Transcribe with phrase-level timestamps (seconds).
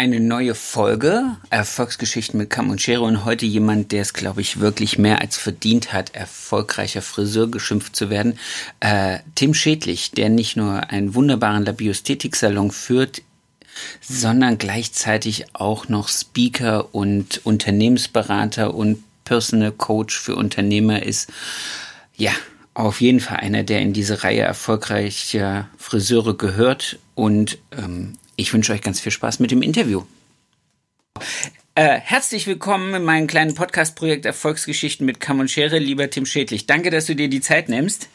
[0.00, 4.58] Eine neue Folge Erfolgsgeschichten mit Kamm und Schere und heute jemand, der es, glaube ich,
[4.58, 8.38] wirklich mehr als verdient hat, erfolgreicher Friseur geschimpft zu werden.
[8.80, 13.20] Äh, Tim Schädlich, der nicht nur einen wunderbaren Labiosthetik-Salon führt,
[14.00, 21.30] sondern gleichzeitig auch noch Speaker und Unternehmensberater und Personal Coach für Unternehmer ist.
[22.16, 22.32] Ja,
[22.72, 28.72] auf jeden Fall einer, der in diese Reihe erfolgreicher Friseure gehört und ähm, ich wünsche
[28.72, 30.02] euch ganz viel Spaß mit dem Interview.
[31.74, 36.66] Äh, herzlich willkommen in meinem kleinen Podcast-Projekt Erfolgsgeschichten mit Kamm und Schere, lieber Tim Schädlich.
[36.66, 38.08] Danke, dass du dir die Zeit nimmst.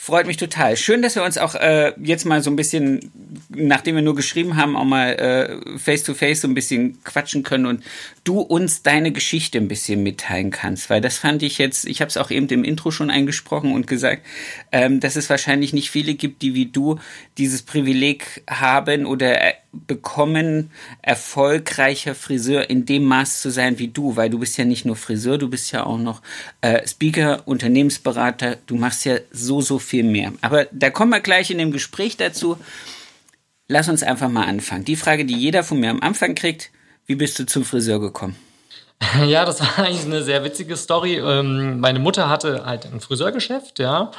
[0.00, 0.76] Freut mich total.
[0.76, 3.10] Schön, dass wir uns auch äh, jetzt mal so ein bisschen,
[3.48, 7.42] nachdem wir nur geschrieben haben, auch mal äh, face to face so ein bisschen quatschen
[7.42, 7.82] können und
[8.22, 12.10] du uns deine Geschichte ein bisschen mitteilen kannst, weil das fand ich jetzt, ich habe
[12.10, 14.24] es auch eben im Intro schon eingesprochen und gesagt,
[14.70, 17.00] ähm, dass es wahrscheinlich nicht viele gibt, die wie du
[17.36, 20.70] dieses Privileg haben oder äh, bekommen,
[21.02, 24.96] erfolgreicher Friseur in dem Maß zu sein wie du, weil du bist ja nicht nur
[24.96, 26.22] Friseur, du bist ja auch noch
[26.62, 30.32] äh, Speaker, Unternehmensberater, du machst ja so, so viel mehr.
[30.42, 32.58] Aber da kommen wir gleich in dem Gespräch dazu.
[33.66, 34.84] Lass uns einfach mal anfangen.
[34.84, 36.70] Die Frage, die jeder von mir am Anfang kriegt,
[37.06, 38.36] wie bist du zum Friseur gekommen?
[39.26, 41.18] Ja, das war eigentlich eine sehr witzige Story.
[41.18, 44.10] Ähm, meine Mutter hatte halt ein Friseurgeschäft, ja.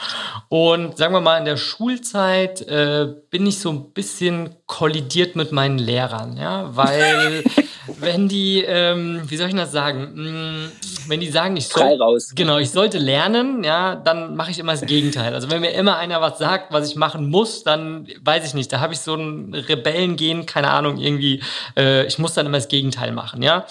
[0.48, 5.52] Und sagen wir mal, in der Schulzeit äh, bin ich so ein bisschen kollidiert mit
[5.52, 7.44] meinen Lehrern, ja, weil
[8.00, 10.72] wenn die, ähm, wie soll ich das sagen, hm,
[11.08, 11.98] wenn die sagen, ich soll,
[12.36, 15.34] genau, ich sollte lernen, ja, dann mache ich immer das Gegenteil.
[15.34, 18.72] Also wenn mir immer einer was sagt, was ich machen muss, dann weiß ich nicht,
[18.72, 21.42] da habe ich so ein Rebellengehen, keine Ahnung, irgendwie,
[21.76, 23.66] äh, ich muss dann immer das Gegenteil machen, ja.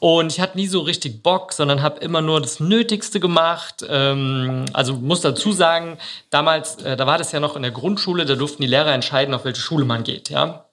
[0.00, 3.84] Und ich hatte nie so richtig Bock, sondern habe immer nur das Nötigste gemacht.
[3.88, 5.98] Ähm, also muss dazu sagen,
[6.30, 9.34] damals, äh, da war das ja noch in der Grundschule, da durften die Lehrer entscheiden,
[9.34, 10.66] auf welche Schule man geht, ja.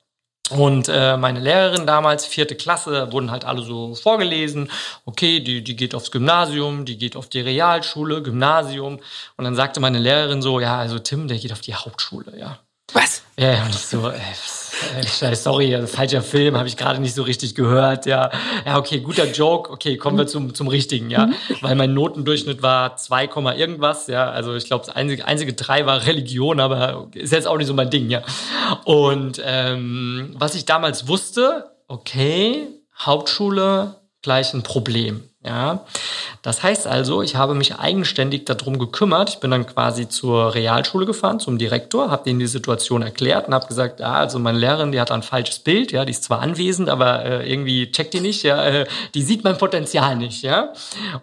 [0.49, 4.71] Und äh, meine Lehrerin damals, vierte Klasse, wurden halt alle so vorgelesen,
[5.05, 8.99] okay, die, die geht aufs Gymnasium, die geht auf die Realschule, Gymnasium.
[9.37, 12.57] Und dann sagte meine Lehrerin so, ja, also Tim, der geht auf die Hauptschule, ja.
[12.93, 13.21] Was?
[13.37, 14.19] Ja, und ich so, ey,
[15.21, 18.05] äh, sorry, also falscher Film, habe ich gerade nicht so richtig gehört.
[18.05, 18.31] Ja,
[18.65, 19.71] ja, okay, guter Joke.
[19.71, 21.27] Okay, kommen wir zum, zum richtigen, ja.
[21.27, 21.35] Mhm.
[21.61, 24.29] Weil mein Notendurchschnitt war 2, irgendwas, ja.
[24.29, 27.73] Also ich glaube, das einzige, einzige drei war Religion, aber ist jetzt auch nicht so
[27.73, 28.23] mein Ding, ja.
[28.85, 32.67] Und ähm, was ich damals wusste, okay,
[32.97, 35.28] Hauptschule gleich ein Problem.
[35.41, 35.85] Ja,
[36.41, 39.29] das heißt also, ich habe mich eigenständig darum gekümmert.
[39.29, 43.53] Ich bin dann quasi zur Realschule gefahren, zum Direktor, habe denen die Situation erklärt und
[43.53, 46.41] habe gesagt, ja, also meine Lehrerin, die hat ein falsches Bild, ja, die ist zwar
[46.41, 50.73] anwesend, aber äh, irgendwie checkt die nicht, ja, äh, die sieht mein Potenzial nicht, ja.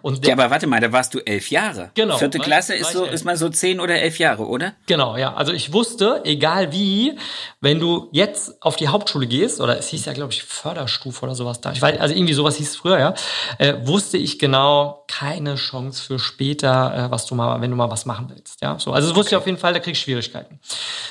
[0.01, 1.91] Und ja, aber warte mal, da warst du elf Jahre.
[1.93, 2.17] Genau.
[2.17, 4.73] Vierte Klasse ist so, ist man so zehn oder elf Jahre, oder?
[4.87, 5.35] Genau, ja.
[5.35, 7.15] Also ich wusste, egal wie,
[7.61, 11.35] wenn du jetzt auf die Hauptschule gehst, oder es hieß ja, glaube ich, Förderstufe oder
[11.35, 13.13] sowas da, ich weiß, also irgendwie sowas hieß es früher, ja,
[13.59, 17.75] äh, wusste wusste ich genau, keine Chance für später, äh, was du mal, wenn du
[17.75, 18.61] mal was machen willst.
[18.61, 18.93] Ja, so.
[18.93, 19.35] Also das wusste okay.
[19.35, 20.61] ich auf jeden Fall, da kriegst du Schwierigkeiten.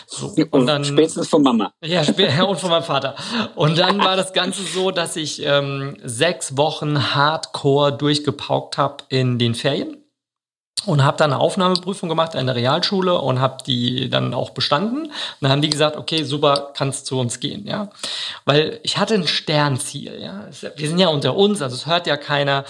[0.06, 0.34] So.
[0.50, 0.82] Und dann.
[0.82, 1.74] Spätestens von Mama.
[1.84, 2.00] Ja,
[2.44, 3.14] und von meinem Vater.
[3.54, 9.38] Und dann war das Ganze so, dass ich ähm, sechs Wochen Hardcore durchgepaukt habe in
[9.38, 9.98] den Ferien
[10.86, 15.06] und habe dann eine Aufnahmeprüfung gemacht an der Realschule und habe die dann auch bestanden.
[15.06, 17.88] Und dann haben die gesagt, okay, super, kannst zu uns gehen, ja,
[18.44, 20.46] weil ich hatte ein Sternziel, ja.
[20.76, 22.64] Wir sind ja unter uns, also es hört ja keiner.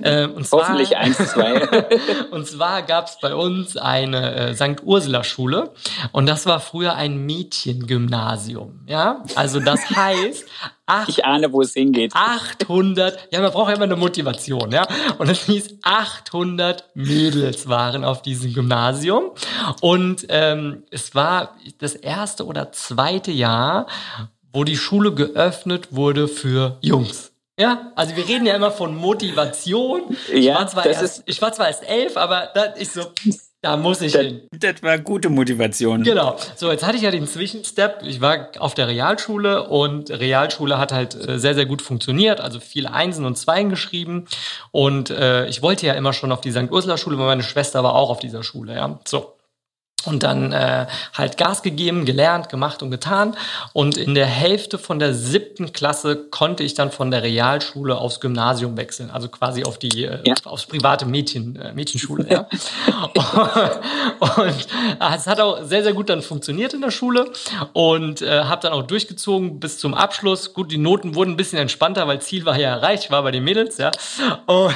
[0.00, 1.68] Äh, und zwar, Hoffentlich eins, zwei.
[2.30, 4.82] und zwar gab es bei uns eine äh, St.
[4.82, 5.70] Ursula Schule
[6.12, 9.22] und das war früher ein Mädchengymnasium, ja.
[9.36, 10.44] Also das heißt,
[10.92, 12.12] Ach, ich ahne, wo es hingeht.
[12.14, 14.88] 800, ja, man braucht ja immer eine Motivation, ja.
[15.18, 19.30] Und es hieß 800 Mädels waren auf diesem Gymnasium.
[19.80, 23.86] Und ähm, es war das erste oder zweite Jahr,
[24.52, 27.30] wo die Schule geöffnet wurde für Jungs.
[27.56, 30.16] Ja, also wir reden ja immer von Motivation.
[30.32, 33.02] Ich, ja, war, zwar erst, ich war zwar erst elf, aber da ist so,
[33.62, 34.42] da muss ich das, hin.
[34.52, 36.02] Das war gute Motivation.
[36.02, 36.36] Genau.
[36.56, 38.00] So, jetzt hatte ich ja den Zwischenstep.
[38.04, 42.40] Ich war auf der Realschule und Realschule hat halt äh, sehr, sehr gut funktioniert.
[42.40, 44.26] Also viele Einsen und Zweien geschrieben.
[44.70, 46.70] Und äh, ich wollte ja immer schon auf die St.
[46.70, 48.74] Ursula Schule, weil meine Schwester war auch auf dieser Schule.
[48.74, 49.34] Ja, so.
[50.06, 53.36] Und dann äh, halt Gas gegeben, gelernt, gemacht und getan.
[53.72, 58.20] Und in der Hälfte von der siebten Klasse konnte ich dann von der Realschule aufs
[58.20, 60.34] Gymnasium wechseln, also quasi auf die äh, ja.
[60.44, 62.20] aufs private Mädchen äh, Mädchenschule.
[62.30, 62.46] Ja.
[63.14, 64.66] und, und
[65.00, 67.32] äh, es hat auch sehr sehr gut dann funktioniert in der Schule
[67.72, 70.54] und äh, habe dann auch durchgezogen bis zum Abschluss.
[70.54, 73.44] Gut, die Noten wurden ein bisschen entspannter, weil Ziel war ja erreicht, war bei den
[73.44, 73.90] Mädels, ja.
[74.46, 74.74] Und,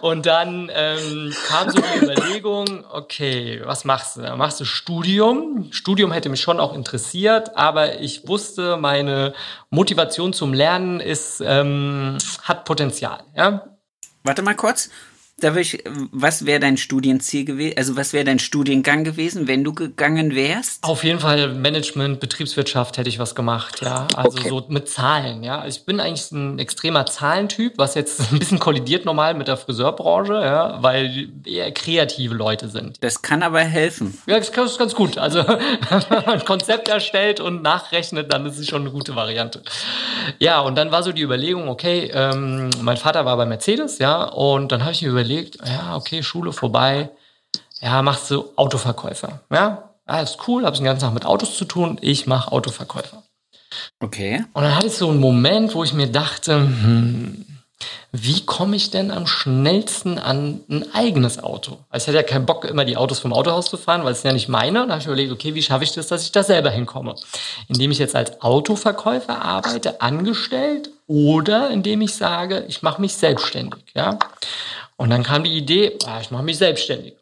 [0.02, 4.36] und dann ähm, kam so die Überlegung okay, was machst du?
[4.36, 5.68] Machst du Studium?
[5.72, 9.34] Studium hätte mich schon auch interessiert, aber ich wusste, meine
[9.70, 13.24] Motivation zum Lernen ist, ähm, hat Potenzial.
[13.36, 13.76] Ja?
[14.22, 14.90] Warte mal kurz.
[15.40, 15.82] Darf ich,
[16.12, 17.74] was wäre dein Studienziel gewesen?
[17.78, 20.84] Also was wäre dein Studiengang gewesen, wenn du gegangen wärst?
[20.84, 24.06] Auf jeden Fall Management, Betriebswirtschaft hätte ich was gemacht, ja.
[24.14, 24.48] Also okay.
[24.50, 25.66] so mit Zahlen, ja.
[25.66, 30.34] Ich bin eigentlich ein extremer Zahlentyp, was jetzt ein bisschen kollidiert normal mit der Friseurbranche,
[30.34, 32.98] ja, weil eher kreative Leute sind.
[33.00, 34.18] Das kann aber helfen.
[34.26, 35.16] Ja, das ist ganz gut.
[35.16, 39.62] Also wenn man ein Konzept erstellt und nachrechnet, dann ist es schon eine gute Variante.
[40.38, 44.24] Ja, und dann war so die Überlegung, okay, ähm, mein Vater war bei Mercedes, ja,
[44.24, 47.10] und dann habe ich mir überlegt, überlegt, ja, okay, Schule vorbei,
[47.80, 49.40] ja, machst du Autoverkäufer.
[49.50, 53.22] Ja, alles cool, hab's den ganzen Tag mit Autos zu tun, ich mache Autoverkäufer.
[54.00, 54.44] Okay.
[54.52, 57.46] Und dann hatte ich so einen Moment, wo ich mir dachte, hm,
[58.12, 61.78] wie komme ich denn am schnellsten an ein eigenes Auto?
[61.90, 64.24] Also ich hatte ja keinen Bock, immer die Autos vom Autohaus zu fahren, weil es
[64.24, 64.82] ja nicht meine.
[64.82, 67.14] Und da habe ich überlegt, okay, wie schaffe ich das, dass ich da selber hinkomme?
[67.68, 73.84] Indem ich jetzt als Autoverkäufer arbeite, angestellt oder indem ich sage, ich mache mich selbstständig.
[73.94, 74.18] Ja?
[75.00, 77.14] Und dann kam die Idee, ah, ich mache mich selbstständig.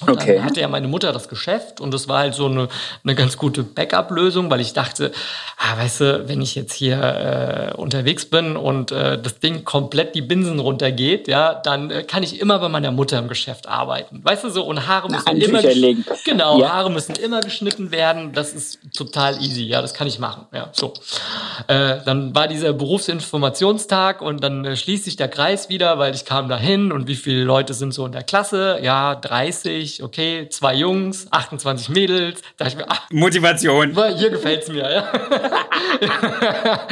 [0.00, 0.36] Und okay.
[0.36, 2.68] dann hatte ja meine Mutter das Geschäft und das war halt so eine,
[3.02, 5.12] eine ganz gute Backup-Lösung, weil ich dachte,
[5.58, 10.14] ah, weißt du, wenn ich jetzt hier äh, unterwegs bin und äh, das Ding komplett
[10.14, 14.20] die Binsen runtergeht, ja, dann äh, kann ich immer bei meiner Mutter im Geschäft arbeiten.
[14.22, 15.62] Weißt du so, und Haare müssen Na, immer
[16.24, 16.72] genau, ja.
[16.72, 18.32] Haare müssen immer geschnitten werden.
[18.32, 20.46] Das ist total easy, ja, das kann ich machen.
[20.52, 20.94] Ja, so.
[21.68, 26.24] Äh, dann war dieser Berufsinformationstag und dann äh, schließt sich der Kreis wieder, weil ich
[26.24, 28.78] kam dahin und wie viele Leute sind so in der Klasse?
[28.82, 32.42] Ja, 30 ich, okay, zwei Jungs, 28 Mädels.
[32.56, 33.94] Da ich mir, ach, Motivation.
[34.16, 35.12] Hier gefällt's mir, ja.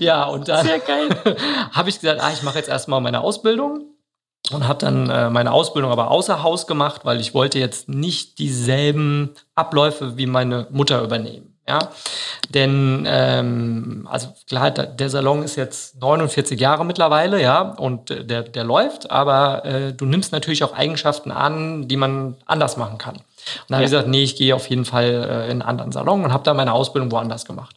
[0.00, 0.66] ja, und dann
[1.72, 3.90] habe ich gesagt, ah, ich mache jetzt erstmal meine Ausbildung
[4.52, 8.38] und habe dann äh, meine Ausbildung aber außer Haus gemacht, weil ich wollte jetzt nicht
[8.38, 11.49] dieselben Abläufe wie meine Mutter übernehmen.
[11.70, 11.78] Ja,
[12.48, 18.64] denn ähm, also klar, der Salon ist jetzt 49 Jahre mittlerweile, ja, und der der
[18.64, 23.14] läuft, aber äh, du nimmst natürlich auch Eigenschaften an, die man anders machen kann.
[23.14, 23.24] Und
[23.68, 23.76] dann ja.
[23.76, 26.32] habe ich gesagt, nee, ich gehe auf jeden Fall äh, in einen anderen Salon und
[26.32, 27.76] habe da meine Ausbildung woanders gemacht.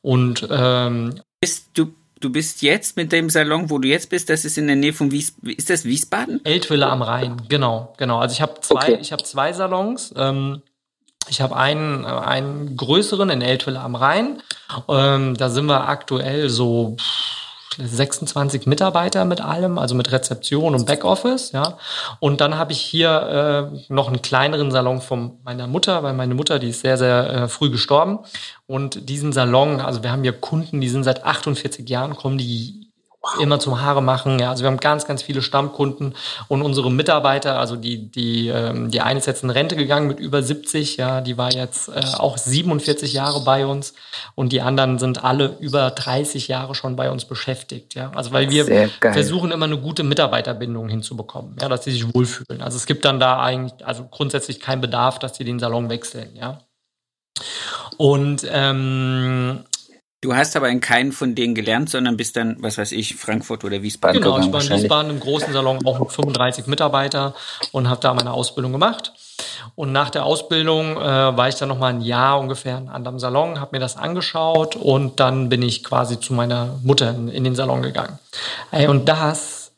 [0.00, 4.44] Und ähm, bist du du bist jetzt mit dem Salon, wo du jetzt bist, das
[4.44, 6.44] ist in der Nähe von Wies ist das Wiesbaden?
[6.44, 8.18] Eltville am Rhein, genau, genau.
[8.18, 8.98] Also ich habe zwei, okay.
[9.00, 10.12] ich habe zwei Salons.
[10.16, 10.62] Ähm,
[11.28, 14.42] ich habe einen, einen größeren in Eltville am Rhein.
[14.88, 16.96] Ähm, da sind wir aktuell so
[17.78, 21.78] 26 Mitarbeiter mit allem, also mit Rezeption und Backoffice, ja.
[22.20, 26.34] Und dann habe ich hier äh, noch einen kleineren Salon von meiner Mutter, weil meine
[26.34, 28.20] Mutter, die ist sehr, sehr äh, früh gestorben.
[28.66, 32.81] Und diesen Salon, also wir haben hier Kunden, die sind seit 48 Jahren, kommen die
[33.40, 34.38] immer zum Haare machen.
[34.38, 36.14] Ja, also wir haben ganz, ganz viele Stammkunden
[36.48, 40.18] und unsere Mitarbeiter, also die, die, ähm, die eine ist jetzt in Rente gegangen mit
[40.18, 43.94] über 70, ja, die war jetzt äh, auch 47 Jahre bei uns
[44.34, 48.10] und die anderen sind alle über 30 Jahre schon bei uns beschäftigt, ja.
[48.14, 52.60] Also weil wir versuchen immer eine gute Mitarbeiterbindung hinzubekommen, ja, dass sie sich wohlfühlen.
[52.60, 56.34] Also es gibt dann da eigentlich, also grundsätzlich keinen Bedarf, dass sie den Salon wechseln,
[56.34, 56.58] ja.
[57.96, 59.64] Und ähm,
[60.22, 63.64] Du hast aber in keinen von denen gelernt, sondern bist dann, was weiß ich, Frankfurt
[63.64, 67.34] oder Wiesbaden Genau, ich war in Wiesbaden im großen Salon auch mit 35 Mitarbeiter
[67.72, 69.12] und habe da meine Ausbildung gemacht.
[69.74, 72.94] Und nach der Ausbildung äh, war ich dann noch mal ein Jahr ungefähr in einem
[72.94, 77.26] anderen Salon, habe mir das angeschaut und dann bin ich quasi zu meiner Mutter in,
[77.26, 78.20] in den Salon gegangen.
[78.70, 79.72] Ey, und das,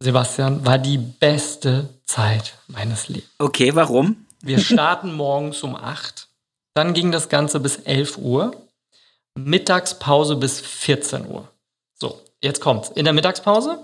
[0.00, 3.30] Sebastian, war die beste Zeit meines Lebens.
[3.38, 4.26] Okay, warum?
[4.42, 6.28] Wir starten morgens um acht.
[6.74, 8.67] Dann ging das Ganze bis 11 Uhr.
[9.44, 11.48] Mittagspause bis 14 Uhr.
[11.94, 12.90] So, jetzt kommt's.
[12.90, 13.78] In der Mittagspause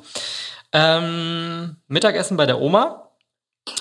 [0.75, 3.09] ähm, Mittagessen bei der Oma.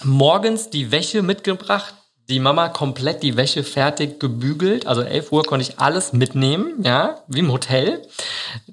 [0.03, 1.95] Morgens die Wäsche mitgebracht.
[2.29, 4.87] Die Mama komplett die Wäsche fertig gebügelt.
[4.87, 8.01] Also 11 Uhr konnte ich alles mitnehmen, ja, wie im Hotel.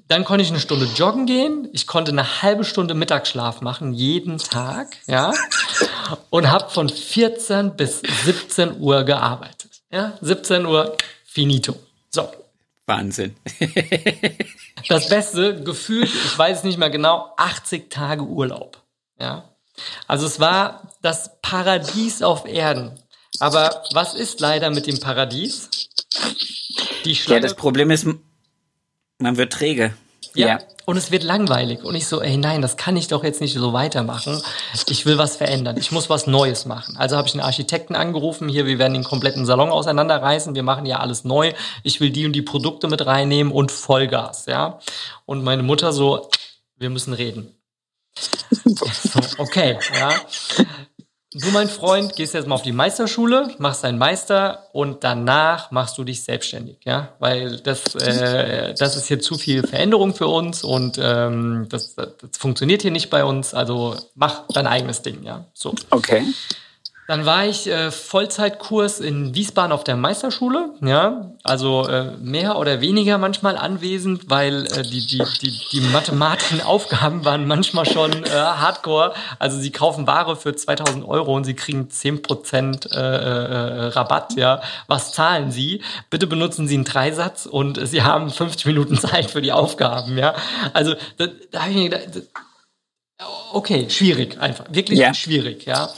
[0.07, 1.67] Dann konnte ich eine Stunde joggen gehen.
[1.73, 5.33] Ich konnte eine halbe Stunde Mittagsschlaf machen, jeden Tag, ja.
[6.29, 9.81] Und habe von 14 bis 17 Uhr gearbeitet.
[9.91, 11.75] Ja, 17 Uhr, finito.
[12.09, 12.29] So,
[12.85, 13.35] Wahnsinn.
[14.89, 18.81] das Beste, gefühlt, ich weiß es nicht mehr genau, 80 Tage Urlaub.
[19.19, 19.55] Ja.
[20.07, 22.99] Also es war das Paradies auf Erden.
[23.39, 25.69] Aber was ist leider mit dem Paradies?
[27.05, 28.05] Die Schlange ja, das Problem ist,
[29.19, 29.93] man wird träge.
[30.33, 31.83] Ja, ja, und es wird langweilig.
[31.83, 34.41] Und ich so, ey, nein, das kann ich doch jetzt nicht so weitermachen.
[34.87, 35.77] Ich will was verändern.
[35.77, 36.95] Ich muss was Neues machen.
[36.97, 38.47] Also habe ich einen Architekten angerufen.
[38.47, 40.55] Hier, wir werden den kompletten Salon auseinanderreißen.
[40.55, 41.53] Wir machen ja alles neu.
[41.83, 44.79] Ich will die und die Produkte mit reinnehmen und Vollgas, ja.
[45.25, 46.29] Und meine Mutter so,
[46.77, 47.55] wir müssen reden.
[49.37, 50.13] okay, ja.
[51.33, 55.97] Du, mein Freund, gehst jetzt mal auf die Meisterschule, machst deinen Meister und danach machst
[55.97, 60.61] du dich selbstständig, ja, weil das, äh, das ist hier zu viel Veränderung für uns
[60.61, 63.53] und ähm, das, das funktioniert hier nicht bei uns.
[63.53, 65.45] Also mach dein eigenes Ding, ja.
[65.53, 65.73] So.
[65.89, 66.25] Okay.
[67.11, 72.79] Dann war ich äh, Vollzeitkurs in Wiesbaden auf der Meisterschule, ja, also äh, mehr oder
[72.79, 78.29] weniger manchmal anwesend, weil äh, die, die, die, die mathematischen Aufgaben waren manchmal schon äh,
[78.29, 79.13] hardcore.
[79.39, 84.61] Also sie kaufen Ware für 2000 Euro und sie kriegen 10% äh, äh, Rabatt, ja.
[84.87, 85.81] Was zahlen sie?
[86.09, 90.33] Bitte benutzen sie einen Dreisatz und sie haben 50 Minuten Zeit für die Aufgaben, ja.
[90.71, 92.23] Also da, da habe ich mir gedacht,
[93.53, 95.13] okay, schwierig einfach, wirklich ja.
[95.13, 95.89] schwierig, ja.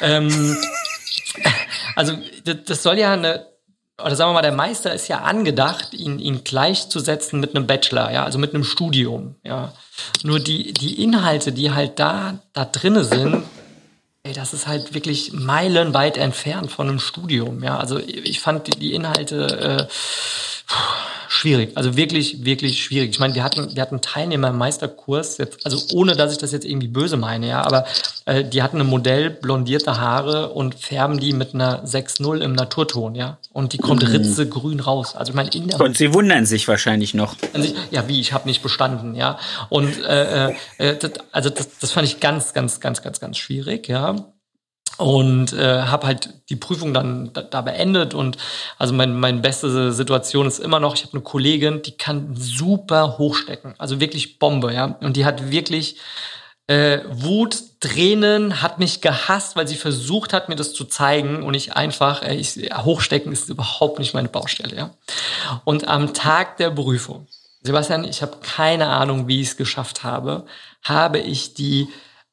[0.00, 0.56] Ähm,
[1.96, 3.46] also das soll ja eine,
[4.02, 8.10] oder sagen wir mal, der Meister ist ja angedacht, ihn, ihn gleichzusetzen mit einem Bachelor,
[8.12, 9.72] ja, also mit einem Studium, ja.
[10.22, 13.44] Nur die, die Inhalte, die halt da, da drinne sind,
[14.22, 17.78] ey, das ist halt wirklich meilenweit entfernt von einem Studium, ja.
[17.78, 19.92] Also ich fand die, die Inhalte, äh,
[21.30, 21.76] schwierig.
[21.76, 23.10] Also wirklich, wirklich schwierig.
[23.10, 26.52] Ich meine, wir hatten, wir hatten Teilnehmer im Meisterkurs, jetzt, also ohne dass ich das
[26.52, 27.86] jetzt irgendwie böse meine, ja, aber
[28.26, 33.14] äh, die hatten ein Modell, blondierte Haare und färben die mit einer 6-0 im Naturton,
[33.14, 33.38] ja.
[33.52, 34.10] Und die kommt mhm.
[34.10, 35.14] ritzegrün raus.
[35.14, 37.36] Also ich meine, in der Und sie wundern sich wahrscheinlich noch.
[37.90, 39.38] Ja, wie, ich habe nicht bestanden, ja.
[39.68, 43.38] Und äh, äh, äh, das, also das, das fand ich ganz, ganz, ganz, ganz, ganz
[43.38, 44.16] schwierig, ja
[45.00, 48.12] und äh, habe halt die Prüfung dann da, da beendet.
[48.12, 48.36] Und
[48.78, 53.16] also mein, meine beste Situation ist immer noch, ich habe eine Kollegin, die kann super
[53.18, 55.96] hochstecken, also wirklich Bombe, ja, und die hat wirklich
[56.66, 61.42] äh, Wut, Tränen, hat mich gehasst, weil sie versucht hat, mir das zu zeigen.
[61.42, 64.90] Und ich einfach, äh, ich, hochstecken ist überhaupt nicht meine Baustelle, ja.
[65.64, 67.26] Und am Tag der Prüfung,
[67.62, 70.44] Sebastian, ich habe keine Ahnung, wie ich es geschafft habe,
[70.82, 71.88] habe ich die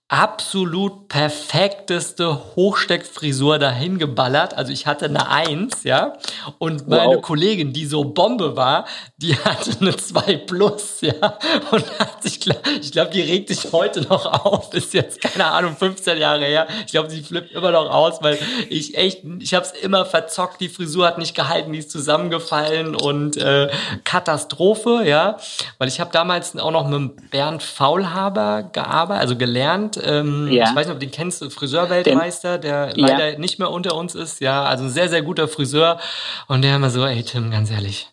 [0.09, 4.53] absolut perfekteste Hochsteckfrisur dahin geballert.
[4.53, 6.13] Also ich hatte eine Eins, ja.
[6.59, 7.21] Und meine wow.
[7.21, 8.85] Kollegin, die so Bombe war,
[9.17, 11.37] die hatte eine 2 plus, ja.
[11.71, 12.39] Und hat sich,
[12.81, 14.73] ich glaube, die regt sich heute noch auf.
[14.77, 16.67] Ist jetzt, keine Ahnung, 15 Jahre her.
[16.85, 20.61] Ich glaube, sie flippt immer noch aus, weil ich echt, ich habe es immer verzockt.
[20.61, 23.69] Die Frisur hat nicht gehalten, die ist zusammengefallen und äh,
[24.05, 25.35] Katastrophe, ja.
[25.79, 30.69] Weil ich habe damals auch noch mit Bernd Faulhaber gearbeitet, also gelernt ähm, ja.
[30.69, 33.07] Ich weiß nicht, ob du den kennst, Friseurweltmeister, der ja.
[33.07, 34.41] leider nicht mehr unter uns ist.
[34.41, 35.99] Ja, also ein sehr, sehr guter Friseur.
[36.47, 38.07] Und der immer so, ey Tim, ganz ehrlich,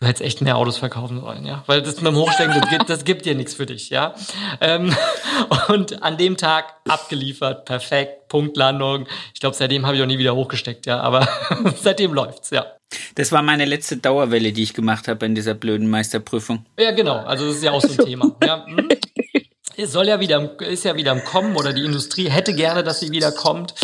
[0.00, 1.62] du hättest echt mehr Autos verkaufen sollen, ja.
[1.66, 4.14] Weil das mit dem Hochstecken, das gibt, das gibt dir nichts für dich, ja.
[4.60, 4.94] Ähm,
[5.68, 9.06] und an dem Tag abgeliefert, perfekt, Punktlandung.
[9.34, 11.00] Ich glaube, seitdem habe ich auch nie wieder hochgesteckt, ja.
[11.00, 11.28] Aber
[11.76, 12.66] seitdem läuft's, ja.
[13.14, 16.66] Das war meine letzte Dauerwelle, die ich gemacht habe in dieser blöden Meisterprüfung.
[16.78, 17.18] Ja, genau.
[17.18, 18.34] Also das ist ja auch so ein Thema.
[18.44, 18.66] Ja.
[18.66, 18.88] Hm?
[19.86, 23.10] Soll ja wieder, ist ja wieder im Kommen oder die Industrie hätte gerne, dass sie
[23.10, 23.74] wieder kommt.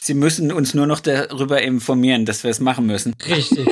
[0.00, 3.14] Sie müssen uns nur noch darüber informieren, dass wir es machen müssen.
[3.24, 3.68] Richtig,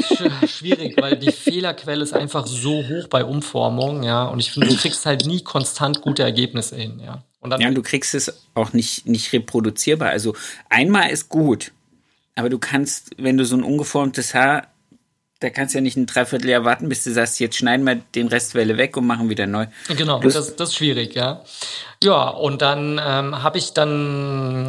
[0.49, 4.27] schwierig, weil die Fehlerquelle ist einfach so hoch bei Umformung, ja.
[4.27, 7.25] Und ich finde, du kriegst halt nie konstant gute Ergebnisse hin, ja.
[7.41, 10.11] Und dann ja, und du kriegst es auch nicht, nicht reproduzierbar.
[10.11, 10.37] Also
[10.69, 11.73] einmal ist gut,
[12.37, 14.69] aber du kannst, wenn du so ein ungeformtes Haar
[15.41, 18.29] da kannst du ja nicht ein Dreivierteljahr warten, bis du sagst, jetzt schneiden wir den
[18.29, 19.67] Restwelle weg und machen wieder neu.
[19.89, 21.43] Genau, das, das ist schwierig, ja.
[22.03, 24.67] Ja, und dann ähm, habe ich dann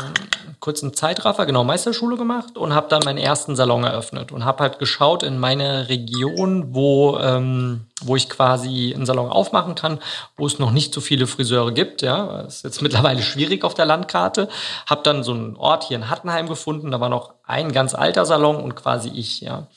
[0.62, 4.62] kurz einen Zeitraffer, genau, Meisterschule gemacht und habe dann meinen ersten Salon eröffnet und habe
[4.64, 10.00] halt geschaut in meine Region, wo, ähm, wo ich quasi einen Salon aufmachen kann,
[10.38, 12.04] wo es noch nicht so viele Friseure gibt.
[12.04, 14.50] Ja, das ist jetzt mittlerweile schwierig auf der Landkarte.
[14.86, 18.26] Habe dann so einen Ort hier in Hattenheim gefunden, da war noch ein ganz alter
[18.26, 19.68] Salon und quasi ich, ja.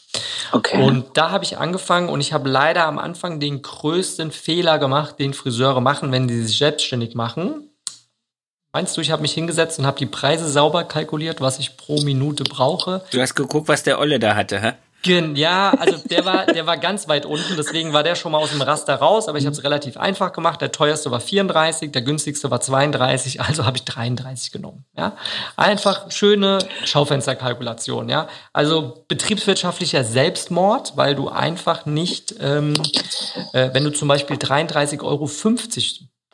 [0.52, 0.82] Okay.
[0.82, 5.18] Und da habe ich angefangen und ich habe leider am Anfang den größten Fehler gemacht,
[5.18, 7.43] den Friseure machen, wenn sie sich selbstständig machen.
[8.74, 12.00] Meinst du, ich habe mich hingesetzt und habe die Preise sauber kalkuliert, was ich pro
[12.02, 13.04] Minute brauche?
[13.12, 14.72] Du hast geguckt, was der Olle da hatte, hä?
[15.36, 18.50] Ja, also der war, der war ganz weit unten, deswegen war der schon mal aus
[18.50, 20.60] dem Raster raus, aber ich habe es relativ einfach gemacht.
[20.60, 24.84] Der teuerste war 34, der günstigste war 32, also habe ich 33 genommen.
[24.96, 25.16] Ja,
[25.56, 28.08] einfach schöne Schaufensterkalkulation.
[28.08, 32.74] Ja, also betriebswirtschaftlicher Selbstmord, weil du einfach nicht, ähm,
[33.52, 35.26] äh, wenn du zum Beispiel 33,50 Euro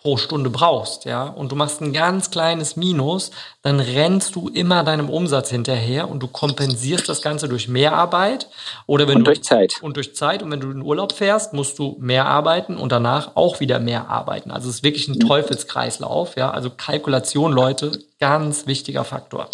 [0.03, 3.31] pro Stunde brauchst, ja, und du machst ein ganz kleines Minus,
[3.63, 8.49] dann rennst du immer deinem Umsatz hinterher und du kompensierst das Ganze durch Mehrarbeit
[8.87, 9.75] oder wenn und du durch Zeit.
[9.83, 13.37] und durch Zeit und wenn du in Urlaub fährst, musst du mehr arbeiten und danach
[13.37, 14.51] auch wieder mehr arbeiten.
[14.51, 19.51] Also es ist wirklich ein Teufelskreislauf, ja, also Kalkulation, Leute, ganz wichtiger Faktor.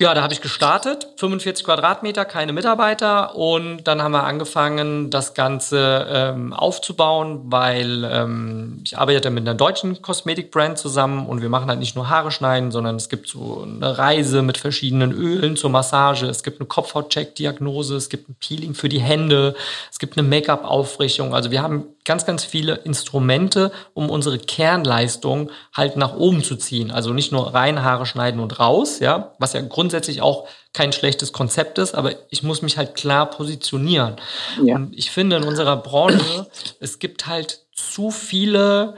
[0.00, 5.34] Ja, da habe ich gestartet, 45 Quadratmeter, keine Mitarbeiter und dann haben wir angefangen, das
[5.34, 11.68] Ganze ähm, aufzubauen, weil ähm, ich arbeite mit einer deutschen Kosmetikbrand zusammen und wir machen
[11.68, 15.68] halt nicht nur Haare schneiden, sondern es gibt so eine Reise mit verschiedenen Ölen zur
[15.68, 19.54] Massage, es gibt eine Kopfhautcheck-Diagnose, es gibt ein Peeling für die Hände,
[19.92, 21.34] es gibt eine Make-up-Aufrichtung.
[21.34, 26.90] Also wir haben ganz, ganz viele Instrumente, um unsere Kernleistung halt nach oben zu ziehen.
[26.90, 29.89] Also nicht nur rein Haare schneiden und raus, ja, was ja grundsätzlich
[30.22, 34.16] auch kein schlechtes Konzept ist, aber ich muss mich halt klar positionieren.
[34.62, 34.76] Ja.
[34.76, 36.46] Und ich finde in unserer Branche,
[36.80, 38.94] es gibt halt zu viele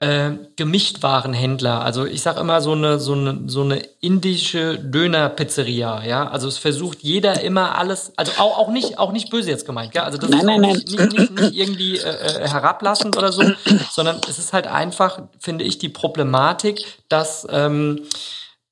[0.00, 1.80] äh, Gemischtwarenhändler.
[1.80, 6.28] Also ich sage immer so eine, so eine, so eine indische Döner-Pizzeria, ja.
[6.28, 9.94] Also es versucht jeder immer alles, also auch, auch nicht, auch nicht böse jetzt gemeint,
[9.94, 10.04] ja.
[10.04, 11.08] Also das nein, ist nein, nicht, nein.
[11.08, 13.44] Nicht, nicht, nicht irgendwie äh, äh, herablassend oder so,
[13.90, 18.02] sondern es ist halt einfach, finde ich, die Problematik, dass ähm,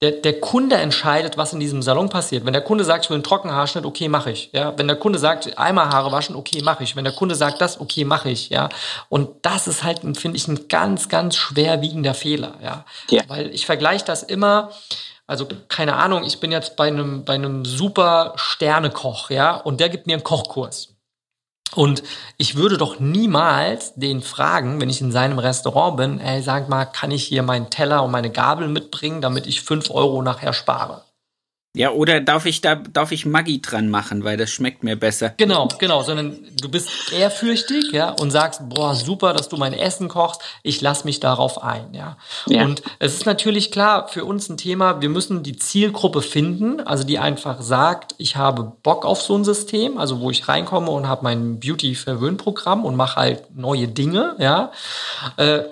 [0.02, 2.44] der, der Kunde entscheidet, was in diesem Salon passiert.
[2.44, 4.50] Wenn der Kunde sagt, ich will einen Trockenhaarschnitt, okay, mache ich.
[4.52, 6.96] Ja, wenn der Kunde sagt, einmal Haare waschen, okay, mache ich.
[6.96, 8.50] Wenn der Kunde sagt, das, okay, mache ich.
[8.50, 8.68] Ja,
[9.08, 12.54] und das ist halt, finde ich, ein ganz, ganz schwerwiegender Fehler.
[12.60, 13.22] Ja, ja.
[13.28, 14.70] weil ich vergleiche das immer.
[15.28, 19.88] Also keine Ahnung, ich bin jetzt bei einem bei einem super Sternekoch, ja, und der
[19.88, 20.91] gibt mir einen Kochkurs.
[21.74, 22.02] Und
[22.36, 26.84] ich würde doch niemals den fragen, wenn ich in seinem Restaurant bin, ey, sag mal,
[26.84, 31.04] kann ich hier meinen Teller und meine Gabel mitbringen, damit ich fünf Euro nachher spare?
[31.74, 35.32] Ja, oder darf ich da, darf ich Maggi dran machen, weil das schmeckt mir besser.
[35.38, 40.08] Genau, genau, sondern du bist ehrfürchtig, ja, und sagst, boah, super, dass du mein Essen
[40.08, 42.18] kochst, ich lass mich darauf ein, ja.
[42.46, 42.64] ja.
[42.64, 47.04] Und es ist natürlich klar für uns ein Thema, wir müssen die Zielgruppe finden, also
[47.04, 51.08] die einfach sagt, ich habe Bock auf so ein System, also wo ich reinkomme und
[51.08, 54.72] habe mein Beauty-Verwöhnprogramm und mache halt neue Dinge, ja.
[55.38, 55.62] Äh,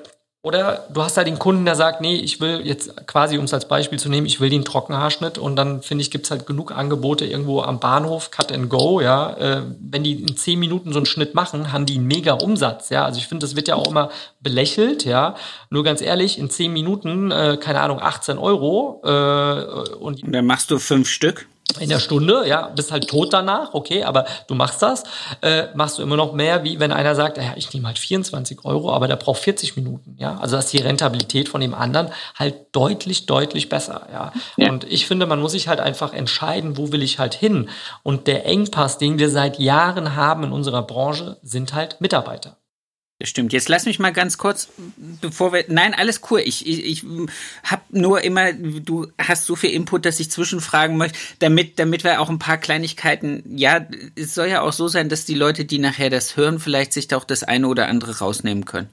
[0.43, 3.53] oder du hast halt den Kunden, der sagt, nee, ich will jetzt quasi, um es
[3.53, 6.73] als Beispiel zu nehmen, ich will den Trockenhaarschnitt und dann finde ich, gibt's halt genug
[6.73, 9.37] Angebote irgendwo am Bahnhof, Cut and Go, ja.
[9.37, 12.89] Äh, wenn die in zehn Minuten so einen Schnitt machen, haben die einen mega Umsatz,
[12.89, 13.05] ja.
[13.05, 14.11] Also ich finde, das wird ja auch immer
[14.41, 15.35] belächelt, ja.
[15.69, 20.47] Nur ganz ehrlich, in zehn Minuten, äh, keine Ahnung, 18 Euro äh, und, und dann
[20.47, 24.55] machst du fünf Stück in der Stunde, ja, bist halt tot danach, okay, aber du
[24.55, 25.05] machst das,
[25.43, 28.65] äh, machst du immer noch mehr, wie wenn einer sagt, ja, ich nehme halt 24
[28.65, 30.39] Euro, aber der braucht 40 Minuten, ja.
[30.39, 34.33] Also ist die Rentabilität von dem anderen halt deutlich, deutlich besser, ja?
[34.57, 34.71] ja.
[34.71, 37.69] Und ich finde, man muss sich halt einfach entscheiden, wo will ich halt hin.
[38.03, 42.57] Und der Engpass, den wir seit Jahren haben in unserer Branche, sind halt Mitarbeiter.
[43.23, 43.53] Stimmt.
[43.53, 44.69] Jetzt lass mich mal ganz kurz,
[45.21, 45.65] bevor wir.
[45.69, 46.41] Nein, alles cool.
[46.43, 47.05] Ich, ich, ich
[47.65, 52.23] habe nur immer, du hast so viel Input, dass ich zwischenfragen möchte, damit, damit wir
[52.23, 53.43] auch ein paar Kleinigkeiten.
[53.59, 56.95] Ja, es soll ja auch so sein, dass die Leute, die nachher das hören, vielleicht
[56.95, 58.89] sich da auch das eine oder andere rausnehmen können.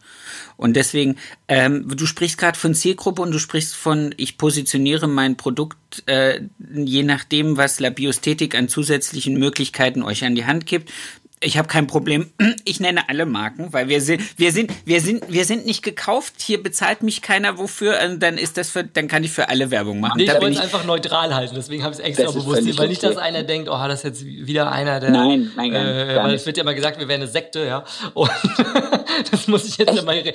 [0.57, 1.15] Und deswegen,
[1.47, 6.41] ähm, du sprichst gerade von Zielgruppe und du sprichst von, ich positioniere mein Produkt äh,
[6.69, 10.91] je nachdem, was Labiosthetik an zusätzlichen Möglichkeiten euch an die Hand gibt.
[11.39, 12.31] Ich habe kein Problem.
[12.67, 16.33] Ich nenne alle Marken, weil wir sind, wir sind, wir sind, wir sind nicht gekauft.
[16.39, 17.97] Hier bezahlt mich keiner wofür.
[18.05, 20.17] Und dann ist das für, dann kann ich für alle Werbung machen.
[20.17, 21.55] Nee, da ich wollte es einfach neutral halten.
[21.55, 24.25] Deswegen habe ich es extra bewusst, weil nicht, dass einer denkt, oh, das ist jetzt
[24.25, 25.11] wieder einer der.
[25.11, 27.85] Nein, nein, gar, äh, Weil es wird ja immer gesagt, wir wären eine Sekte, ja.
[28.13, 28.29] Und
[29.31, 29.99] das muss ich jetzt Echt?
[29.99, 30.13] immer.
[30.13, 30.33] Ja,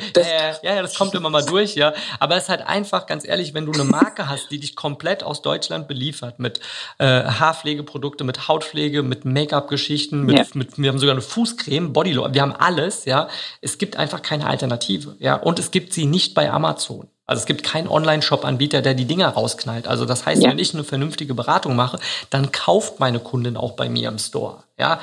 [0.63, 1.93] ja, ja, das kommt immer mal durch, ja.
[2.19, 5.23] Aber es ist halt einfach, ganz ehrlich, wenn du eine Marke hast, die dich komplett
[5.23, 6.61] aus Deutschland beliefert mit
[6.97, 10.45] äh, Haarpflegeprodukte, mit Hautpflege, mit Make-up-Geschichten, mit, ja.
[10.55, 13.29] mit, wir haben sogar eine Fußcreme, Bodylotion, wir haben alles, ja.
[13.61, 15.35] Es gibt einfach keine Alternative, ja.
[15.35, 17.09] Und es gibt sie nicht bei Amazon.
[17.27, 19.87] Also es gibt keinen Online-Shop-Anbieter, der die Dinger rausknallt.
[19.87, 20.51] Also das heißt, ja.
[20.51, 21.99] wenn ich eine vernünftige Beratung mache,
[22.31, 24.65] dann kauft meine Kundin auch bei mir im Store.
[24.79, 25.01] Ja,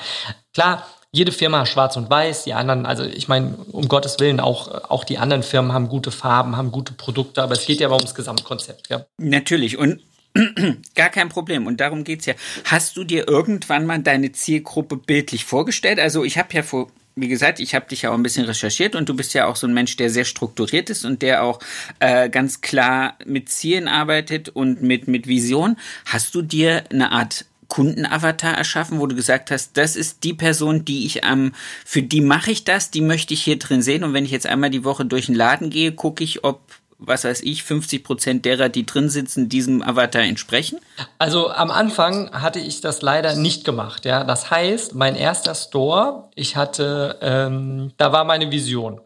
[0.54, 4.90] klar, jede Firma schwarz und weiß, die anderen, also ich meine, um Gottes Willen, auch,
[4.90, 7.96] auch die anderen Firmen haben gute Farben, haben gute Produkte, aber es geht ja aber
[7.96, 8.90] ums Gesamtkonzept.
[8.90, 9.06] Ja.
[9.18, 9.78] Natürlich.
[9.78, 10.02] Und
[10.96, 11.68] Gar kein Problem.
[11.68, 12.36] Und darum geht's ja.
[12.66, 16.00] Hast du dir irgendwann mal deine Zielgruppe bildlich vorgestellt?
[16.00, 18.96] Also ich habe ja vor, wie gesagt, ich habe dich ja auch ein bisschen recherchiert
[18.96, 21.60] und du bist ja auch so ein Mensch, der sehr strukturiert ist und der auch
[22.00, 25.78] äh, ganz klar mit Zielen arbeitet und mit, mit Vision.
[26.06, 30.86] Hast du dir eine Art Kundenavatar erschaffen, wo du gesagt hast, das ist die Person,
[30.86, 31.52] die ich am, ähm,
[31.86, 34.04] für die mache ich das, die möchte ich hier drin sehen.
[34.04, 36.62] Und wenn ich jetzt einmal die Woche durch den Laden gehe, gucke ich, ob
[37.00, 40.80] was weiß ich, 50 Prozent derer, die drin sitzen, diesem Avatar entsprechen?
[41.18, 44.06] Also am Anfang hatte ich das leider nicht gemacht.
[44.06, 49.00] Ja, das heißt, mein erster Store, ich hatte, ähm, da war meine Vision.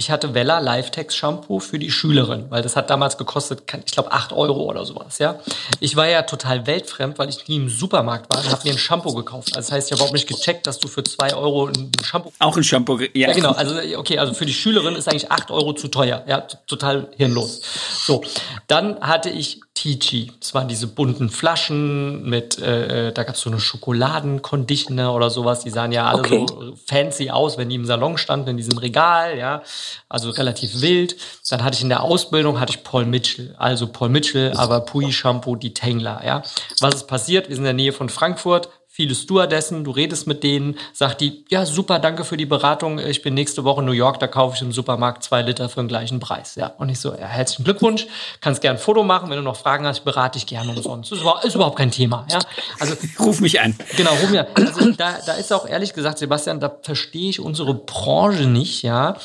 [0.00, 4.12] Ich hatte Vella Lifetex Shampoo für die Schülerin, weil das hat damals gekostet, ich glaube,
[4.12, 5.38] 8 Euro oder sowas, ja.
[5.78, 8.78] Ich war ja total weltfremd, weil ich nie im Supermarkt war und habe mir ein
[8.78, 9.54] Shampoo gekauft.
[9.54, 12.32] Also das heißt, ich habe überhaupt nicht gecheckt, dass du für 2 Euro ein Shampoo...
[12.38, 13.28] Auch ein Shampoo, ja.
[13.28, 13.52] Ja, genau.
[13.52, 16.24] Also, okay, also für die Schülerin ist eigentlich 8 Euro zu teuer.
[16.26, 17.60] Ja, total hirnlos.
[18.06, 18.22] So,
[18.68, 20.30] dann hatte ich Tici.
[20.40, 25.30] Das waren diese bunten Flaschen mit, äh, äh da gab es so eine Schokoladenconditioner oder
[25.30, 25.60] sowas.
[25.60, 26.46] Die sahen ja alle okay.
[26.46, 29.62] so fancy aus, wenn die im Salon standen, in diesem Regal, ja.
[30.08, 31.16] Also relativ wild.
[31.48, 33.54] Dann hatte ich in der Ausbildung hatte ich Paul Mitchell.
[33.58, 36.42] Also Paul Mitchell, aber Pui Shampoo, die Tangler, ja.
[36.80, 37.48] Was ist passiert?
[37.48, 41.44] Wir sind in der Nähe von Frankfurt viele Stewardessen, du redest mit denen, sagt die,
[41.48, 44.56] ja super, danke für die Beratung, ich bin nächste Woche in New York, da kaufe
[44.56, 46.56] ich im Supermarkt zwei Liter für den gleichen Preis.
[46.56, 48.06] Ja, und ich so, ja, herzlichen Glückwunsch,
[48.40, 51.12] kannst gern ein Foto machen, wenn du noch Fragen hast, berate ich gerne umsonst.
[51.12, 52.26] Ist, ist überhaupt kein Thema.
[52.30, 52.40] Ja,
[52.80, 53.76] also ruf mich an.
[53.96, 54.46] Genau, ruf mich an.
[54.54, 59.16] Also da, da ist auch ehrlich gesagt, Sebastian, da verstehe ich unsere Branche nicht, ja,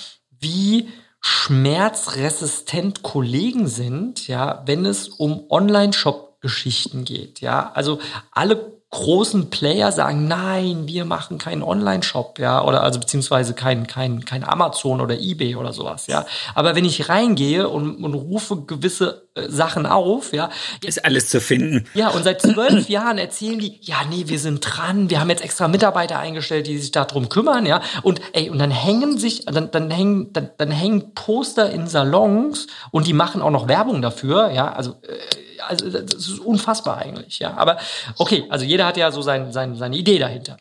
[0.45, 0.89] wie
[1.21, 7.71] schmerzresistent Kollegen sind, ja, wenn es um Online-Shop-Geschichten geht, ja.
[7.73, 7.99] Also
[8.31, 14.25] alle großen Player sagen, nein, wir machen keinen Online-Shop, ja, oder also beziehungsweise kein, kein,
[14.25, 16.25] kein Amazon oder eBay oder sowas, ja.
[16.55, 20.49] Aber wenn ich reingehe und, und rufe gewisse äh, Sachen auf, ja.
[20.83, 21.85] Ist alles zu finden.
[21.93, 25.43] Ja, und seit zwölf Jahren erzählen die, ja, nee, wir sind dran, wir haben jetzt
[25.43, 27.81] extra Mitarbeiter eingestellt, die sich darum kümmern, ja.
[28.01, 32.67] Und ey, und dann hängen sich, dann, dann hängen, dann, dann hängen Poster in Salons
[32.91, 34.71] und die machen auch noch Werbung dafür, ja.
[34.71, 37.55] Also, äh, also das ist unfassbar eigentlich, ja.
[37.57, 37.77] Aber
[38.17, 40.57] okay, also jeder hat ja so sein, sein, seine Idee dahinter.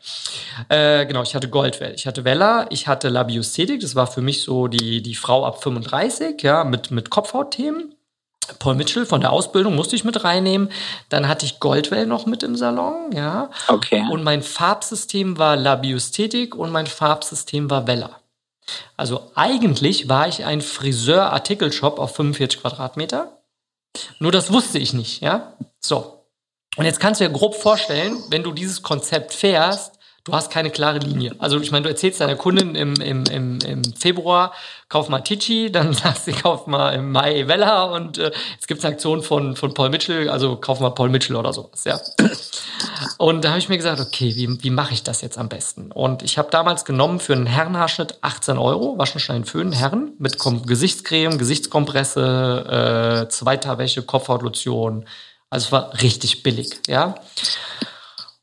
[0.69, 4.43] Äh, genau, ich hatte Goldwell, ich hatte Vella, ich hatte Labiosthetik, das war für mich
[4.43, 7.95] so die, die Frau ab 35, ja, mit, mit Kopfhautthemen.
[8.59, 10.71] Paul Mitchell von der Ausbildung musste ich mit reinnehmen.
[11.09, 13.51] Dann hatte ich Goldwell noch mit im Salon, ja.
[13.69, 14.05] Okay.
[14.11, 18.11] Und mein Farbsystem war Labiosthetik und mein Farbsystem war Vella.
[18.97, 23.39] Also eigentlich war ich ein Friseur-Artikelshop auf 45 Quadratmeter.
[24.19, 25.57] Nur das wusste ich nicht, ja.
[25.81, 26.27] So.
[26.77, 30.71] Und jetzt kannst du dir grob vorstellen, wenn du dieses Konzept fährst, du hast keine
[30.71, 31.35] klare Linie.
[31.39, 34.53] Also ich meine, du erzählst deiner Kundin im, im, im, im Februar,
[34.89, 38.79] kauf mal Ticci, dann sagst du, kauf mal im Mai Vella und äh, jetzt gibt
[38.79, 42.01] es eine Aktion von, von Paul Mitchell, also kauf mal Paul Mitchell oder sowas, ja.
[43.19, 45.93] Und da habe ich mir gesagt, okay, wie, wie mache ich das jetzt am besten?
[45.93, 51.39] Und ich habe damals genommen für einen Herrenhaarschnitt 18 Euro, Waschenstein Föhn, Herren, mit Gesichtscreme,
[51.39, 55.07] Gesichtskompresse, äh, Zweiterwäsche, Kopfhautlotion.
[55.51, 57.15] Also es war richtig billig, ja.
[57.41, 57.57] Ich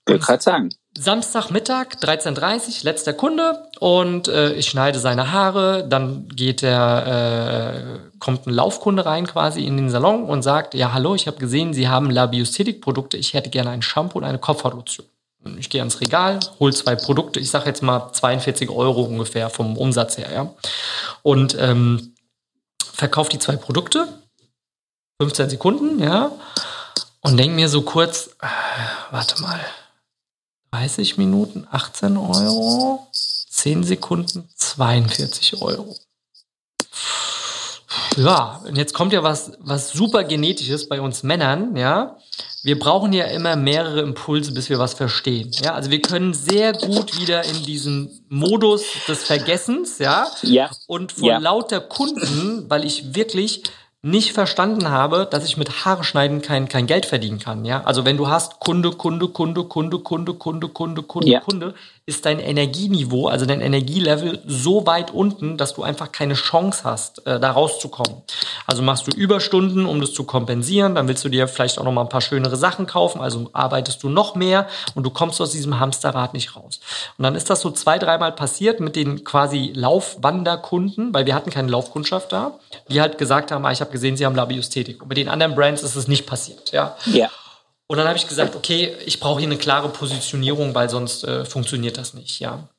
[0.06, 0.70] würde gerade sagen.
[0.98, 5.88] Samstagmittag, 13.30 letzter Kunde und äh, ich schneide seine Haare.
[5.88, 10.92] Dann geht der, äh, kommt ein Laufkunde rein quasi in den Salon und sagt, ja
[10.92, 15.08] hallo, ich habe gesehen, Sie haben Labiosthetik-Produkte, ich hätte gerne ein Shampoo und eine Kopfhautlotion.
[15.58, 19.78] Ich gehe ans Regal, hole zwei Produkte, ich sage jetzt mal 42 Euro ungefähr vom
[19.78, 20.54] Umsatz her, ja.
[21.24, 22.14] Und ähm,
[22.94, 24.08] verkaufe die zwei Produkte,
[25.20, 26.32] 15 Sekunden, ja,
[27.22, 28.48] und denke mir so kurz, äh,
[29.10, 29.60] warte mal,
[30.72, 35.96] 30 Minuten 18 Euro, 10 Sekunden 42 Euro.
[38.18, 42.18] Ja, und jetzt kommt ja was, was super genetisches bei uns Männern, ja.
[42.64, 45.52] Wir brauchen ja immer mehrere Impulse, bis wir was verstehen.
[45.62, 50.28] Ja, also wir können sehr gut wieder in diesen Modus des Vergessens, ja.
[50.42, 50.70] Ja.
[50.88, 51.38] Und vor ja.
[51.40, 53.64] lauter Kunden, weil ich wirklich
[54.04, 57.66] nicht verstanden habe, dass ich mit Haare schneiden kein, kein Geld verdienen kann.
[57.66, 61.40] Ja, also wenn du hast Kunde, Kunde, Kunde, Kunde, Kunde, Kunde, Kunde, Kunde, ja.
[61.40, 61.76] Kunde,
[62.12, 67.26] ist dein Energieniveau, also dein Energielevel so weit unten, dass du einfach keine Chance hast,
[67.26, 68.22] äh, da rauszukommen.
[68.68, 71.94] Also machst du Überstunden, um das zu kompensieren, dann willst du dir vielleicht auch noch
[71.94, 75.52] mal ein paar schönere Sachen kaufen, also arbeitest du noch mehr und du kommst aus
[75.52, 76.82] diesem Hamsterrad nicht raus.
[77.18, 81.50] Und dann ist das so zwei, dreimal passiert mit den quasi Laufwanderkunden, weil wir hatten
[81.50, 85.02] keine Laufkundschaft da, die halt gesagt haben, ah, ich habe gesehen, sie haben Labiosthetik.
[85.02, 86.74] Und mit den anderen Brands ist es nicht passiert.
[86.74, 86.98] Ja.
[87.06, 87.30] ja.
[87.92, 91.44] Und dann habe ich gesagt, okay, ich brauche hier eine klare Positionierung, weil sonst äh,
[91.44, 92.70] funktioniert das nicht, ja.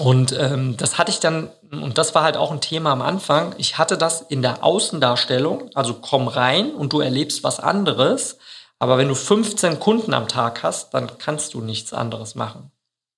[0.00, 3.54] Und ähm, das hatte ich dann, und das war halt auch ein Thema am Anfang,
[3.58, 8.38] ich hatte das in der Außendarstellung, also komm rein und du erlebst was anderes,
[8.80, 12.72] aber wenn du 15 Kunden am Tag hast, dann kannst du nichts anderes machen.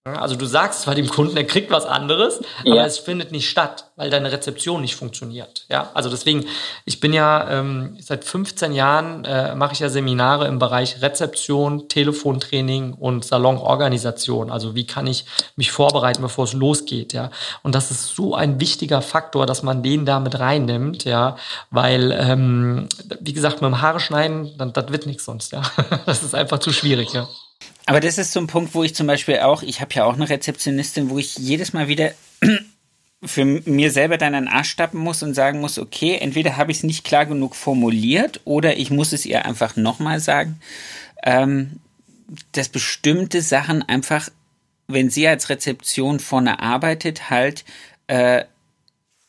[0.05, 2.85] Also du sagst zwar dem Kunden, er kriegt was anderes, aber ja.
[2.85, 5.65] es findet nicht statt, weil deine Rezeption nicht funktioniert.
[5.69, 6.45] Ja, also deswegen,
[6.85, 11.89] ich bin ja ähm, seit 15 Jahren äh, mache ich ja Seminare im Bereich Rezeption,
[11.89, 14.51] Telefontraining und Salonorganisation.
[14.51, 17.13] Also wie kann ich mich vorbereiten, bevor es losgeht.
[17.13, 17.31] Ja,
[17.63, 21.05] und das ist so ein wichtiger Faktor, dass man den da mit reinnimmt.
[21.05, 21.37] Ja,
[21.71, 22.89] weil ähm,
[23.21, 25.53] wie gesagt, mit dem Haare schneiden, dann, das wird nichts sonst.
[25.53, 25.63] Ja,
[26.07, 27.13] das ist einfach zu schwierig.
[27.13, 27.29] Ja.
[27.87, 30.15] Aber das ist so ein Punkt, wo ich zum Beispiel auch, ich habe ja auch
[30.15, 32.13] eine Rezeptionistin, wo ich jedes Mal wieder
[33.25, 36.79] für mir selber dann einen Arsch stappen muss und sagen muss, okay, entweder habe ich
[36.79, 40.61] es nicht klar genug formuliert oder ich muss es ihr einfach nochmal sagen,
[41.23, 41.81] ähm,
[42.53, 44.29] dass bestimmte Sachen einfach,
[44.89, 47.65] wenn sie als Rezeption vorne arbeitet, halt
[48.07, 48.45] äh,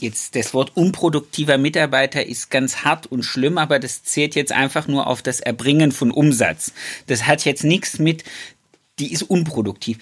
[0.01, 4.87] Jetzt das Wort unproduktiver Mitarbeiter ist ganz hart und schlimm, aber das zählt jetzt einfach
[4.87, 6.73] nur auf das Erbringen von Umsatz.
[7.07, 8.23] Das hat jetzt nichts mit,
[8.99, 9.99] die ist unproduktiv.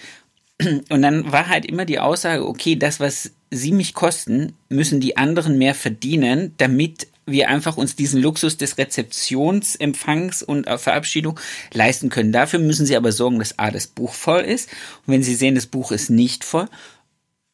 [0.88, 5.16] Und dann war halt immer die Aussage, okay, das, was sie mich kosten, müssen die
[5.16, 11.38] anderen mehr verdienen, damit wir einfach uns diesen Luxus des Rezeptionsempfangs und Verabschiedung
[11.72, 12.32] leisten können.
[12.32, 14.68] Dafür müssen sie aber sorgen, dass A, das Buch voll ist.
[15.06, 16.68] Und wenn sie sehen, das Buch ist nicht voll,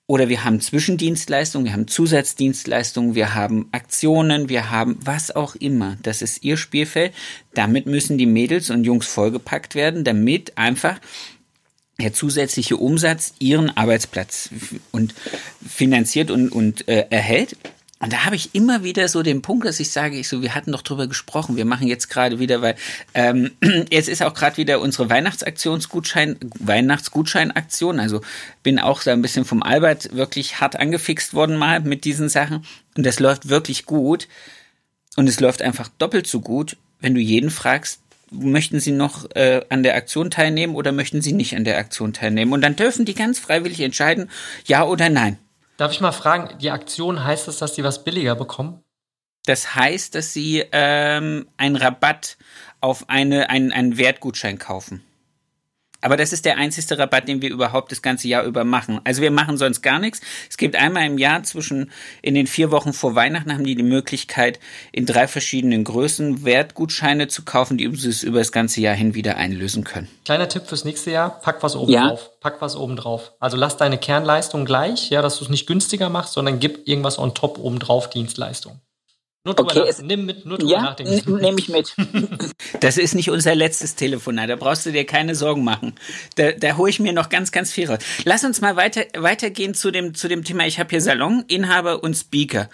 [0.09, 5.99] oder wir haben Zwischendienstleistungen, wir haben Zusatzdienstleistungen, wir haben Aktionen, wir haben was auch immer.
[6.03, 7.13] Das ist ihr Spielfeld.
[7.53, 10.99] Damit müssen die Mädels und Jungs vollgepackt werden, damit einfach
[12.01, 14.49] der zusätzliche Umsatz ihren Arbeitsplatz
[14.93, 15.15] und
[15.69, 17.59] finanziert und, und äh, erhält.
[18.01, 20.55] Und da habe ich immer wieder so den Punkt, dass ich sage, ich so, wir
[20.55, 22.77] hatten doch drüber gesprochen, wir machen jetzt gerade wieder, weil
[23.15, 23.51] ähm,
[23.91, 27.99] jetzt ist auch gerade wieder unsere Weihnachtsaktionsgutschein, Weihnachtsgutscheinaktion.
[27.99, 28.21] Also
[28.63, 32.65] bin auch da ein bisschen vom Albert wirklich hart angefixt worden mal mit diesen Sachen.
[32.97, 34.29] Und das läuft wirklich gut.
[35.17, 39.63] Und es läuft einfach doppelt so gut, wenn du jeden fragst, möchten Sie noch äh,
[39.69, 42.53] an der Aktion teilnehmen oder möchten Sie nicht an der Aktion teilnehmen?
[42.53, 44.31] Und dann dürfen die ganz freiwillig entscheiden,
[44.67, 45.39] ja oder nein.
[45.79, 48.83] Darf ich mal fragen, die Aktion heißt das, dass die was billiger bekommen?
[49.47, 52.37] Das heißt, dass sie ähm, einen Rabatt
[52.81, 55.05] auf eine, einen, einen Wertgutschein kaufen.
[56.01, 59.01] Aber das ist der einzigste Rabatt, den wir überhaupt das ganze Jahr über machen.
[59.05, 60.21] Also wir machen sonst gar nichts.
[60.49, 61.91] Es gibt einmal im Jahr zwischen,
[62.23, 64.61] in den vier Wochen vor Weihnachten haben die die Möglichkeit,
[64.93, 69.15] in drei verschiedenen Größen Wertgutscheine zu kaufen, die sie es über das ganze Jahr hin
[69.15, 70.09] wieder einlösen können.
[70.25, 72.09] Kleiner Tipp fürs nächste Jahr, pack was oben ja.
[72.09, 72.31] drauf.
[72.41, 73.33] Pack was oben drauf.
[73.41, 77.19] Also lass deine Kernleistung gleich, ja, dass du es nicht günstiger machst, sondern gib irgendwas
[77.19, 78.81] on top oben drauf, Dienstleistung.
[79.49, 81.37] Nur drüber okay, nach, nimm mit, nur drüber ja, nachdenken.
[81.37, 81.97] Nehme ich mit.
[82.81, 85.95] das ist nicht unser letztes Telefonat, da brauchst du dir keine Sorgen machen.
[86.35, 88.01] Da, da hole ich mir noch ganz, ganz viel raus.
[88.25, 90.67] Lass uns mal weiter, weitergehen zu dem, zu dem Thema.
[90.67, 92.69] Ich habe hier Salon, Inhaber und Speaker.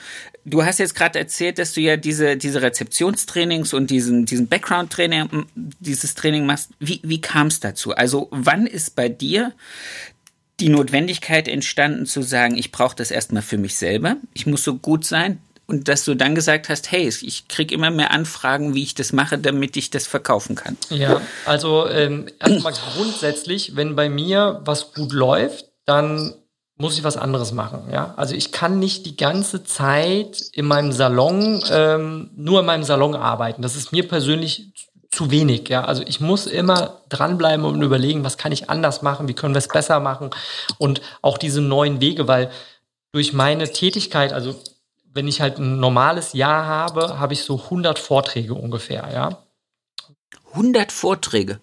[0.45, 5.47] Du hast jetzt gerade erzählt, dass du ja diese, diese Rezeptionstrainings und diesen, diesen Background-Training,
[5.55, 6.71] dieses Training machst.
[6.81, 7.95] Wie, wie kam es dazu?
[7.95, 9.53] Also wann ist bei dir
[10.59, 14.75] die Notwendigkeit entstanden zu sagen, ich brauche das erstmal für mich selber, ich muss so
[14.75, 18.83] gut sein, und dass du dann gesagt hast, hey, ich kriege immer mehr Anfragen, wie
[18.83, 20.77] ich das mache, damit ich das verkaufen kann.
[20.91, 26.35] Ja, also ähm, erstmal grundsätzlich, wenn bei mir was gut läuft, dann
[26.77, 27.89] muss ich was anderes machen.
[27.93, 32.83] Ja, also ich kann nicht die ganze Zeit in meinem Salon ähm, nur in meinem
[32.83, 33.63] Salon arbeiten.
[33.63, 34.73] Das ist mir persönlich
[35.13, 35.69] zu wenig.
[35.69, 39.55] Ja, also ich muss immer dranbleiben und überlegen, was kann ich anders machen, wie können
[39.55, 40.31] wir es besser machen
[40.79, 42.51] und auch diese neuen Wege, weil
[43.13, 44.57] durch meine Tätigkeit, also
[45.15, 49.39] wenn ich halt ein normales Jahr habe, habe ich so 100 Vorträge ungefähr, ja.
[50.53, 51.61] 100 Vorträge?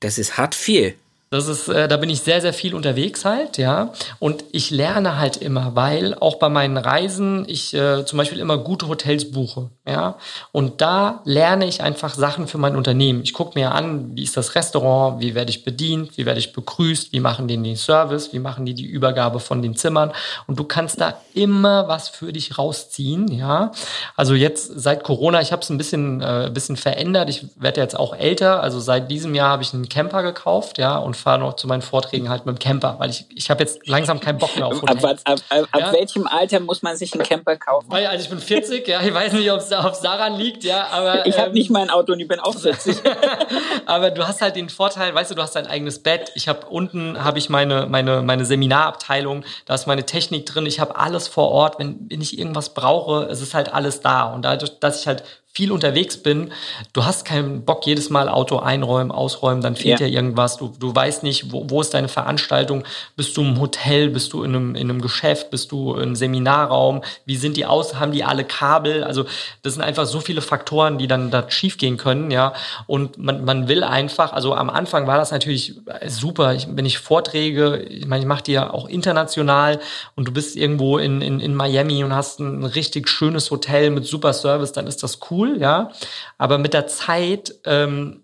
[0.00, 0.96] Das ist hart viel.
[1.30, 3.94] Das ist, äh, da bin ich sehr, sehr viel unterwegs halt, ja.
[4.18, 8.58] Und ich lerne halt immer, weil auch bei meinen Reisen ich äh, zum Beispiel immer
[8.58, 10.16] gute Hotels buche, ja.
[10.52, 13.22] Und da lerne ich einfach Sachen für mein Unternehmen.
[13.24, 16.52] Ich gucke mir an, wie ist das Restaurant, wie werde ich bedient, wie werde ich
[16.52, 20.12] begrüßt, wie machen die den Service, wie machen die die Übergabe von den Zimmern.
[20.46, 23.72] Und du kannst da immer was für dich rausziehen, ja.
[24.14, 27.28] Also jetzt seit Corona, ich habe es ein bisschen, äh, bisschen verändert.
[27.28, 28.62] Ich werde jetzt auch älter.
[28.62, 31.82] Also seit diesem Jahr habe ich einen Camper gekauft, ja, und fahre noch zu meinen
[31.82, 34.80] Vorträgen halt mit dem Camper, weil ich, ich habe jetzt langsam keinen Bock mehr auf
[34.80, 35.02] Hotels.
[35.02, 35.86] Ab, ab, ab, ja?
[35.86, 37.90] ab, welchem Alter muss man sich einen Camper kaufen?
[37.90, 41.26] Weil, also ich bin 40, ja, ich weiß nicht, ob es daran liegt, ja, aber...
[41.26, 42.98] Ich ähm, habe nicht mein Auto und ich bin auch 40.
[43.86, 46.66] aber du hast halt den Vorteil, weißt du, du hast dein eigenes Bett, ich habe
[46.66, 51.28] unten, habe ich meine, meine, meine Seminarabteilung, da ist meine Technik drin, ich habe alles
[51.28, 54.24] vor Ort, wenn, wenn ich irgendwas brauche, es ist halt alles da.
[54.32, 56.50] Und dadurch, dass ich halt viel unterwegs bin,
[56.94, 60.56] du hast keinen Bock, jedes Mal Auto einräumen, ausräumen, dann fehlt ja, ja irgendwas.
[60.56, 62.84] Du, du weißt nicht, wo, wo ist deine Veranstaltung?
[63.16, 64.08] Bist du im Hotel?
[64.08, 65.50] Bist du in einem, in einem Geschäft?
[65.50, 67.02] Bist du im Seminarraum?
[67.26, 67.96] Wie sind die aus?
[67.96, 69.04] Haben die alle Kabel?
[69.04, 69.26] Also
[69.62, 72.54] das sind einfach so viele Faktoren, die dann da schiefgehen können, ja.
[72.86, 75.74] Und man, man will einfach, also am Anfang war das natürlich
[76.06, 76.54] super.
[76.54, 79.80] Ich, wenn ich Vorträge, ich meine, ich mache die ja auch international
[80.16, 84.06] und du bist irgendwo in, in, in Miami und hast ein richtig schönes Hotel mit
[84.06, 85.90] super Service, dann ist das cool cool, ja.
[86.38, 88.22] Aber mit der Zeit ähm,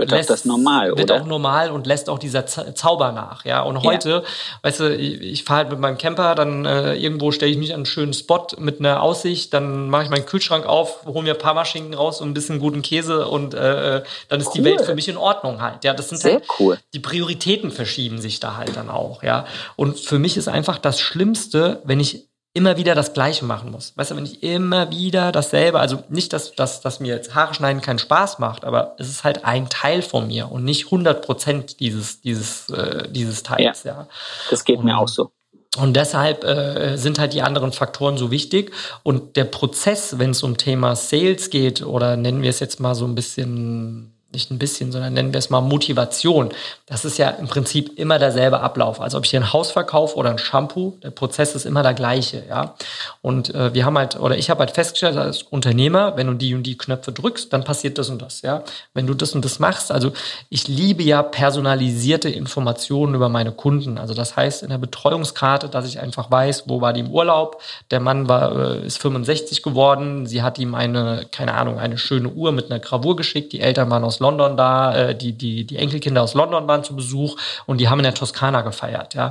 [0.00, 3.62] wird lässt, auch das normal, wird auch normal und lässt auch dieser Zauber nach, ja.
[3.62, 4.22] Und heute, ja.
[4.62, 7.72] weißt du, ich, ich fahre halt mit meinem Camper, dann äh, irgendwo stelle ich mich
[7.72, 11.34] an einen schönen Spot mit einer Aussicht, dann mache ich meinen Kühlschrank auf, hole mir
[11.34, 14.52] ein paar Maschinen raus und ein bisschen guten Käse und äh, äh, dann ist cool.
[14.56, 15.84] die Welt für mich in Ordnung halt.
[15.84, 16.78] Ja, das sind Sehr halt, cool.
[16.94, 19.44] die Prioritäten verschieben sich da halt dann auch, ja.
[19.76, 23.92] Und für mich ist einfach das Schlimmste, wenn ich immer wieder das Gleiche machen muss.
[23.96, 27.54] Weißt du, wenn ich immer wieder dasselbe, also nicht, dass, dass, dass mir jetzt Haare
[27.54, 31.24] schneiden keinen Spaß macht, aber es ist halt ein Teil von mir und nicht 100
[31.24, 33.84] Prozent dieses, dieses, äh, dieses Teils.
[33.84, 34.08] Ja, ja.
[34.50, 35.30] das geht und, mir auch so.
[35.78, 38.72] Und deshalb äh, sind halt die anderen Faktoren so wichtig.
[39.04, 42.96] Und der Prozess, wenn es um Thema Sales geht, oder nennen wir es jetzt mal
[42.96, 46.50] so ein bisschen nicht ein bisschen, sondern nennen wir es mal Motivation.
[46.86, 49.00] Das ist ja im Prinzip immer derselbe Ablauf.
[49.00, 51.94] Also ob ich hier ein Haus verkaufe oder ein Shampoo, der Prozess ist immer der
[51.94, 52.74] gleiche, ja.
[53.22, 56.54] Und äh, wir haben halt, oder ich habe halt festgestellt als Unternehmer, wenn du die
[56.54, 58.62] und die Knöpfe drückst, dann passiert das und das, ja.
[58.94, 60.12] Wenn du das und das machst, also
[60.48, 63.98] ich liebe ja personalisierte Informationen über meine Kunden.
[63.98, 67.60] Also das heißt in der Betreuungskarte, dass ich einfach weiß, wo war die im Urlaub,
[67.90, 72.28] der Mann war, äh, ist 65 geworden, sie hat ihm eine, keine Ahnung, eine schöne
[72.28, 75.76] Uhr mit einer Gravur geschickt, die Eltern waren aus London da, äh, die, die, die
[75.76, 79.30] Enkelkinder aus London waren zu Besuch und die haben in der Toskana gefeiert, ja.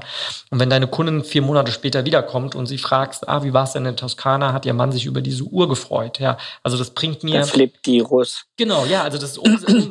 [0.50, 3.74] Und wenn deine Kundin vier Monate später wiederkommt und sie fragst, ah, wie war es
[3.74, 6.38] denn in der Toskana, hat ihr Mann sich über diese Uhr gefreut, ja.
[6.64, 7.40] Also das bringt mir.
[7.40, 8.46] Das flippt die Russ.
[8.60, 9.40] Genau, ja, also das,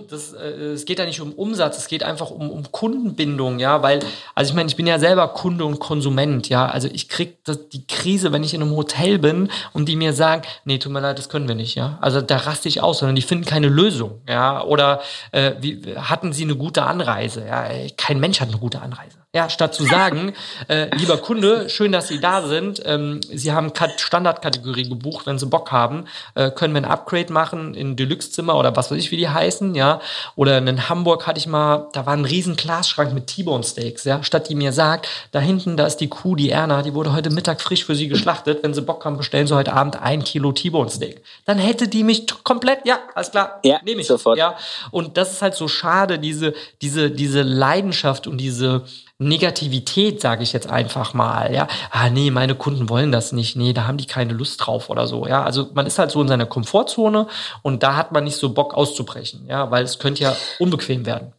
[0.09, 3.83] das äh, es geht ja nicht um Umsatz, es geht einfach um, um Kundenbindung, ja,
[3.83, 4.01] weil,
[4.35, 7.69] also ich meine, ich bin ja selber Kunde und Konsument, ja, also ich krieg das,
[7.69, 11.01] die Krise, wenn ich in einem Hotel bin und die mir sagen, nee, tut mir
[11.01, 13.69] leid, das können wir nicht, ja, also da raste ich aus, sondern die finden keine
[13.69, 15.01] Lösung, ja, oder oder
[15.33, 17.45] äh, wie, hatten Sie eine gute Anreise?
[17.47, 19.19] Ja, kein Mensch hat eine gute Anreise.
[19.35, 20.33] Ja, statt zu sagen,
[20.69, 22.81] äh, lieber Kunde, schön, dass Sie da sind.
[22.87, 27.75] Ähm, Sie haben Standardkategorie gebucht, wenn Sie Bock haben, äh, können wir ein Upgrade machen
[27.75, 30.01] in Deluxe-Zimmer oder was weiß ich, wie die heißen, ja.
[30.35, 34.23] Oder in Hamburg hatte ich mal, da war ein riesen Glasschrank mit T-Bone Steaks, ja.
[34.23, 37.29] Statt die mir sagt, da hinten, da ist die Kuh, die Erna, die wurde heute
[37.29, 38.63] Mittag frisch für Sie geschlachtet.
[38.63, 41.23] Wenn Sie Bock haben, bestellen Sie heute Abend ein Kilo T-Bone Steak.
[41.45, 44.39] Dann hätte die mich komplett, ja, alles klar, ja, nehme ich sofort.
[44.39, 44.57] Ja.
[44.91, 48.85] Und das ist halt so schade, diese, diese, diese Leidenschaft und diese,
[49.21, 53.73] Negativität, sage ich jetzt einfach mal, ja, ah nee, meine Kunden wollen das nicht, nee,
[53.73, 56.29] da haben die keine Lust drauf oder so, ja, also man ist halt so in
[56.29, 57.27] seiner Komfortzone
[57.63, 61.33] und da hat man nicht so Bock auszubrechen, ja, weil es könnte ja unbequem werden.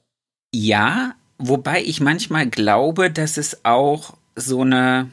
[0.53, 5.09] Ja, wobei ich manchmal glaube, dass es auch so eine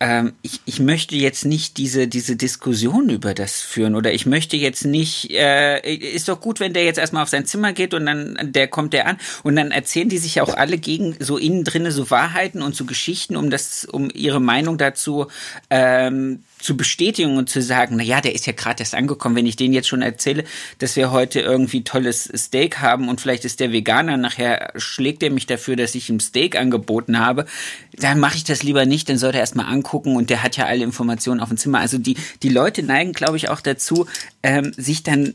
[0.00, 4.56] ähm, ich, ich möchte jetzt nicht diese, diese Diskussion über das führen oder ich möchte
[4.56, 8.06] jetzt nicht, äh, ist doch gut, wenn der jetzt erstmal auf sein Zimmer geht und
[8.06, 9.18] dann der kommt der an.
[9.44, 10.42] Und dann erzählen die sich ja.
[10.42, 14.40] auch alle gegen so innen drinne so Wahrheiten und so Geschichten, um das, um ihre
[14.40, 15.28] Meinung dazu
[15.70, 19.44] ähm, zu bestätigen und zu sagen, na ja, der ist ja gerade erst angekommen, wenn
[19.44, 20.44] ich denen jetzt schon erzähle,
[20.78, 25.30] dass wir heute irgendwie tolles Steak haben und vielleicht ist der Veganer, nachher schlägt er
[25.30, 27.44] mich dafür, dass ich ihm Steak angeboten habe,
[27.92, 30.64] dann mache ich das lieber nicht, dann soll er erstmal angucken und der hat ja
[30.64, 31.80] alle Informationen auf dem Zimmer.
[31.80, 34.06] Also die, die Leute neigen, glaube ich, auch dazu,
[34.42, 35.34] ähm, sich dann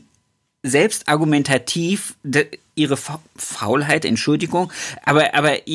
[0.64, 2.16] selbst argumentativ
[2.74, 2.98] ihre
[3.36, 4.72] Faulheit, Entschuldigung,
[5.04, 5.68] aber, aber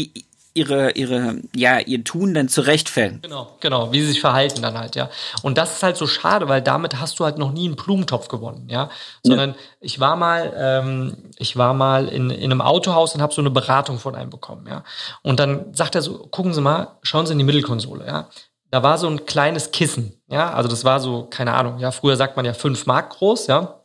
[0.56, 3.20] ihre, ihre, ja, ihr Tun dann zurechtfällen.
[3.22, 5.10] Genau, genau, wie sie sich verhalten dann halt, ja.
[5.44, 8.30] Und das ist halt so schade, weil damit hast du halt noch nie einen Blumentopf
[8.30, 8.90] gewonnen, ja.
[9.22, 9.56] Sondern ja.
[9.82, 13.52] ich war mal, ähm, ich war mal in, in einem Autohaus und habe so eine
[13.52, 14.84] Beratung von einem bekommen, ja.
[15.22, 18.30] Und dann sagt er so, gucken Sie mal, schauen Sie in die Mittelkonsole, ja.
[18.72, 20.54] Da war so ein kleines Kissen, ja.
[20.54, 21.92] Also das war so, keine Ahnung, ja.
[21.92, 23.82] Früher sagt man ja fünf Mark groß, ja.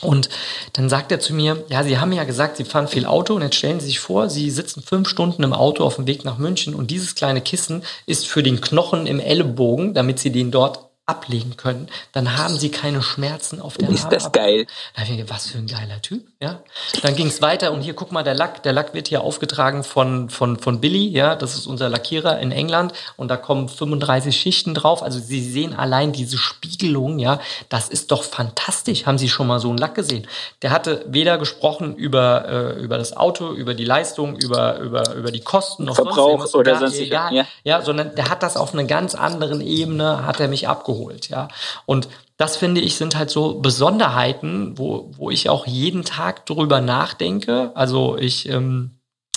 [0.00, 0.28] Und
[0.74, 3.34] dann sagt er zu mir, ja, Sie haben ja gesagt, Sie fahren viel Auto.
[3.34, 6.24] Und jetzt stellen Sie sich vor, Sie sitzen fünf Stunden im Auto auf dem Weg
[6.24, 6.74] nach München.
[6.74, 11.58] Und dieses kleine Kissen ist für den Knochen im Ellenbogen, damit Sie den dort ablegen
[11.58, 14.66] können, dann haben sie keine Schmerzen auf der Ist das geil?
[14.96, 16.60] Da ich gedacht, was für ein geiler Typ, ja.
[17.02, 19.84] Dann ging es weiter und hier guck mal der Lack, der Lack wird hier aufgetragen
[19.84, 24.34] von von von Billy, ja, das ist unser Lackierer in England und da kommen 35
[24.34, 27.38] Schichten drauf, also Sie sehen allein diese Spiegelung, ja,
[27.68, 29.04] das ist doch fantastisch.
[29.04, 30.26] Haben Sie schon mal so einen Lack gesehen?
[30.62, 35.30] Der hatte weder gesprochen über äh, über das Auto, über die Leistung, über über über
[35.30, 37.44] die Kosten noch Verbrauch sonst oder sonst egal, ja.
[37.62, 41.28] ja, sondern der hat das auf einer ganz anderen Ebene hat er mich abgeholt abgeholt,
[41.28, 41.48] ja.
[41.86, 46.80] Und das finde ich sind halt so Besonderheiten, wo, wo ich auch jeden Tag drüber
[46.80, 47.72] nachdenke.
[47.74, 48.90] Also ich, ähm,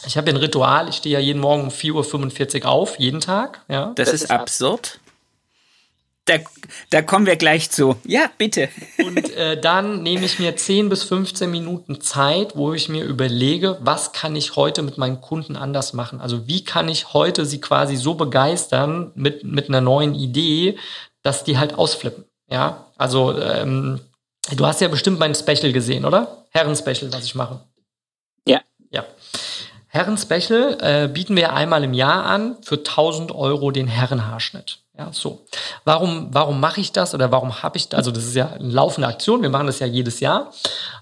[0.06, 3.62] ich habe ein Ritual, ich stehe ja jeden Morgen um 4.45 Uhr auf, jeden Tag.
[3.70, 3.94] Ja.
[3.96, 5.00] Das, das ist absurd.
[6.26, 6.40] Da,
[6.90, 7.96] da kommen wir gleich zu.
[8.04, 8.68] Ja, bitte.
[8.98, 13.78] Und äh, dann nehme ich mir 10 bis 15 Minuten Zeit, wo ich mir überlege,
[13.80, 16.20] was kann ich heute mit meinen Kunden anders machen?
[16.20, 20.78] Also wie kann ich heute sie quasi so begeistern mit, mit einer neuen Idee,
[21.28, 22.24] dass die halt ausflippen.
[22.50, 24.00] Ja, also ähm,
[24.56, 26.46] du hast ja bestimmt mein Special gesehen, oder?
[26.52, 27.60] Herren-Special, was ich mache.
[28.48, 28.62] Ja.
[28.90, 29.04] Ja.
[29.90, 34.80] Herren-Special äh, bieten wir einmal im Jahr an für 1000 Euro den Herrenhaarschnitt.
[34.98, 35.46] Ja, so.
[35.84, 37.98] Warum, warum mache ich das oder warum habe ich das?
[37.98, 39.42] Also das ist ja eine laufende Aktion.
[39.42, 40.54] Wir machen das ja jedes Jahr.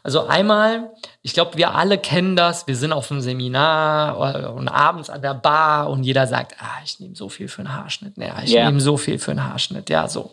[0.01, 0.91] Also einmal,
[1.25, 2.67] ich glaube, wir alle kennen das.
[2.67, 6.99] Wir sind auf einem Seminar und abends an der Bar und jeder sagt, ah, ich
[6.99, 8.15] nehme so viel für einen Haarschnitt.
[8.15, 8.67] Ja, ich yeah.
[8.67, 9.89] nehme so viel für einen Haarschnitt.
[9.89, 10.31] Ja, so.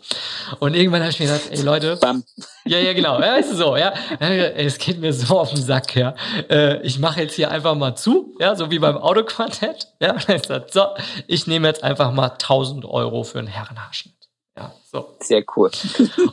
[0.59, 2.23] Und irgendwann habe ich mir gesagt, ey Leute, Bam.
[2.65, 3.91] ja, ja, genau, ja, ist so, ja.
[4.19, 6.13] Es geht mir so auf den Sack, ja.
[6.47, 9.87] Äh, ich mache jetzt hier einfach mal zu, ja, so wie beim Autoquartett.
[9.99, 10.85] Ja, ich gesagt, so,
[11.25, 14.13] ich nehme jetzt einfach mal 1000 Euro für einen Herrenhaarschnitt.
[14.55, 15.15] Ja, so.
[15.19, 15.71] Sehr cool.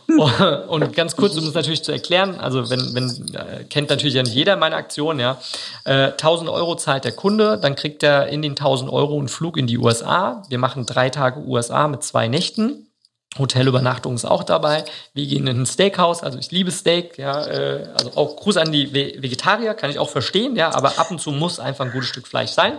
[0.68, 4.22] und ganz kurz, um es natürlich zu erklären, also wenn, wenn äh, kennt natürlich ja
[4.22, 5.40] nicht jeder meine Aktion, ja.
[5.84, 9.56] Äh, 1000 Euro zahlt der Kunde, dann kriegt er in den 1000 Euro einen Flug
[9.56, 10.42] in die USA.
[10.50, 12.90] Wir machen drei Tage USA mit zwei Nächten.
[13.38, 14.84] Hotelübernachtung ist auch dabei.
[15.14, 18.72] Wir gehen in ein Steakhouse, also ich liebe Steak, ja, äh, also auch Gruß an
[18.72, 22.08] die Vegetarier, kann ich auch verstehen, ja, aber ab und zu muss einfach ein gutes
[22.08, 22.74] Stück Fleisch sein.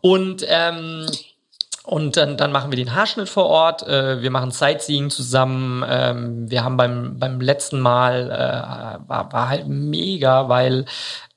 [0.00, 1.06] Und ähm,
[1.88, 3.86] und dann, dann machen wir den Haarschnitt vor Ort.
[3.88, 5.82] Äh, wir machen Sightseeing zusammen.
[5.88, 10.84] Ähm, wir haben beim, beim letzten Mal, äh, war, war halt mega, weil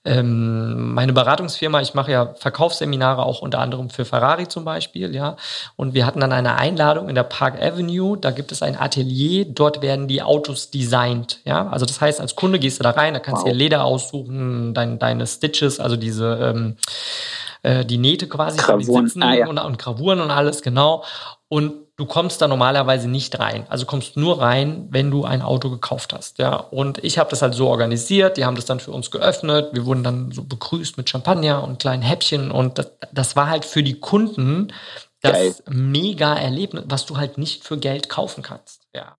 [0.04, 5.38] ähm, meine Beratungsfirma, ich mache ja Verkaufsseminare auch unter anderem für Ferrari zum Beispiel, ja.
[5.78, 8.18] Und wir hatten dann eine Einladung in der Park Avenue.
[8.18, 9.46] Da gibt es ein Atelier.
[9.46, 11.70] Dort werden die Autos designt, ja.
[11.70, 13.54] Also das heißt, als Kunde gehst du da rein, da kannst du wow.
[13.54, 16.76] dir Leder aussuchen, dein, deine Stitches, also diese ähm,
[17.64, 19.08] äh, die Nähte quasi Gravuren.
[19.08, 19.48] Sitzen ah, ja.
[19.48, 21.04] und, und Gravuren und alles, genau.
[21.48, 23.66] Und du kommst da normalerweise nicht rein.
[23.70, 26.40] Also kommst nur rein, wenn du ein Auto gekauft hast.
[26.40, 28.38] Ja, und ich habe das halt so organisiert.
[28.38, 29.70] Die haben das dann für uns geöffnet.
[29.74, 33.66] Wir wurden dann so begrüßt mit Champagner und kleinen Häppchen und das, das war halt
[33.66, 34.74] für die Kunden
[35.22, 35.56] das Geil.
[35.70, 38.82] mega Erlebnis, was du halt nicht für Geld kaufen kannst.
[38.96, 39.16] Ja.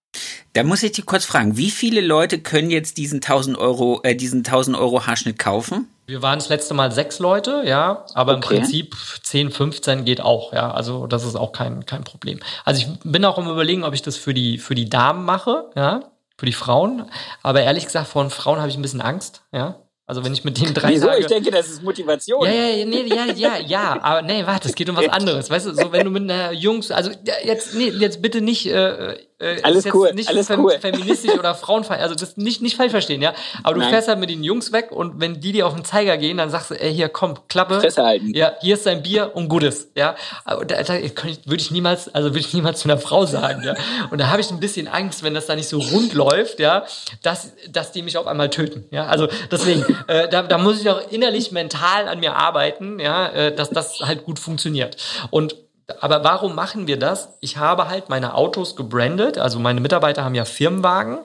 [0.53, 4.17] Da muss ich dich kurz fragen, wie viele Leute können jetzt diesen 1000 Euro, äh,
[4.17, 5.89] diesen 1000 Euro Haarschnitt kaufen?
[6.13, 8.57] Wir waren das letzte Mal sechs Leute, ja, aber okay.
[8.57, 10.71] im Prinzip 10, 15 geht auch, ja.
[10.71, 12.39] Also das ist auch kein, kein Problem.
[12.67, 15.71] Also ich bin auch im Überlegen, ob ich das für die, für die Damen mache,
[15.75, 16.01] ja,
[16.37, 17.11] für die Frauen.
[17.43, 19.77] Aber ehrlich gesagt, vor Frauen habe ich ein bisschen Angst, ja.
[20.05, 21.07] Also wenn ich mit denen drei Wieso?
[21.07, 21.21] Tage...
[21.21, 22.45] Ich denke, das ist Motivation.
[22.45, 25.49] Ja, ja, nee, ja, ja, ja, aber nee, warte, es geht um was anderes.
[25.49, 27.11] Weißt du, so wenn du mit einer Jungs, also
[27.43, 30.79] jetzt, nee, jetzt bitte nicht äh, äh, alles cool, nicht alles fem cool.
[30.81, 33.35] feministisch oder frauenfeindlich, also das nicht, nicht falsch verstehen, ja.
[33.63, 33.91] Aber du Nein.
[33.91, 36.51] fährst halt mit den Jungs weg und wenn die dir auf den Zeiger gehen, dann
[36.51, 37.81] sagst du, ey, hier, komm, Klappe.
[37.81, 38.33] Fresse halten.
[38.35, 40.15] Ja, hier ist dein Bier und Gutes, ja.
[40.45, 43.75] Aber da, da würde ich niemals, also würde ich niemals zu einer Frau sagen, ja.
[44.11, 46.85] Und da habe ich ein bisschen Angst, wenn das da nicht so rund läuft, ja,
[47.23, 49.07] dass, dass die mich auf einmal töten, ja.
[49.07, 53.55] Also deswegen, äh, da, da muss ich auch innerlich mental an mir arbeiten, ja, äh,
[53.55, 54.97] dass das halt gut funktioniert.
[55.31, 55.57] Und
[56.01, 57.31] aber warum machen wir das?
[57.41, 61.19] Ich habe halt meine Autos gebrandet, also meine Mitarbeiter haben ja Firmenwagen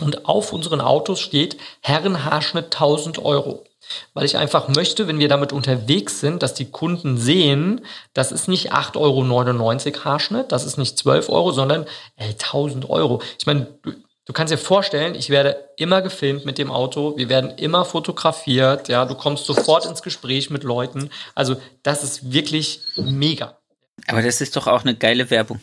[0.00, 3.64] und auf unseren Autos steht Herrenhaarschnitt 1000 Euro.
[4.14, 7.84] Weil ich einfach möchte, wenn wir damit unterwegs sind, dass die Kunden sehen,
[8.14, 8.96] das ist nicht 8,99
[9.94, 13.22] Euro Haarschnitt, das ist nicht 12 Euro, sondern ey, 1000 Euro.
[13.38, 13.92] Ich meine, du,
[14.24, 18.88] du kannst dir vorstellen, ich werde immer gefilmt mit dem Auto, wir werden immer fotografiert,
[18.88, 21.10] ja, du kommst sofort ins Gespräch mit Leuten.
[21.36, 23.56] Also das ist wirklich mega.
[24.06, 25.60] Aber das ist doch auch eine geile Werbung.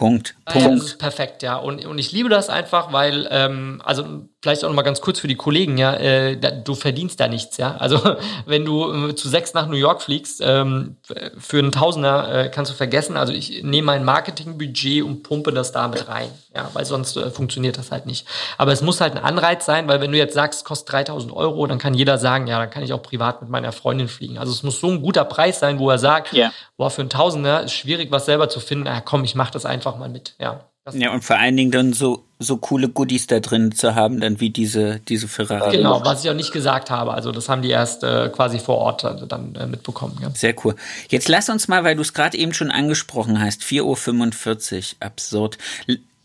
[0.00, 0.34] Punkt.
[0.46, 0.62] Punkt.
[0.62, 1.56] Ja, das ist perfekt, ja.
[1.56, 4.04] Und, und ich liebe das einfach, weil, ähm, also
[4.42, 7.28] vielleicht auch noch mal ganz kurz für die Kollegen, ja, äh, da, du verdienst da
[7.28, 7.76] nichts, ja.
[7.76, 10.96] Also wenn du äh, zu sechs nach New York fliegst, ähm,
[11.36, 13.18] für einen Tausender äh, kannst du vergessen.
[13.18, 17.76] Also ich nehme mein Marketingbudget und pumpe das damit rein, ja, weil sonst äh, funktioniert
[17.76, 18.26] das halt nicht.
[18.56, 21.30] Aber es muss halt ein Anreiz sein, weil wenn du jetzt sagst, es kostet 3000
[21.34, 24.38] Euro, dann kann jeder sagen, ja, dann kann ich auch privat mit meiner Freundin fliegen.
[24.38, 26.52] Also es muss so ein guter Preis sein, wo er sagt, yeah.
[26.78, 28.86] boah, für einen Tausender ist schwierig, was selber zu finden.
[28.86, 30.64] Ja, komm, ich mach das einfach mal mit, ja.
[30.92, 34.40] Ja, und vor allen Dingen dann so, so coole Goodies da drin zu haben, dann
[34.40, 35.76] wie diese, diese Ferrari.
[35.76, 37.12] Genau, was ich auch nicht gesagt habe.
[37.12, 40.18] Also das haben die erst äh, quasi vor Ort dann, dann äh, mitbekommen.
[40.22, 40.30] Ja.
[40.34, 40.74] Sehr cool.
[41.08, 45.58] Jetzt lass uns mal, weil du es gerade eben schon angesprochen hast, 4.45 Uhr, absurd.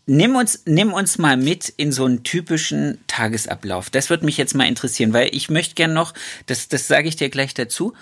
[0.06, 3.90] Nimm uns, nimm uns mal mit in so einen typischen Tagesablauf.
[3.90, 6.14] Das würde mich jetzt mal interessieren, weil ich möchte gern noch,
[6.46, 7.92] das, das sage ich dir gleich dazu,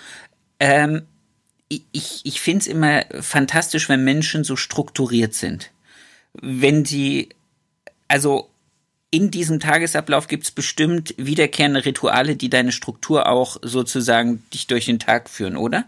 [0.59, 1.01] ähm,
[1.69, 5.71] ich, ich finde es immer fantastisch, wenn Menschen so strukturiert sind
[6.41, 7.29] wenn sie,
[8.07, 8.49] also
[9.11, 14.85] in diesem Tagesablauf gibt es bestimmt wiederkehrende Rituale, die deine Struktur auch sozusagen dich durch
[14.85, 15.85] den Tag führen, oder?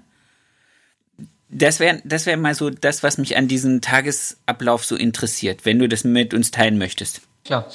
[1.50, 5.80] Das wäre das wär mal so das, was mich an diesem Tagesablauf so interessiert, wenn
[5.80, 7.22] du das mit uns teilen möchtest.
[7.46, 7.70] Klar.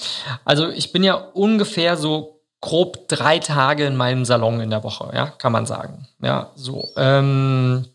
[0.44, 5.11] Also ich bin ja ungefähr so grob drei Tage in meinem Salon in der Woche,
[5.14, 6.07] ja, kann man sagen.
[6.20, 6.90] Ja, so.
[6.96, 7.86] Ähm,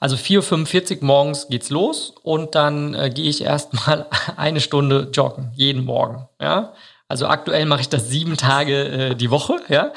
[0.00, 4.06] also 4.45 Uhr morgens geht's los und dann äh, gehe ich erstmal
[4.36, 6.28] eine Stunde joggen, jeden Morgen.
[6.40, 6.72] Ja?
[7.08, 9.92] Also aktuell mache ich das sieben Tage äh, die Woche, ja,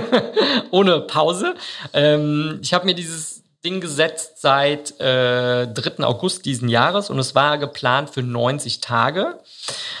[0.72, 1.54] ohne Pause.
[1.92, 6.04] Ähm, ich habe mir dieses Ding gesetzt seit äh, 3.
[6.04, 9.38] August diesen Jahres und es war geplant für 90 Tage.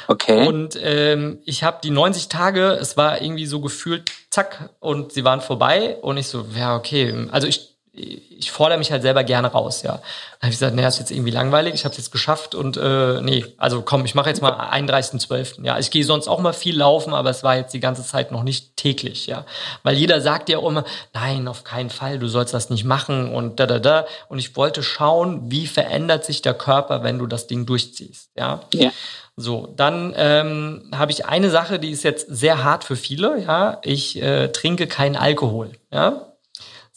[0.08, 0.48] Okay.
[0.48, 5.22] Und ähm, ich habe die 90 Tage, es war irgendwie so gefühlt, zack, und sie
[5.22, 5.96] waren vorbei.
[6.02, 7.28] Und ich so, ja, okay.
[7.30, 9.92] Also ich ich fordere mich halt selber gerne raus, ja.
[9.92, 10.00] Dann
[10.42, 13.20] habe ich gesagt, naja, ist jetzt irgendwie langweilig, ich habe es jetzt geschafft und äh,
[13.20, 15.62] nee, also komm, ich mache jetzt mal 31.12.
[15.62, 18.32] Ja, ich gehe sonst auch mal viel laufen, aber es war jetzt die ganze Zeit
[18.32, 19.44] noch nicht täglich, ja.
[19.82, 23.60] Weil jeder sagt ja immer, nein, auf keinen Fall, du sollst das nicht machen und
[23.60, 24.06] da, da, da.
[24.28, 28.60] Und ich wollte schauen, wie verändert sich der Körper, wenn du das Ding durchziehst, ja.
[28.72, 28.90] Ja.
[29.36, 33.80] So, dann ähm, habe ich eine Sache, die ist jetzt sehr hart für viele, ja.
[33.82, 36.31] Ich äh, trinke keinen Alkohol, ja.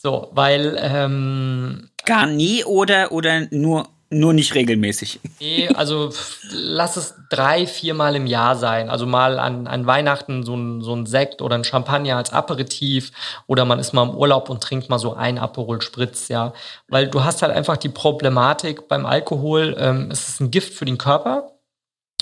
[0.06, 5.20] So, weil ähm, Gar nie oder, oder nur, nur nicht regelmäßig?
[5.40, 6.12] Nee, also
[6.52, 8.92] lass es drei, viermal im Jahr sein.
[8.92, 13.14] Also mal an, an Weihnachten so ein, so ein Sekt oder ein Champagner als Aperitif
[13.48, 16.54] oder man ist mal im Urlaub und trinkt mal so ein Aperol Spritz, ja.
[16.88, 20.86] Weil du hast halt einfach die Problematik beim Alkohol, ähm, es ist ein Gift für
[20.86, 21.54] den Körper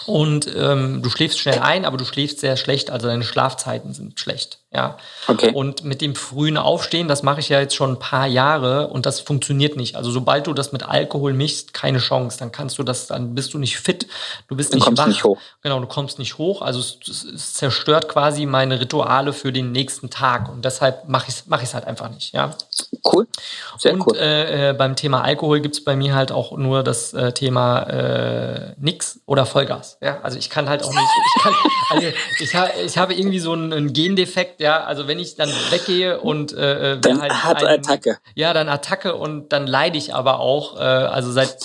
[0.05, 4.17] und ähm, du schläfst schnell ein, aber du schläfst sehr schlecht, also deine Schlafzeiten sind
[4.21, 4.62] schlecht.
[4.75, 4.97] Ja.
[5.27, 5.51] Okay.
[5.53, 9.05] Und mit dem frühen Aufstehen, das mache ich ja jetzt schon ein paar Jahre und
[9.05, 9.95] das funktioniert nicht.
[9.95, 12.39] Also sobald du das mit Alkohol mischst, keine Chance.
[12.39, 14.07] Dann kannst du das, dann bist du nicht fit,
[14.47, 15.07] du bist Du nicht kommst wach.
[15.07, 15.37] nicht hoch.
[15.61, 16.61] Genau, du kommst nicht hoch.
[16.63, 21.25] Also es, es, es zerstört quasi meine Rituale für den nächsten Tag und deshalb mache
[21.29, 22.33] ich es mach ich's halt einfach nicht.
[22.33, 22.55] Ja.
[23.05, 23.27] Cool.
[23.77, 24.17] Sehr und cool.
[24.17, 28.73] äh, äh, beim Thema Alkohol gibt's bei mir halt auch nur das äh, Thema äh,
[28.77, 29.97] nix oder Vollgas.
[30.01, 30.99] Ja, also ich kann halt auch nicht.
[31.37, 31.53] Ich, kann,
[31.91, 32.07] also
[32.39, 34.61] ich, ha, ich habe irgendwie so einen, einen Gendefekt.
[34.63, 38.17] Ja, also wenn ich dann weggehe und äh, äh, Dann halt harte ein- Attacke.
[38.33, 40.77] Ja, dann Attacke und dann leide ich aber auch.
[40.79, 41.57] Äh, also seit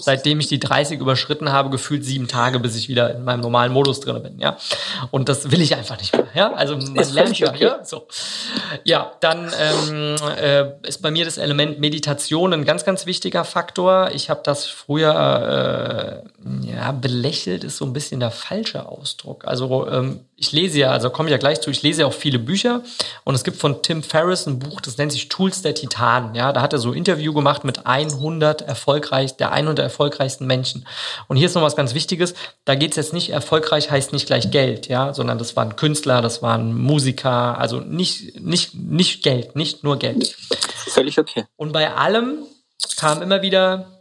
[0.00, 3.72] seitdem ich die 30 überschritten habe, gefühlt sieben Tage, bis ich wieder in meinem normalen
[3.72, 4.38] Modus drin bin.
[4.38, 4.56] Ja,
[5.10, 6.26] und das will ich einfach nicht mehr.
[6.32, 7.48] Ja, also man Ist lernt ja.
[7.50, 7.64] okay.
[7.64, 8.06] Ja, so.
[8.84, 14.10] Ja, dann ähm, äh, ist bei mir das Element Meditation ein ganz, ganz wichtiger Faktor.
[14.14, 16.28] Ich habe das früher, äh,
[16.62, 19.44] ja, belächelt ist so ein bisschen der falsche Ausdruck.
[19.44, 22.12] Also ähm, ich lese ja, also komme ich ja gleich zu, ich lese ja auch
[22.12, 22.82] viele Bücher
[23.24, 26.36] und es gibt von Tim Ferriss ein Buch, das nennt sich Tools der Titanen.
[26.36, 30.86] Ja, da hat er so ein Interview gemacht mit 100 erfolgreich, der 100 erfolgreichsten Menschen.
[31.26, 32.34] Und hier ist noch was ganz Wichtiges.
[32.64, 36.22] Da geht es jetzt nicht, erfolgreich heißt nicht gleich Geld, ja, sondern das waren Künstler,
[36.22, 40.36] das waren Musiker, also nicht, nicht, nicht Geld, nicht nur Geld.
[40.86, 41.46] Völlig okay.
[41.56, 42.44] Und bei allem
[42.96, 43.97] kam immer wieder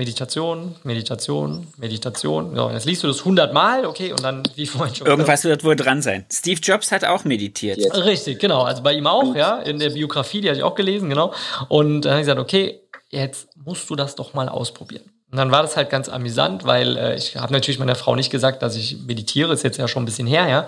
[0.00, 2.56] Meditation, Meditation, Meditation.
[2.56, 5.76] So, jetzt liest du das hundertmal, okay, und dann, wie vorhin schon Irgendwas wird wohl
[5.76, 6.24] dran sein.
[6.32, 7.76] Steve Jobs hat auch meditiert.
[7.76, 8.06] gesagt.
[8.06, 8.62] Richtig, genau.
[8.62, 11.34] Also bei ihm auch, ja, in der Biografie, die hatte ich auch gelesen, genau.
[11.68, 12.80] Und dann habe ich gesagt, okay,
[13.10, 15.02] jetzt musst du das doch mal ausprobieren.
[15.30, 18.30] Und dann war das halt ganz amüsant, weil äh, ich habe natürlich meiner Frau nicht
[18.30, 20.66] gesagt, dass ich meditiere, ist jetzt ja schon ein bisschen her, ja.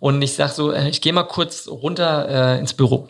[0.00, 3.08] Und ich sag so, äh, ich gehe mal kurz runter äh, ins Büro.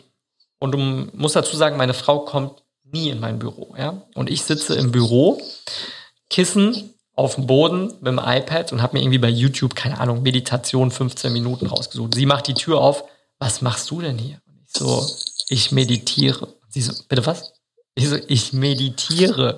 [0.59, 2.62] Und du musst dazu sagen, meine Frau kommt
[2.93, 4.03] nie in mein Büro, ja.
[4.15, 5.41] Und ich sitze im Büro,
[6.29, 10.23] Kissen auf dem Boden mit dem iPad und habe mir irgendwie bei YouTube, keine Ahnung,
[10.23, 12.15] Meditation 15 Minuten rausgesucht.
[12.15, 13.03] Sie macht die Tür auf.
[13.39, 14.39] Was machst du denn hier?
[14.47, 15.07] Und ich so,
[15.49, 16.47] ich meditiere.
[16.69, 17.51] Sie so, bitte was?
[17.95, 19.57] Ich so, ich meditiere.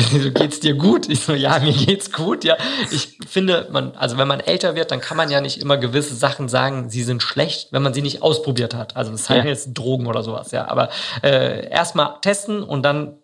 [0.10, 1.08] So, geht's dir gut?
[1.08, 2.56] Ich so, ja, mir geht's gut, ja.
[2.90, 6.14] Ich finde, man, also wenn man älter wird, dann kann man ja nicht immer gewisse
[6.14, 8.96] Sachen sagen, sie sind schlecht, wenn man sie nicht ausprobiert hat.
[8.96, 9.50] Also das heißt Ja.
[9.50, 10.68] jetzt Drogen oder sowas, ja.
[10.68, 10.88] Aber
[11.22, 13.14] äh, erstmal testen und dann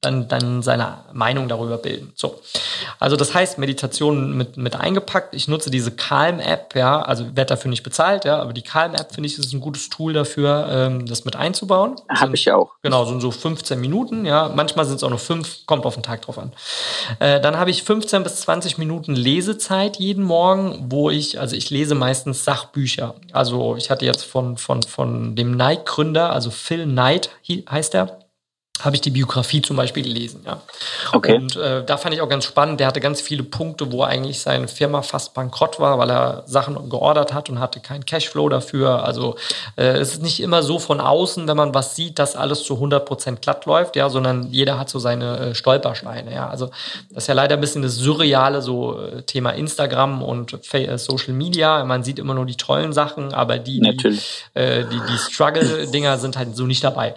[0.00, 2.12] dann, dann seine Meinung darüber bilden.
[2.14, 2.40] So.
[3.00, 5.34] Also das heißt, Meditation mit, mit eingepackt.
[5.34, 9.28] Ich nutze diese Calm-App, ja, also werde dafür nicht bezahlt, ja, aber die Calm-App finde
[9.28, 11.96] ich ist ein gutes Tool dafür, ähm, das mit einzubauen.
[12.08, 12.72] Habe ich auch.
[12.82, 14.50] Genau, so, so 15 Minuten, ja.
[14.54, 16.52] Manchmal sind es auch nur fünf, kommt auf den Tag drauf an.
[17.18, 21.70] Äh, dann habe ich 15 bis 20 Minuten Lesezeit jeden Morgen, wo ich, also ich
[21.70, 23.14] lese meistens Sachbücher.
[23.32, 27.30] Also ich hatte jetzt von, von, von dem Nike-Gründer, also Phil Knight
[27.68, 28.25] heißt er,
[28.82, 30.60] habe ich die Biografie zum Beispiel gelesen, ja.
[31.12, 31.34] Okay.
[31.34, 34.40] Und äh, da fand ich auch ganz spannend, der hatte ganz viele Punkte, wo eigentlich
[34.40, 39.04] seine Firma fast bankrott war, weil er Sachen geordert hat und hatte keinen Cashflow dafür.
[39.04, 39.36] Also
[39.76, 42.74] äh, es ist nicht immer so von außen, wenn man was sieht, dass alles zu
[42.74, 46.48] 100% glatt läuft, ja, sondern jeder hat so seine äh, Stolpersteine, ja.
[46.48, 46.66] Also
[47.10, 51.32] das ist ja leider ein bisschen das Surreale, so äh, Thema Instagram und äh, Social
[51.32, 51.82] Media.
[51.84, 54.44] Man sieht immer nur die tollen Sachen, aber die, die Natürlich.
[54.54, 57.14] äh, die, die Struggle-Dinger sind halt so nicht dabei.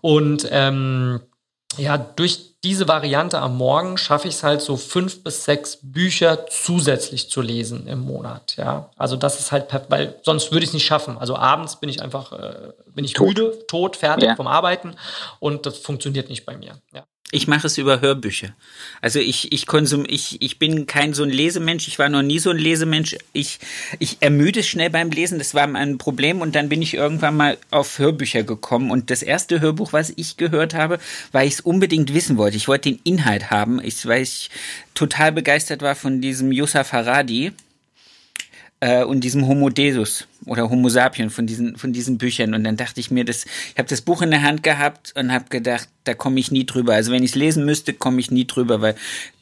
[0.00, 0.91] Und ähm,
[1.78, 6.46] ja, durch diese Variante am Morgen schaffe ich es halt so fünf bis sechs Bücher
[6.48, 8.56] zusätzlich zu lesen im Monat.
[8.56, 11.18] Ja, also das ist halt, weil sonst würde ich es nicht schaffen.
[11.18, 13.28] Also abends bin ich einfach, äh, bin ich Tot.
[13.28, 14.36] müde, tot, fertig Ja.
[14.36, 14.94] vom Arbeiten
[15.40, 16.74] und das funktioniert nicht bei mir.
[16.92, 17.04] Ja.
[17.34, 18.54] Ich mache es über Hörbücher.
[19.00, 21.88] Also ich, ich konsum, ich, ich bin kein so ein Lesemensch.
[21.88, 23.16] Ich war noch nie so ein Lesemensch.
[23.32, 23.58] Ich,
[23.98, 25.38] ich ermüde schnell beim Lesen.
[25.38, 26.42] Das war ein Problem.
[26.42, 28.90] Und dann bin ich irgendwann mal auf Hörbücher gekommen.
[28.90, 30.98] Und das erste Hörbuch, was ich gehört habe,
[31.32, 32.58] weil ich es unbedingt wissen wollte.
[32.58, 33.82] Ich wollte den Inhalt haben.
[33.82, 34.50] Ich, weil ich
[34.92, 37.52] total begeistert war von diesem Yusuf Faradi
[38.80, 42.76] äh, und diesem Homo Deus oder Homo Sapien von diesen von diesen Büchern und dann
[42.76, 45.88] dachte ich mir, das ich habe das Buch in der Hand gehabt und habe gedacht,
[46.04, 46.94] da komme ich nie drüber.
[46.94, 48.96] Also wenn ich es lesen müsste, komme ich nie drüber, weil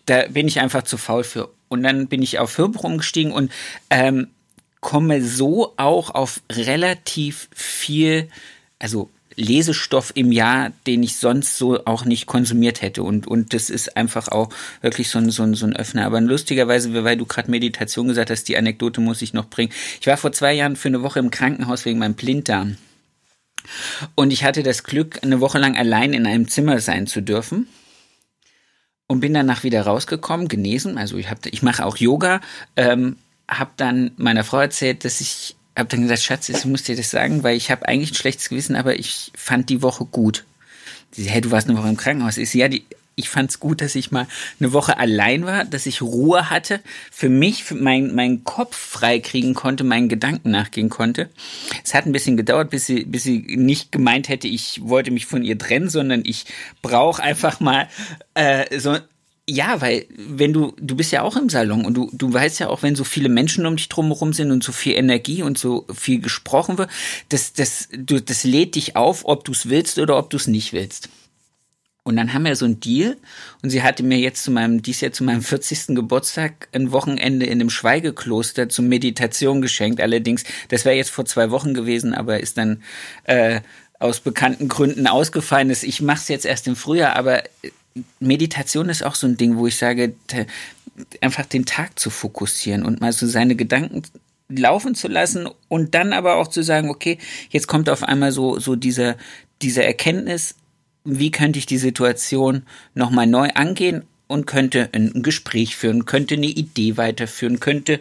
[0.06, 1.50] da bin ich einfach zu faul für.
[1.68, 3.52] Und dann bin ich auf Hörbuch umgestiegen und
[3.90, 4.28] ähm,
[4.80, 8.28] komme so auch auf relativ viel,
[8.78, 9.08] also
[9.40, 13.02] Lesestoff im Jahr, den ich sonst so auch nicht konsumiert hätte.
[13.02, 14.50] Und, und das ist einfach auch
[14.82, 16.06] wirklich so ein, so ein, so ein Öffner.
[16.06, 19.72] Aber lustigerweise, weil du gerade Meditation gesagt hast, die Anekdote muss ich noch bringen.
[20.00, 22.76] Ich war vor zwei Jahren für eine Woche im Krankenhaus wegen meinem Blinddarm.
[24.14, 27.66] Und ich hatte das Glück, eine Woche lang allein in einem Zimmer sein zu dürfen.
[29.06, 30.96] Und bin danach wieder rausgekommen, genesen.
[30.96, 32.40] Also ich, ich mache auch Yoga.
[32.76, 33.16] Ähm,
[33.48, 37.10] habe dann meiner Frau erzählt, dass ich habe dann gesagt, Schatz, ich muss dir das
[37.10, 40.44] sagen, weil ich habe eigentlich ein schlechtes Gewissen, aber ich fand die Woche gut.
[41.10, 42.36] Sie, hey, du warst eine Woche im Krankenhaus.
[42.36, 42.84] Ich, ja, die,
[43.16, 44.26] ich fand es gut, dass ich mal
[44.58, 49.54] eine Woche allein war, dass ich Ruhe hatte, für mich für mein, meinen Kopf freikriegen
[49.54, 51.28] konnte, meinen Gedanken nachgehen konnte.
[51.84, 55.26] Es hat ein bisschen gedauert, bis sie, bis sie nicht gemeint hätte, ich wollte mich
[55.26, 56.46] von ihr trennen, sondern ich
[56.82, 57.88] brauche einfach mal
[58.34, 58.96] äh, so
[59.50, 62.68] ja, weil wenn du, du bist ja auch im Salon und du, du weißt ja
[62.68, 65.86] auch, wenn so viele Menschen um dich drumherum sind und so viel Energie und so
[65.92, 66.90] viel gesprochen wird,
[67.30, 70.46] das, das, du, das lädt dich auf, ob du es willst oder ob du es
[70.46, 71.08] nicht willst.
[72.02, 73.16] Und dann haben wir so ein Deal
[73.62, 75.96] und sie hatte mir jetzt zu meinem, dies Jahr zu meinem 40.
[75.96, 80.00] Geburtstag ein Wochenende in einem Schweigekloster zur Meditation geschenkt.
[80.00, 82.82] Allerdings, das wäre jetzt vor zwei Wochen gewesen, aber ist dann
[83.24, 83.60] äh,
[83.98, 85.70] aus bekannten Gründen ausgefallen.
[85.70, 87.42] Ich mache es jetzt erst im Frühjahr, aber
[88.18, 90.14] Meditation ist auch so ein Ding, wo ich sage,
[91.20, 94.02] einfach den Tag zu fokussieren und mal so seine Gedanken
[94.48, 97.18] laufen zu lassen und dann aber auch zu sagen, okay,
[97.50, 99.16] jetzt kommt auf einmal so, so diese,
[99.62, 100.56] diese Erkenntnis,
[101.04, 102.62] wie könnte ich die Situation
[102.94, 108.00] nochmal neu angehen und könnte ein Gespräch führen, könnte eine Idee weiterführen, könnte,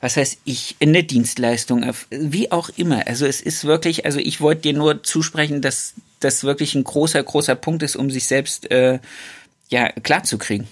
[0.00, 3.06] was heißt ich, eine Dienstleistung, wie auch immer.
[3.06, 7.22] Also es ist wirklich, also ich wollte dir nur zusprechen, dass das wirklich ein großer,
[7.22, 8.98] großer Punkt ist, um sich selbst äh,
[9.68, 10.68] ja klar zu kriegen.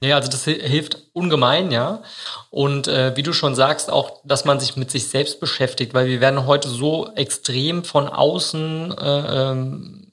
[0.00, 2.02] Ja, also das hilft ungemein, ja.
[2.50, 6.06] Und äh, wie du schon sagst, auch, dass man sich mit sich selbst beschäftigt, weil
[6.06, 10.06] wir werden heute so extrem von außen äh, ähm,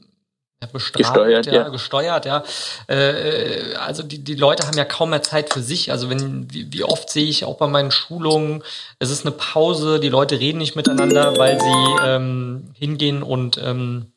[0.71, 1.69] bestraft, gesteuert, ja, ja.
[1.69, 2.43] gesteuert, ja.
[2.87, 5.91] Äh, also die, die Leute haben ja kaum mehr Zeit für sich.
[5.91, 8.63] Also wenn, wie, wie oft sehe ich auch bei meinen Schulungen,
[8.99, 14.13] es ist eine Pause, die Leute reden nicht miteinander, weil sie ähm, hingehen und ähm,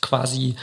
[0.00, 0.54] quasi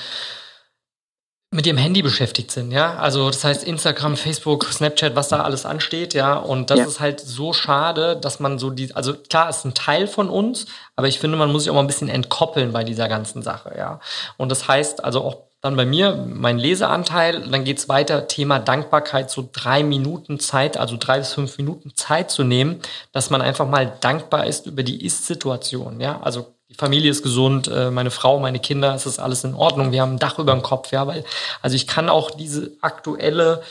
[1.55, 2.95] mit ihrem Handy beschäftigt sind, ja.
[2.97, 6.35] Also das heißt Instagram, Facebook, Snapchat, was da alles ansteht, ja.
[6.35, 6.85] Und das ja.
[6.85, 10.65] ist halt so schade, dass man so die, also klar, ist ein Teil von uns,
[10.97, 13.73] aber ich finde, man muss sich auch mal ein bisschen entkoppeln bei dieser ganzen Sache,
[13.77, 14.01] ja.
[14.35, 19.31] Und das heißt, also auch dann bei mir, mein Leseanteil, dann geht's weiter, Thema Dankbarkeit,
[19.31, 22.81] so drei Minuten Zeit, also drei bis fünf Minuten Zeit zu nehmen,
[23.13, 26.19] dass man einfach mal dankbar ist über die Ist-Situation, ja.
[26.21, 29.91] Also die Familie ist gesund, äh, meine Frau, meine Kinder, es ist alles in Ordnung,
[29.91, 31.23] wir haben ein Dach über dem Kopf, ja, weil,
[31.61, 33.61] also ich kann auch diese aktuelle,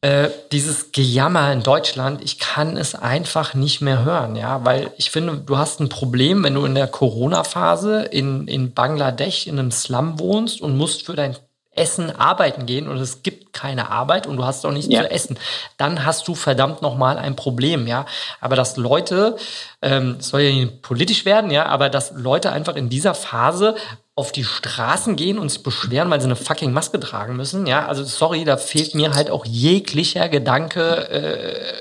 [0.00, 5.10] äh, dieses Gejammer in Deutschland, ich kann es einfach nicht mehr hören, ja, weil ich
[5.10, 9.70] finde, du hast ein Problem, wenn du in der Corona-Phase in, in Bangladesch in einem
[9.70, 11.36] Slum wohnst und musst für dein
[11.72, 15.02] Essen arbeiten gehen und es gibt keine Arbeit und du hast auch nichts ja.
[15.02, 15.38] zu essen,
[15.76, 18.06] dann hast du verdammt nochmal ein Problem, ja.
[18.40, 19.36] Aber dass Leute,
[19.80, 23.76] ähm, soll ja nicht politisch werden, ja, aber dass Leute einfach in dieser Phase
[24.16, 27.86] auf die Straßen gehen und sich beschweren, weil sie eine fucking Maske tragen müssen, ja,
[27.86, 31.72] also sorry, da fehlt mir halt auch jeglicher Gedanke, äh,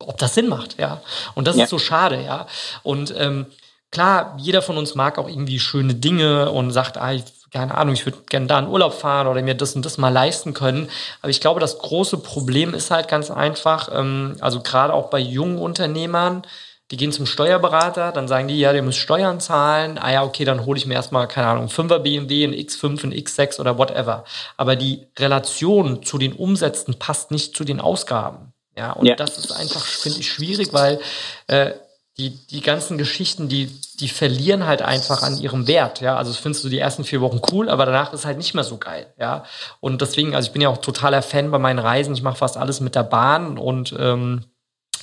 [0.00, 1.00] ob das Sinn macht, ja.
[1.34, 1.64] Und das ja.
[1.64, 2.46] ist so schade, ja.
[2.82, 3.46] Und ähm,
[3.92, 7.94] klar, jeder von uns mag auch irgendwie schöne Dinge und sagt, ah, ich keine Ahnung,
[7.94, 10.88] ich würde gerne da in Urlaub fahren oder mir das und das mal leisten können.
[11.22, 15.18] Aber ich glaube, das große Problem ist halt ganz einfach, ähm, also gerade auch bei
[15.18, 16.42] jungen Unternehmern,
[16.90, 19.98] die gehen zum Steuerberater, dann sagen die, ja, ihr müsst Steuern zahlen.
[19.98, 23.12] Ah ja, okay, dann hole ich mir erstmal, keine Ahnung, 5er BMW, ein X5, ein
[23.12, 24.24] X6 oder whatever.
[24.56, 28.52] Aber die Relation zu den Umsätzen passt nicht zu den Ausgaben.
[28.76, 29.16] Ja, und ja.
[29.16, 31.00] das ist einfach, finde ich, schwierig, weil
[31.48, 31.72] äh,
[32.18, 33.66] die, die ganzen Geschichten, die,
[34.00, 36.16] die verlieren halt einfach an ihrem Wert, ja.
[36.16, 38.78] Also findest du die ersten vier Wochen cool, aber danach ist halt nicht mehr so
[38.78, 39.44] geil, ja.
[39.80, 42.56] Und deswegen, also ich bin ja auch totaler Fan bei meinen Reisen, ich mache fast
[42.56, 44.44] alles mit der Bahn und ähm,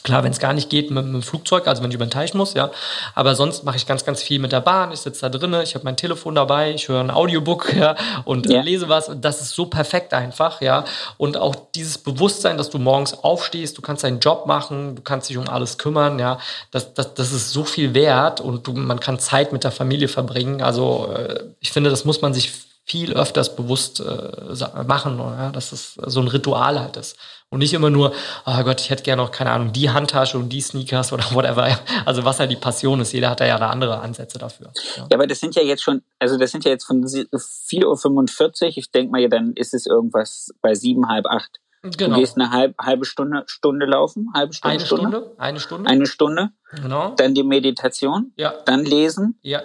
[0.03, 2.11] Klar, wenn es gar nicht geht mit, mit dem Flugzeug, also wenn ich über den
[2.11, 2.71] Teich muss, ja.
[3.15, 4.91] Aber sonst mache ich ganz, ganz viel mit der Bahn.
[4.91, 7.95] Ich sitze da drinnen, ich habe mein Telefon dabei, ich höre ein Audiobook, ja,
[8.25, 8.61] und ja.
[8.61, 9.07] lese was.
[9.07, 10.83] Und das ist so perfekt einfach, ja.
[11.15, 15.29] Und auch dieses Bewusstsein, dass du morgens aufstehst, du kannst deinen Job machen, du kannst
[15.29, 16.37] dich um alles kümmern, ja.
[16.71, 20.09] Das, das, das ist so viel wert und du, man kann Zeit mit der Familie
[20.09, 20.61] verbringen.
[20.61, 22.51] Also äh, ich finde, das muss man sich
[22.85, 27.17] viel öfters bewusst äh, machen, ja, dass es so ein Ritual halt ist.
[27.49, 28.13] Und nicht immer nur,
[28.45, 31.67] oh Gott, ich hätte gerne noch, keine Ahnung, die Handtasche und die Sneakers oder whatever.
[32.05, 33.13] Also was halt die Passion ist.
[33.13, 34.71] Jeder hat da ja da andere Ansätze dafür.
[34.97, 35.07] Ja.
[35.09, 38.77] ja, aber das sind ja jetzt schon, also das sind ja jetzt von 4.45 Uhr.
[38.77, 41.59] Ich denke mal, ja, dann ist es irgendwas bei sieben, halb acht.
[41.83, 42.15] Genau.
[42.15, 45.89] Du gehst eine halb, halbe Stunde, Stunde laufen, halbe Stunde, eine Stunde, Stunde, eine Stunde,
[45.89, 46.49] eine Stunde.
[46.81, 47.13] Genau.
[47.15, 48.31] Dann die Meditation.
[48.35, 48.53] Ja.
[48.65, 49.37] Dann lesen.
[49.41, 49.61] Ja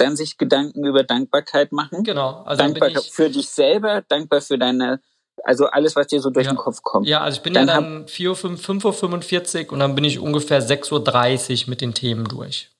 [0.00, 2.02] dann sich Gedanken über Dankbarkeit machen.
[2.02, 2.42] Genau.
[2.42, 5.00] Also dankbar für dich selber, dankbar für deine,
[5.44, 6.52] also alles, was dir so durch ja.
[6.52, 7.06] den Kopf kommt.
[7.06, 9.94] Ja, also ich bin dann ja dann 4 Uhr, 5, 5 Uhr 45 und dann
[9.94, 12.70] bin ich ungefähr 6.30 Uhr mit den Themen durch.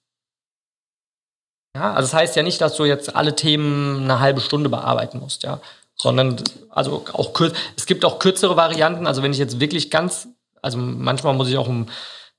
[1.76, 5.20] Ja, also das heißt ja nicht, dass du jetzt alle Themen eine halbe Stunde bearbeiten
[5.20, 5.60] musst, ja.
[5.96, 7.38] Sondern, also auch
[7.76, 9.06] es gibt auch kürzere Varianten.
[9.06, 10.28] Also wenn ich jetzt wirklich ganz,
[10.62, 11.86] also manchmal muss ich auch um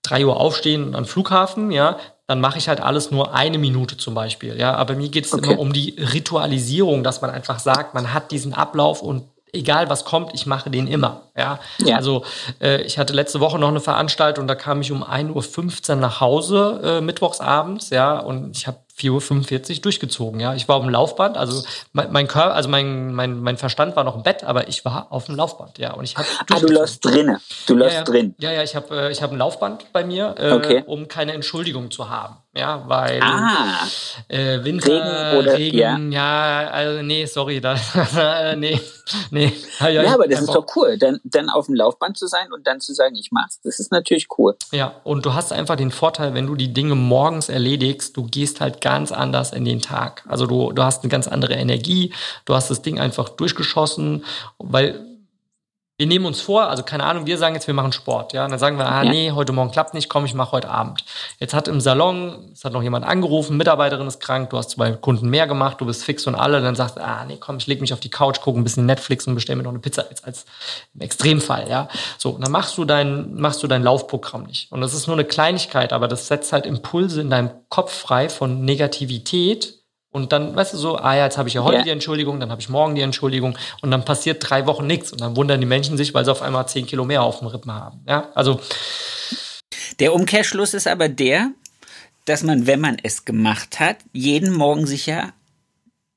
[0.04, 2.00] 3 Uhr aufstehen am Flughafen, ja,
[2.32, 4.58] dann mache ich halt alles nur eine Minute zum Beispiel.
[4.58, 5.52] Ja, aber mir geht es okay.
[5.52, 10.06] immer um die Ritualisierung, dass man einfach sagt, man hat diesen Ablauf und egal was
[10.06, 11.24] kommt, ich mache den immer.
[11.38, 11.98] Ja, ja.
[11.98, 12.24] also
[12.62, 16.22] äh, ich hatte letzte Woche noch eine Veranstaltung, da kam ich um 1.15 Uhr nach
[16.22, 20.54] Hause, äh, mittwochsabends, ja, und ich habe 4.45 Uhr durchgezogen, ja.
[20.54, 21.64] Ich war auf dem Laufband, also
[21.94, 25.08] mein, mein Körper, also mein, mein, mein Verstand war noch im Bett, aber ich war
[25.12, 25.94] auf dem Laufband, ja.
[25.94, 27.38] Und ich habe Ah, du läufst drinnen.
[27.68, 28.04] Du läufst ja, ja.
[28.04, 28.36] drin.
[28.40, 30.84] Ja, ja, ich habe äh, ich hab ein Laufband bei mir, äh, okay.
[30.86, 32.38] um keine Entschuldigung zu haben.
[32.54, 33.88] Ja, weil ah,
[34.28, 36.64] äh, Winter, Regen, oder, Regen ja.
[36.66, 37.78] ja, also nee, sorry, da,
[38.58, 38.78] nee,
[39.30, 39.54] nee.
[39.80, 42.68] Ja, ja aber das ist doch cool, dann, dann auf dem Laufband zu sein und
[42.68, 44.58] dann zu sagen, ich mach's, das ist natürlich cool.
[44.74, 48.60] Ja, und du hast einfach den Vorteil, wenn du die Dinge morgens erledigst, du gehst
[48.60, 50.24] halt ganz anders in den Tag.
[50.28, 52.14] Also du, du hast eine ganz andere Energie,
[52.46, 54.26] du hast das Ding einfach durchgeschossen,
[54.58, 55.11] weil
[56.02, 58.50] wir nehmen uns vor, also keine Ahnung, wir sagen jetzt, wir machen Sport, ja, und
[58.50, 59.12] dann sagen wir, ah, ja.
[59.12, 61.06] nee, heute Morgen klappt nicht, komm, ich mache heute Abend.
[61.38, 64.94] Jetzt hat im Salon, es hat noch jemand angerufen, Mitarbeiterin ist krank, du hast zwei
[64.94, 67.68] Kunden mehr gemacht, du bist fix und alle, dann sagst du, ah, nee, komm, ich
[67.68, 70.08] leg mich auf die Couch, gucke ein bisschen Netflix und bestell mir noch eine Pizza,
[70.10, 70.48] jetzt als
[70.96, 71.88] im Extremfall, ja.
[72.18, 74.72] So, und dann machst du dein, machst du dein Laufprogramm nicht.
[74.72, 78.28] Und das ist nur eine Kleinigkeit, aber das setzt halt Impulse in deinem Kopf frei
[78.28, 79.81] von Negativität,
[80.12, 81.84] und dann, weißt du, so, ah ja, jetzt habe ich ja heute yeah.
[81.86, 85.14] die Entschuldigung, dann habe ich morgen die Entschuldigung und dann passiert drei Wochen nichts.
[85.14, 87.48] Und dann wundern die Menschen sich, weil sie auf einmal zehn Kilo mehr auf dem
[87.48, 88.02] Rippen haben.
[88.08, 88.60] Ja, also.
[90.00, 91.52] Der Umkehrschluss ist aber der,
[92.26, 95.30] dass man, wenn man es gemacht hat, jeden Morgen sich ja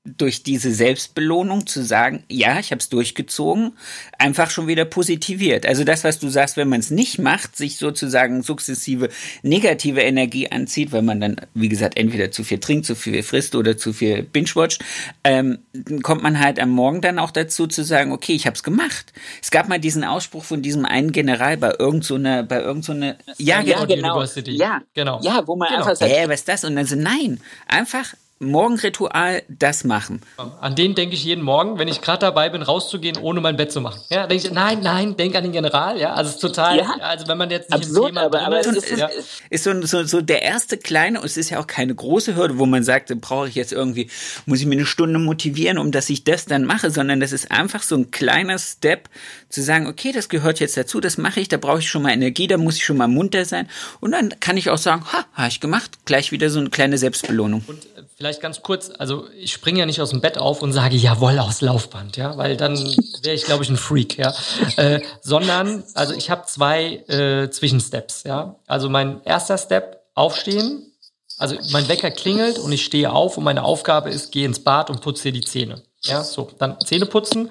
[0.05, 3.73] durch diese Selbstbelohnung zu sagen, ja, ich habe es durchgezogen,
[4.19, 5.65] einfach schon wieder positiviert.
[5.65, 9.09] Also das, was du sagst, wenn man es nicht macht, sich sozusagen sukzessive
[9.43, 13.55] negative Energie anzieht, weil man dann, wie gesagt, entweder zu viel trinkt, zu viel frisst
[13.55, 14.85] oder zu viel binge-watcht,
[15.25, 15.61] ähm,
[16.03, 19.15] kommt man halt am Morgen dann auch dazu zu sagen, okay, ich habe es gemacht.
[19.43, 22.85] Es gab mal diesen Ausspruch von diesem einen General bei irgend so einer, bei irgend
[22.85, 25.81] so ja, ja, genau, ja, genau, ja, wo man genau.
[25.81, 26.65] einfach sagt, hä, was ist das?
[26.65, 30.21] Und dann so, nein, einfach Morgenritual das machen.
[30.61, 33.73] An den denke ich jeden Morgen, wenn ich gerade dabei bin, rauszugehen, ohne mein Bett
[33.73, 34.01] zu machen.
[34.11, 35.99] Ja, denke ich, nein, nein, denk an den General.
[35.99, 38.43] Ja, also es ist total, ja, also wenn man jetzt nicht absurd, im Thema aber,
[38.43, 39.09] aber ist, es ist, ja.
[39.51, 42.59] ist so, so, so der erste kleine, und es ist ja auch keine große Hürde,
[42.59, 44.11] wo man sagt, brauche ich jetzt irgendwie,
[44.47, 47.51] muss ich mir eine Stunde motivieren, um dass ich das dann mache, sondern das ist
[47.51, 49.09] einfach so ein kleiner Step,
[49.55, 52.11] zu sagen, okay, das gehört jetzt dazu, das mache ich, da brauche ich schon mal
[52.11, 53.69] Energie, da muss ich schon mal munter sein.
[54.01, 56.99] Und dann kann ich auch sagen, ha, habe ich gemacht, gleich wieder so eine kleine
[56.99, 57.63] Selbstbelohnung.
[57.67, 57.87] Und
[58.17, 61.39] vielleicht ganz kurz, also ich springe ja nicht aus dem Bett auf und sage, jawohl,
[61.39, 62.77] aus Laufband, ja, weil dann
[63.23, 64.35] wäre ich, glaube ich, ein Freak, ja.
[64.77, 68.57] Äh, sondern, also ich habe zwei äh, Zwischensteps, ja.
[68.67, 70.93] Also mein erster Step, aufstehen,
[71.39, 74.91] also mein Wecker klingelt und ich stehe auf und meine Aufgabe ist, gehe ins Bad
[74.91, 75.83] und putze die Zähne.
[76.07, 77.51] Ja, so, dann Zähne putzen.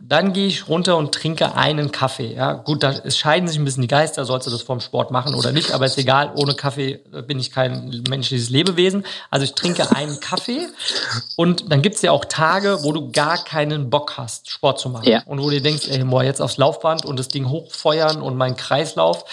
[0.00, 2.34] Dann gehe ich runter und trinke einen Kaffee.
[2.34, 5.36] Ja, gut, da scheiden sich ein bisschen die Geister, sollst du das vorm Sport machen
[5.36, 9.04] oder nicht, aber ist egal, ohne Kaffee äh, bin ich kein menschliches Lebewesen.
[9.30, 10.66] Also ich trinke einen Kaffee
[11.36, 15.08] und dann gibt's ja auch Tage, wo du gar keinen Bock hast, Sport zu machen.
[15.08, 15.22] Ja.
[15.26, 18.36] Und wo du dir denkst, ey, boah, jetzt aufs Laufband und das Ding hochfeuern und
[18.36, 19.24] mein Kreislauf.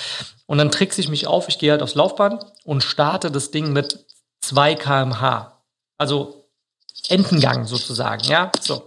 [0.46, 3.74] Und dann trickse ich mich auf, ich gehe halt aufs Laufband und starte das Ding
[3.74, 4.06] mit
[4.42, 5.54] 2 kmh.
[5.98, 6.39] Also
[7.08, 8.84] Entengang sozusagen, ja, so.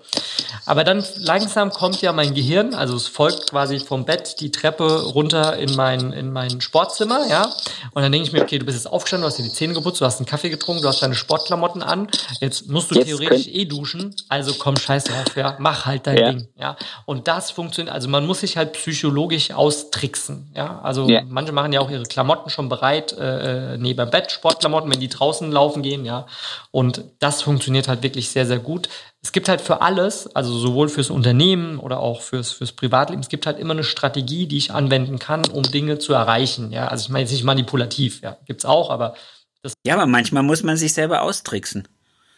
[0.65, 5.03] Aber dann langsam kommt ja mein Gehirn, also es folgt quasi vom Bett die Treppe
[5.03, 7.51] runter in mein, in mein Sportzimmer, ja.
[7.93, 9.75] Und dann denke ich mir, okay, du bist jetzt aufgestanden, du hast dir die Zähne
[9.75, 12.09] geputzt, du hast einen Kaffee getrunken, du hast deine Sportklamotten an,
[12.41, 16.17] jetzt musst du jetzt theoretisch eh duschen, also komm, scheiß drauf, ja, mach halt dein
[16.17, 16.31] ja.
[16.31, 16.77] Ding, ja.
[17.07, 20.81] Und das funktioniert, also man muss sich halt psychologisch austricksen, ja.
[20.83, 21.23] Also ja.
[21.27, 25.09] manche machen ja auch ihre Klamotten schon bereit, äh, äh neben Bett, Sportklamotten, wenn die
[25.09, 26.27] draußen laufen gehen, ja.
[26.71, 28.89] Und das funktioniert halt wirklich sehr, sehr gut
[29.23, 33.29] es gibt halt für alles, also sowohl fürs Unternehmen oder auch fürs, fürs Privatleben, es
[33.29, 36.73] gibt halt immer eine Strategie, die ich anwenden kann, um Dinge zu erreichen.
[36.73, 39.15] Ja, also ich meine jetzt nicht manipulativ, ja, gibt's auch, aber
[39.63, 41.87] das Ja, aber manchmal muss man sich selber austricksen.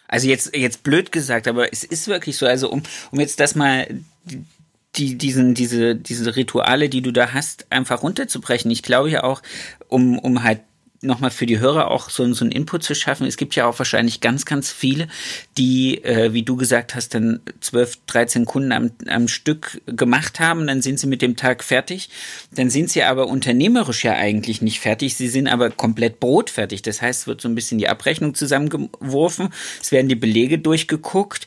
[0.09, 3.55] Also jetzt, jetzt blöd gesagt, aber es ist wirklich so, also um, um jetzt das
[3.55, 3.89] mal,
[4.97, 8.71] die, diesen, diese, diese Rituale, die du da hast, einfach runterzubrechen.
[8.71, 9.41] Ich glaube ja auch,
[9.89, 10.61] um, um halt
[11.05, 13.27] nochmal für die Hörer auch so, so einen Input zu schaffen.
[13.27, 15.09] Es gibt ja auch wahrscheinlich ganz, ganz viele,
[15.59, 20.67] die, äh, wie du gesagt hast, dann 12, 13 Kunden am, am Stück gemacht haben,
[20.67, 22.09] dann sind sie mit dem Tag fertig.
[22.53, 26.83] Dann sind sie aber unternehmerisch ja eigentlich nicht fertig, sie sind aber komplett brotfertig.
[26.83, 29.51] Das heißt, es wird so ein bisschen die Abrechnung zusammengeworfen,
[29.81, 31.47] es werden die Belege durchgeguckt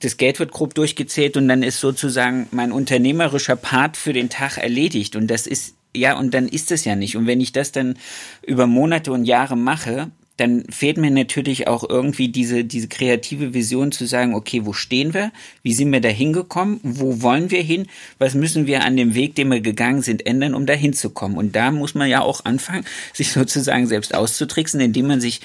[0.00, 4.58] das Geld wird grob durchgezählt und dann ist sozusagen mein unternehmerischer Part für den Tag
[4.58, 5.16] erledigt.
[5.16, 7.16] Und das ist ja, und dann ist es ja nicht.
[7.16, 7.98] Und wenn ich das dann
[8.46, 13.92] über Monate und Jahre mache, dann fehlt mir natürlich auch irgendwie diese, diese kreative Vision
[13.92, 15.30] zu sagen, okay, wo stehen wir?
[15.62, 16.80] Wie sind wir da hingekommen?
[16.82, 17.86] Wo wollen wir hin?
[18.18, 21.36] Was müssen wir an dem Weg, den wir gegangen sind, ändern, um da hinzukommen?
[21.36, 25.42] Und da muss man ja auch anfangen, sich sozusagen selbst auszutricksen, indem man sich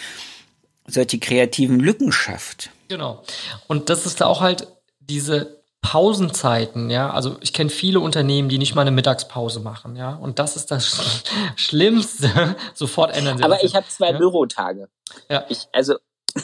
[0.86, 2.70] solche kreativen Lücken schafft.
[2.88, 3.24] Genau.
[3.68, 4.68] Und das ist da auch halt
[5.02, 10.15] diese Pausenzeiten, ja, also ich kenne viele Unternehmen, die nicht mal eine Mittagspause machen, ja,
[10.15, 11.23] und das ist das
[11.55, 12.55] Schlimmste.
[12.73, 14.17] Sofort ändern sie Aber ich habe zwei ja?
[14.17, 14.89] Bürotage.
[15.30, 15.45] Ja.
[15.49, 15.95] Ich, also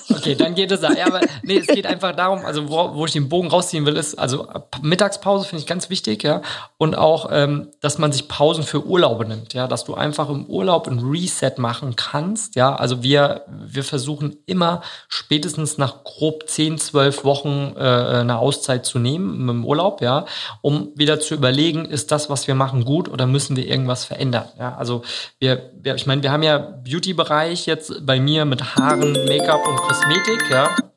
[0.09, 0.81] Okay, dann geht es.
[0.81, 3.95] Ja, aber nee, es geht einfach darum, also wo, wo ich den Bogen rausziehen will,
[3.95, 4.47] ist, also
[4.81, 6.41] Mittagspause finde ich ganz wichtig, ja.
[6.77, 10.45] Und auch, ähm, dass man sich Pausen für Urlaube nimmt, ja, dass du einfach im
[10.45, 12.75] Urlaub ein Reset machen kannst, ja.
[12.75, 18.99] Also wir, wir versuchen immer spätestens nach grob 10, 12 Wochen äh, eine Auszeit zu
[18.99, 20.25] nehmen im Urlaub, ja,
[20.61, 24.45] um wieder zu überlegen, ist das, was wir machen, gut oder müssen wir irgendwas verändern?
[24.57, 25.03] Ja, also
[25.39, 29.72] wir, wir ich meine, wir haben ja Beauty-Bereich jetzt bei mir mit Haaren, Make-up und
[29.75, 30.92] Kosmetik, ja.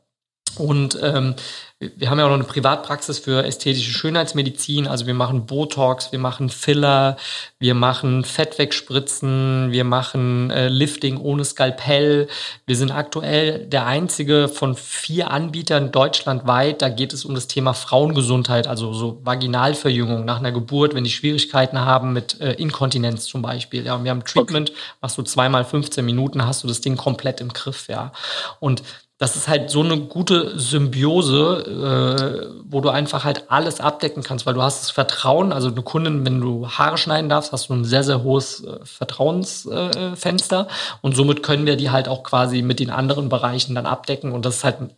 [0.59, 1.35] Und ähm,
[1.79, 4.87] wir haben ja auch noch eine Privatpraxis für ästhetische Schönheitsmedizin.
[4.87, 7.19] Also wir machen Botox, wir machen Filler,
[7.59, 12.29] wir machen Fettwegspritzen, wir machen äh, Lifting ohne Skalpell.
[12.65, 16.81] Wir sind aktuell der einzige von vier Anbietern deutschlandweit.
[16.81, 21.11] Da geht es um das Thema Frauengesundheit, also so Vaginalverjüngung nach einer Geburt, wenn die
[21.11, 23.85] Schwierigkeiten haben mit äh, Inkontinenz zum Beispiel.
[23.85, 27.43] Ja, und wir haben Treatment, machst du zweimal 15 Minuten, hast du das Ding komplett
[27.43, 28.13] im Griff, ja.
[28.61, 28.83] Und
[29.19, 34.45] das ist halt so eine gute Symbiose, äh, wo du einfach halt alles abdecken kannst,
[34.45, 37.75] weil du hast das Vertrauen, also eine Kundin, wenn du Haare schneiden darfst, hast du
[37.75, 42.61] ein sehr, sehr hohes äh, Vertrauensfenster äh, und somit können wir die halt auch quasi
[42.61, 44.91] mit den anderen Bereichen dann abdecken und das ist halt eine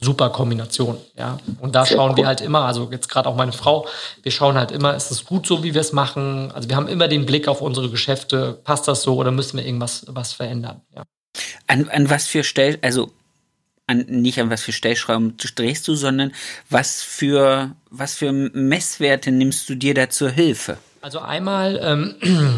[0.00, 1.38] super Kombination, ja.
[1.60, 2.16] Und da sehr schauen cool.
[2.16, 3.86] wir halt immer, also jetzt gerade auch meine Frau,
[4.22, 6.50] wir schauen halt immer, ist es gut so, wie wir es machen?
[6.52, 9.64] Also wir haben immer den Blick auf unsere Geschäfte, passt das so oder müssen wir
[9.64, 11.04] irgendwas was verändern, ja.
[11.68, 13.12] An, an was für Stellen, also
[13.90, 16.32] an, nicht an was für Stellschrauben drehst du, sondern
[16.70, 20.78] was für, was für Messwerte nimmst du dir da zur Hilfe?
[21.02, 22.14] Also einmal ähm,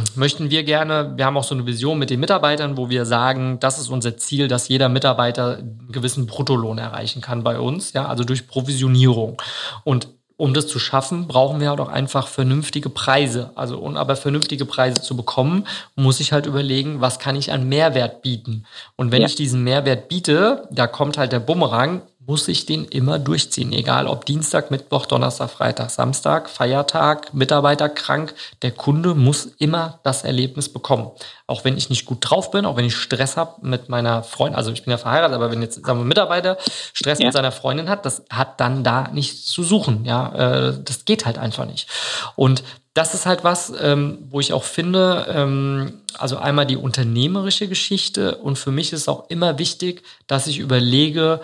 [0.17, 3.61] möchten wir gerne, wir haben auch so eine Vision mit den Mitarbeitern, wo wir sagen,
[3.61, 8.07] das ist unser Ziel, dass jeder Mitarbeiter einen gewissen Bruttolohn erreichen kann bei uns, ja,
[8.07, 9.41] also durch Provisionierung.
[9.85, 10.09] Und
[10.43, 13.53] um das zu schaffen, brauchen wir halt auch einfach vernünftige Preise.
[13.55, 17.69] Also, um aber vernünftige Preise zu bekommen, muss ich halt überlegen, was kann ich an
[17.69, 18.65] Mehrwert bieten.
[18.97, 19.29] Und wenn ja.
[19.29, 23.73] ich diesen Mehrwert biete, da kommt halt der Bumerang, muss ich den immer durchziehen.
[23.73, 28.35] Egal ob Dienstag, Mittwoch, Donnerstag, Freitag, Samstag, Feiertag, Mitarbeiter krank.
[28.63, 31.11] Der Kunde muss immer das Erlebnis bekommen.
[31.47, 34.57] Auch wenn ich nicht gut drauf bin, auch wenn ich Stress habe mit meiner Freundin,
[34.57, 36.59] also ich bin ja verheiratet, aber wenn jetzt, sagen wir, Mitarbeiter
[36.93, 37.27] Stress ja.
[37.27, 40.05] mit seiner Freundin hat, das hat dann da nichts zu suchen.
[40.05, 41.89] Ja, äh, das geht halt einfach nicht.
[42.37, 42.63] Und
[42.95, 48.37] das ist halt was, ähm, wo ich auch finde, ähm, also einmal die unternehmerische Geschichte
[48.37, 51.41] und für mich ist auch immer wichtig, dass ich überlege,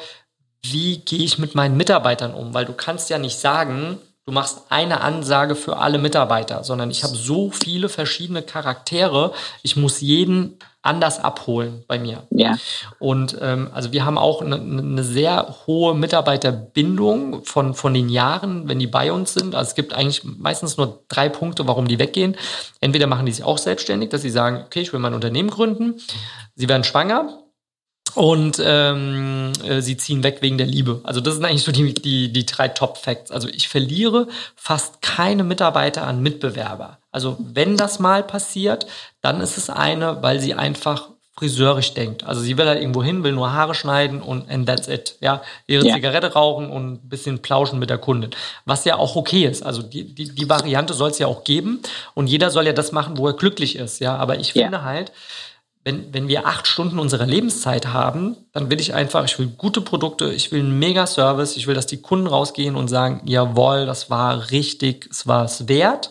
[0.62, 2.54] wie gehe ich mit meinen Mitarbeitern um?
[2.54, 7.02] Weil du kannst ja nicht sagen, du machst eine Ansage für alle Mitarbeiter, sondern ich
[7.02, 9.32] habe so viele verschiedene Charaktere,
[9.62, 12.22] ich muss jeden anders abholen bei mir.
[12.30, 12.56] Ja.
[12.98, 18.68] Und ähm, also wir haben auch eine, eine sehr hohe Mitarbeiterbindung von, von den Jahren,
[18.68, 19.54] wenn die bei uns sind.
[19.54, 22.36] Also es gibt eigentlich meistens nur drei Punkte, warum die weggehen.
[22.80, 26.00] Entweder machen die sich auch selbstständig, dass sie sagen, okay, ich will mein Unternehmen gründen.
[26.54, 27.38] Sie werden schwanger,
[28.14, 31.00] und ähm, äh, sie ziehen weg wegen der Liebe.
[31.04, 33.30] Also das sind eigentlich so die, die, die drei Top-Facts.
[33.30, 36.98] Also ich verliere fast keine Mitarbeiter an Mitbewerber.
[37.10, 38.86] Also wenn das mal passiert,
[39.20, 42.24] dann ist es eine, weil sie einfach friseurisch denkt.
[42.24, 45.16] Also sie will halt irgendwo hin, will nur Haare schneiden und and that's it.
[45.20, 45.94] Ja, ihre ja.
[45.94, 48.30] Zigarette rauchen und ein bisschen plauschen mit der Kundin.
[48.64, 49.62] Was ja auch okay ist.
[49.62, 51.80] Also die, die, die Variante soll es ja auch geben.
[52.14, 54.00] Und jeder soll ja das machen, wo er glücklich ist.
[54.00, 54.82] Ja, aber ich finde ja.
[54.82, 55.12] halt,
[55.88, 59.80] wenn, wenn wir acht Stunden unserer Lebenszeit haben, dann will ich einfach, ich will gute
[59.80, 64.10] Produkte, ich will einen Mega-Service, ich will, dass die Kunden rausgehen und sagen, jawohl, das
[64.10, 66.10] war richtig, es war es wert.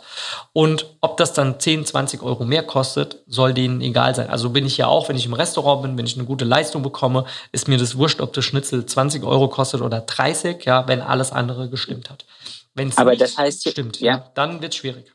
[0.51, 4.31] Und ob das dann 10, 20 Euro mehr kostet, soll denen egal sein.
[4.31, 6.81] Also bin ich ja auch, wenn ich im Restaurant bin, wenn ich eine gute Leistung
[6.81, 11.01] bekomme, ist mir das wurscht, ob das Schnitzel 20 Euro kostet oder 30, ja, wenn
[11.01, 12.25] alles andere gestimmt hat.
[12.73, 15.13] Wenn es Aber das heißt, stimmt, ja, ja dann wird es schwierig.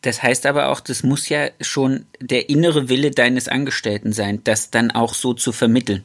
[0.00, 4.70] Das heißt aber auch, das muss ja schon der innere Wille deines Angestellten sein, das
[4.70, 6.04] dann auch so zu vermitteln.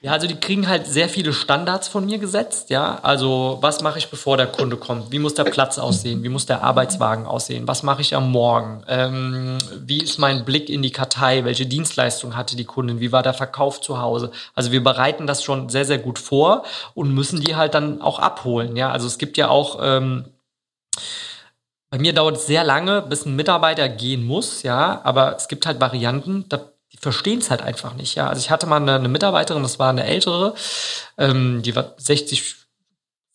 [0.00, 3.00] Ja, also die kriegen halt sehr viele Standards von mir gesetzt, ja.
[3.02, 5.10] Also was mache ich, bevor der Kunde kommt?
[5.10, 6.22] Wie muss der Platz aussehen?
[6.22, 7.66] Wie muss der Arbeitswagen aussehen?
[7.66, 8.84] Was mache ich am Morgen?
[8.86, 11.44] Ähm, wie ist mein Blick in die Kartei?
[11.44, 13.00] Welche Dienstleistung hatte die Kundin?
[13.00, 14.30] Wie war der Verkauf zu Hause?
[14.54, 16.62] Also wir bereiten das schon sehr, sehr gut vor
[16.94, 18.92] und müssen die halt dann auch abholen, ja.
[18.92, 20.26] Also es gibt ja auch ähm,
[21.90, 25.66] bei mir dauert es sehr lange, bis ein Mitarbeiter gehen muss, ja, aber es gibt
[25.66, 26.60] halt Varianten, da,
[26.92, 28.28] die verstehen es halt einfach nicht, ja.
[28.28, 30.54] Also ich hatte mal eine, eine Mitarbeiterin, das war eine ältere,
[31.16, 32.56] ähm, die war 60,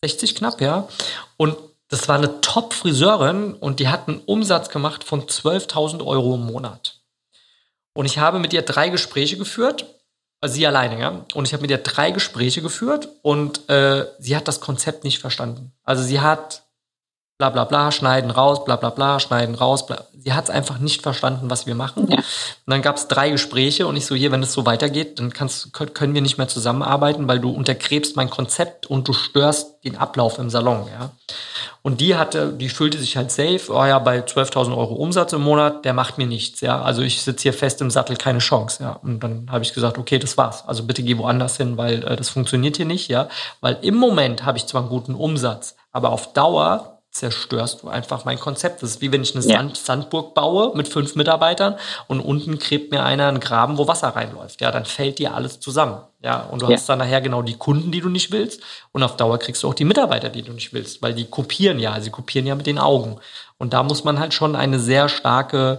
[0.04, 0.88] 60 knapp, ja,
[1.36, 1.56] und
[1.88, 7.00] das war eine Top-Friseurin und die hat einen Umsatz gemacht von 12.000 Euro im Monat.
[7.92, 9.86] Und ich habe mit ihr drei Gespräche geführt,
[10.40, 11.24] also sie alleine, ja.
[11.34, 15.18] Und ich habe mit ihr drei Gespräche geführt und äh, sie hat das Konzept nicht
[15.18, 15.72] verstanden.
[15.84, 16.63] Also sie hat
[17.50, 19.86] bla bla bla, schneiden raus, bla bla bla, schneiden raus.
[19.86, 20.04] Bla.
[20.18, 22.08] Sie hat es einfach nicht verstanden, was wir machen.
[22.10, 22.16] Ja.
[22.16, 22.24] Und
[22.66, 25.72] dann gab es drei Gespräche und ich so, hier, wenn es so weitergeht, dann kannst,
[25.72, 30.38] können wir nicht mehr zusammenarbeiten, weil du untergräbst mein Konzept und du störst den Ablauf
[30.38, 30.86] im Salon.
[30.90, 31.10] Ja.
[31.82, 35.42] Und die hatte, die fühlte sich halt safe, oh ja, bei 12.000 Euro Umsatz im
[35.42, 36.80] Monat, der macht mir nichts, ja.
[36.80, 38.92] Also ich sitze hier fest im Sattel, keine Chance, ja.
[39.02, 40.66] Und dann habe ich gesagt, okay, das war's.
[40.66, 43.28] Also bitte geh woanders hin, weil äh, das funktioniert hier nicht, ja.
[43.60, 48.24] Weil im Moment habe ich zwar einen guten Umsatz, aber auf Dauer zerstörst du einfach
[48.24, 48.82] mein Konzept.
[48.82, 49.42] Das ist wie wenn ich eine.
[49.42, 51.76] Sand Sandburg baue mit fünf Mitarbeitern
[52.08, 54.60] und unten gräbt mir einer einen Graben, wo Wasser reinläuft.
[54.60, 55.98] Ja, dann fällt dir alles zusammen.
[56.22, 56.72] Ja, und du ja.
[56.72, 58.60] hast dann nachher genau die Kunden, die du nicht willst.
[58.90, 61.78] Und auf Dauer kriegst du auch die Mitarbeiter, die du nicht willst, weil die kopieren
[61.78, 63.20] ja, sie kopieren ja mit den Augen.
[63.58, 65.78] Und da muss man halt schon eine sehr starke,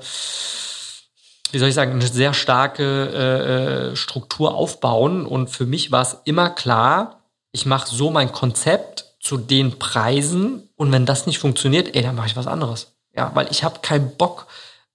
[1.51, 5.25] wie soll ich sagen, eine sehr starke äh, äh Struktur aufbauen.
[5.25, 10.69] Und für mich war es immer klar, ich mache so mein Konzept zu den Preisen
[10.75, 12.95] und wenn das nicht funktioniert, ey, dann mache ich was anderes.
[13.11, 14.45] Ja, weil ich habe keinen Bock,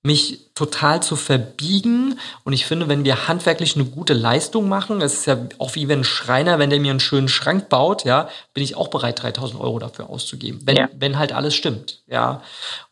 [0.02, 2.18] mich total zu verbiegen.
[2.44, 5.88] Und ich finde, wenn wir handwerklich eine gute Leistung machen, es ist ja auch wie
[5.88, 9.22] wenn ein Schreiner, wenn der mir einen schönen Schrank baut, ja, bin ich auch bereit,
[9.22, 10.60] 3000 Euro dafür auszugeben.
[10.64, 10.88] Wenn, ja.
[10.96, 12.42] wenn halt alles stimmt, ja.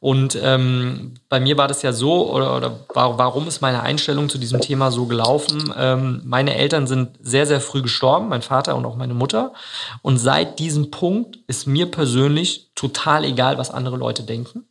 [0.01, 4.37] Und ähm, bei mir war das ja so, oder, oder warum ist meine Einstellung zu
[4.37, 5.73] diesem Thema so gelaufen?
[5.77, 9.55] Ähm, meine Eltern sind sehr, sehr früh gestorben, mein Vater und auch meine Mutter.
[10.03, 14.67] Und seit diesem Punkt ist mir persönlich total egal, was andere Leute denken.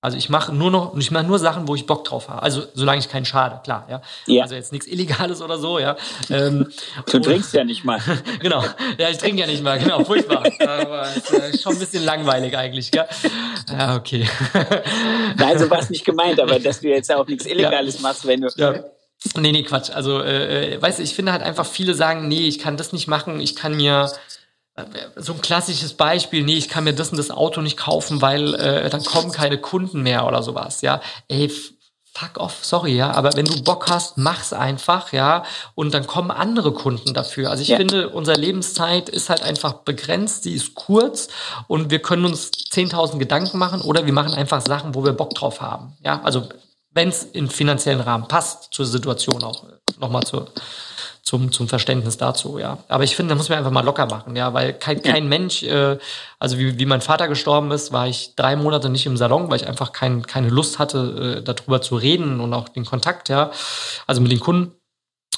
[0.00, 2.40] Also ich mache nur noch, ich mache nur Sachen, wo ich Bock drauf habe.
[2.40, 4.00] Also solange ich keinen schade, klar, ja.
[4.28, 4.42] ja.
[4.42, 5.96] Also jetzt nichts Illegales oder so, ja.
[6.30, 6.68] Ähm,
[7.10, 8.00] du trinkst ja nicht mal.
[8.40, 8.62] genau.
[8.96, 10.44] Ja, ich trinke ja nicht mal, genau, furchtbar.
[10.60, 13.06] Aber ist äh, schon ein bisschen langweilig eigentlich, gell?
[13.72, 14.24] Ja, okay.
[15.36, 18.02] Nein, so war es nicht gemeint, aber dass du jetzt auch nichts Illegales ja.
[18.02, 18.48] machst, wenn du.
[18.54, 18.84] Ja.
[19.36, 19.90] Nee, nee, Quatsch.
[19.90, 22.92] Also, äh, äh, weißt du, ich finde halt einfach, viele sagen, nee, ich kann das
[22.92, 24.12] nicht machen, ich kann mir
[25.16, 28.54] so ein klassisches Beispiel, nee, ich kann mir das und das Auto nicht kaufen, weil
[28.54, 31.00] äh, dann kommen keine Kunden mehr oder sowas, ja.
[31.28, 31.50] Ey,
[32.12, 36.30] fuck off, sorry, ja, aber wenn du Bock hast, mach's einfach, ja, und dann kommen
[36.30, 37.50] andere Kunden dafür.
[37.50, 37.76] Also ich ja.
[37.76, 41.28] finde, unsere Lebenszeit ist halt einfach begrenzt, sie ist kurz
[41.68, 45.34] und wir können uns 10.000 Gedanken machen oder wir machen einfach Sachen, wo wir Bock
[45.34, 46.48] drauf haben, ja, also
[46.90, 49.64] wenn es im finanziellen Rahmen passt zur Situation auch,
[50.00, 50.48] nochmal zur
[51.28, 52.78] zum, zum Verständnis dazu, ja.
[52.88, 55.28] Aber ich finde, da muss man einfach mal locker machen, ja, weil kein, kein.
[55.28, 55.98] Mensch, äh,
[56.38, 59.56] also wie, wie mein Vater gestorben ist, war ich drei Monate nicht im Salon, weil
[59.56, 63.50] ich einfach kein, keine Lust hatte, äh, darüber zu reden und auch den Kontakt, ja,
[64.06, 64.72] also mit den Kunden.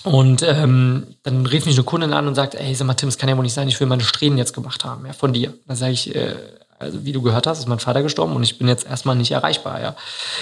[0.05, 3.19] Und ähm, dann rief mich eine Kundin an und sagt, ey, sag mal, Tim, es
[3.19, 5.55] kann ja wohl nicht sein, ich will meine Strähnen jetzt gemacht haben, ja, von dir.
[5.67, 6.37] Dann sage ich, äh,
[6.81, 9.31] also wie du gehört hast, ist mein Vater gestorben und ich bin jetzt erstmal nicht
[9.31, 9.97] erreichbar, ja.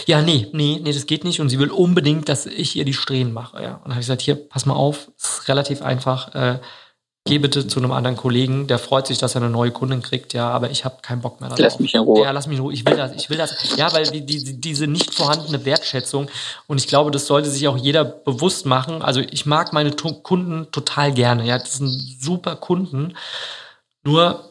[0.07, 2.95] Ja, nee, nee, nee, das geht nicht und sie will unbedingt, dass ich ihr die
[2.95, 3.75] Strähnen mache, ja.
[3.75, 6.61] Und dann habe ich gesagt, hier, pass mal auf, ist relativ einfach, äh,
[7.25, 10.33] geh bitte zu einem anderen Kollegen, der freut sich, dass er eine neue Kundin kriegt,
[10.33, 11.63] ja, aber ich habe keinen Bock mehr darauf.
[11.63, 12.23] Lass mich in Ruhe.
[12.25, 12.73] Ja, lass mich in Ruhe.
[12.73, 13.77] Ich will das, ich will das.
[13.77, 16.31] Ja, weil die, die, diese nicht vorhandene Wertschätzung
[16.69, 19.03] und ich glaube, das sollte sich auch jeder bewusst machen.
[19.03, 21.45] Also ich mag meine Kunden total gerne.
[21.45, 23.15] Ja, das sind super Kunden.
[24.05, 24.48] Nur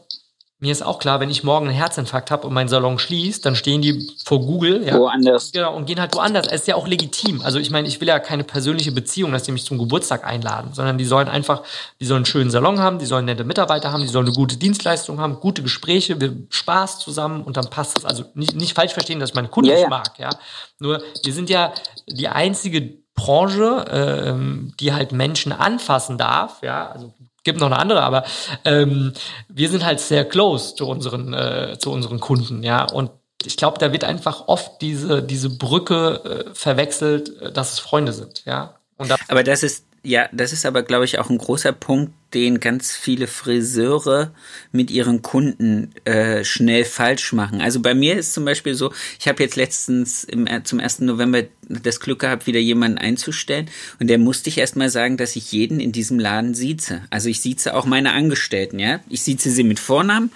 [0.59, 3.55] mir ist auch klar, wenn ich morgen einen Herzinfarkt habe und mein Salon schließt, dann
[3.55, 5.51] stehen die vor Google ja, woanders.
[5.51, 6.47] Genau, und gehen halt woanders.
[6.47, 7.41] Es ist ja auch legitim.
[7.41, 10.71] Also ich meine, ich will ja keine persönliche Beziehung, dass die mich zum Geburtstag einladen,
[10.73, 11.61] sondern die sollen einfach,
[11.99, 14.57] die sollen einen schönen Salon haben, die sollen nette Mitarbeiter haben, die sollen eine gute
[14.57, 18.05] Dienstleistung haben, gute Gespräche, wir Spaß zusammen und dann passt das.
[18.05, 19.89] Also nicht, nicht falsch verstehen, dass ich meine Kunden ja, ja.
[19.89, 20.31] mag, ja.
[20.79, 21.71] Nur wir sind ja
[22.07, 27.13] die einzige Branche, äh, die halt Menschen anfassen darf, ja, also
[27.47, 28.25] gibt noch eine andere, aber
[28.65, 29.13] ähm,
[29.47, 32.83] wir sind halt sehr close zu unseren, äh, zu unseren Kunden, ja.
[32.83, 33.09] Und
[33.45, 38.11] ich glaube, da wird einfach oft diese, diese Brücke äh, verwechselt, äh, dass es Freunde
[38.11, 38.75] sind, ja.
[38.97, 42.59] Da aber das ist ja, das ist aber, glaube ich, auch ein großer Punkt, den
[42.59, 44.33] ganz viele Friseure
[44.71, 47.61] mit ihren Kunden äh, schnell falsch machen.
[47.61, 50.99] Also bei mir ist zum Beispiel so, ich habe jetzt letztens im, äh, zum 1.
[50.99, 53.69] November das Glück gehabt, wieder jemanden einzustellen
[53.99, 57.01] und der musste ich erstmal sagen, dass ich jeden in diesem Laden sieze.
[57.09, 58.99] Also ich sieze auch meine Angestellten, ja.
[59.09, 60.31] Ich sieze sie mit Vornamen,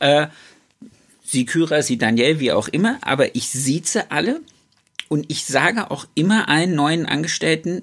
[0.00, 0.28] äh,
[1.24, 4.40] sie Kyra, sie Daniel, wie auch immer, aber ich sieze alle
[5.08, 7.82] und ich sage auch immer allen neuen Angestellten,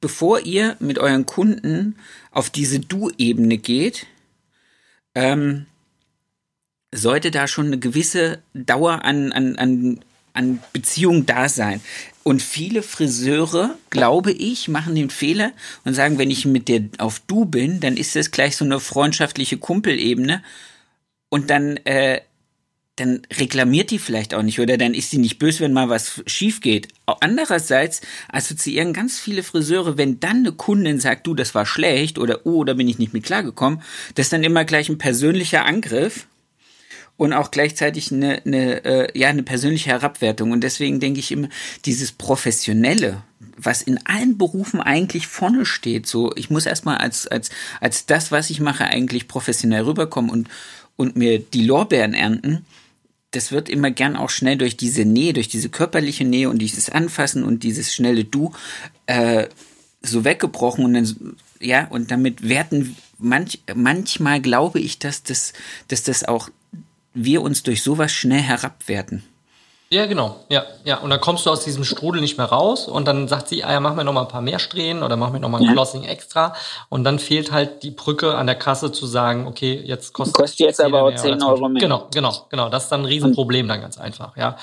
[0.00, 1.96] bevor ihr mit euren Kunden
[2.30, 4.06] auf diese Du-Ebene geht,
[5.14, 5.66] ähm,
[6.92, 10.00] sollte da schon eine gewisse Dauer an, an, an,
[10.32, 11.80] an Beziehung da sein.
[12.22, 15.52] Und viele Friseure, glaube ich, machen den Fehler
[15.84, 18.80] und sagen, wenn ich mit dir auf Du bin, dann ist das gleich so eine
[18.80, 20.42] freundschaftliche Kumpelebene.
[21.30, 22.20] Und dann äh,
[23.00, 26.22] dann reklamiert die vielleicht auch nicht oder dann ist sie nicht böse, wenn mal was
[26.26, 26.88] schief geht.
[27.06, 32.46] Andererseits assoziieren ganz viele Friseure, wenn dann eine Kundin sagt, du, das war schlecht oder
[32.46, 33.82] oh, da bin ich nicht mit klargekommen,
[34.14, 36.26] das ist dann immer gleich ein persönlicher Angriff
[37.18, 40.52] und auch gleichzeitig eine, eine, äh, ja, eine persönliche Herabwertung.
[40.52, 41.48] Und deswegen denke ich immer,
[41.84, 43.22] dieses Professionelle,
[43.56, 48.30] was in allen Berufen eigentlich vorne steht, so, ich muss erstmal als, als, als das,
[48.30, 50.48] was ich mache, eigentlich professionell rüberkommen und,
[50.96, 52.64] und mir die Lorbeeren ernten,
[53.30, 56.88] das wird immer gern auch schnell durch diese Nähe, durch diese körperliche Nähe und dieses
[56.88, 58.52] Anfassen und dieses schnelle Du
[59.06, 59.48] äh,
[60.02, 65.52] so weggebrochen und dann, ja, und damit werten manch, manchmal glaube ich, dass das,
[65.88, 66.48] dass das auch
[67.14, 69.24] wir uns durch sowas schnell herabwerten.
[69.90, 70.36] Ja, genau.
[70.50, 70.98] Ja, ja.
[70.98, 73.72] Und dann kommst du aus diesem Strudel nicht mehr raus und dann sagt sie, ah
[73.72, 75.64] ja, mach mir noch mal ein paar mehr Strähnen oder mach mir noch mal ein
[75.64, 75.72] ja.
[75.72, 76.54] Closing extra.
[76.90, 80.60] Und dann fehlt halt die Brücke an der Kasse zu sagen, okay, jetzt kostet kostet
[80.60, 81.80] jetzt aber auch 10 Euro mehr.
[81.80, 82.68] Genau, genau, genau.
[82.68, 84.56] Das ist dann ein Riesenproblem dann ganz einfach, ja.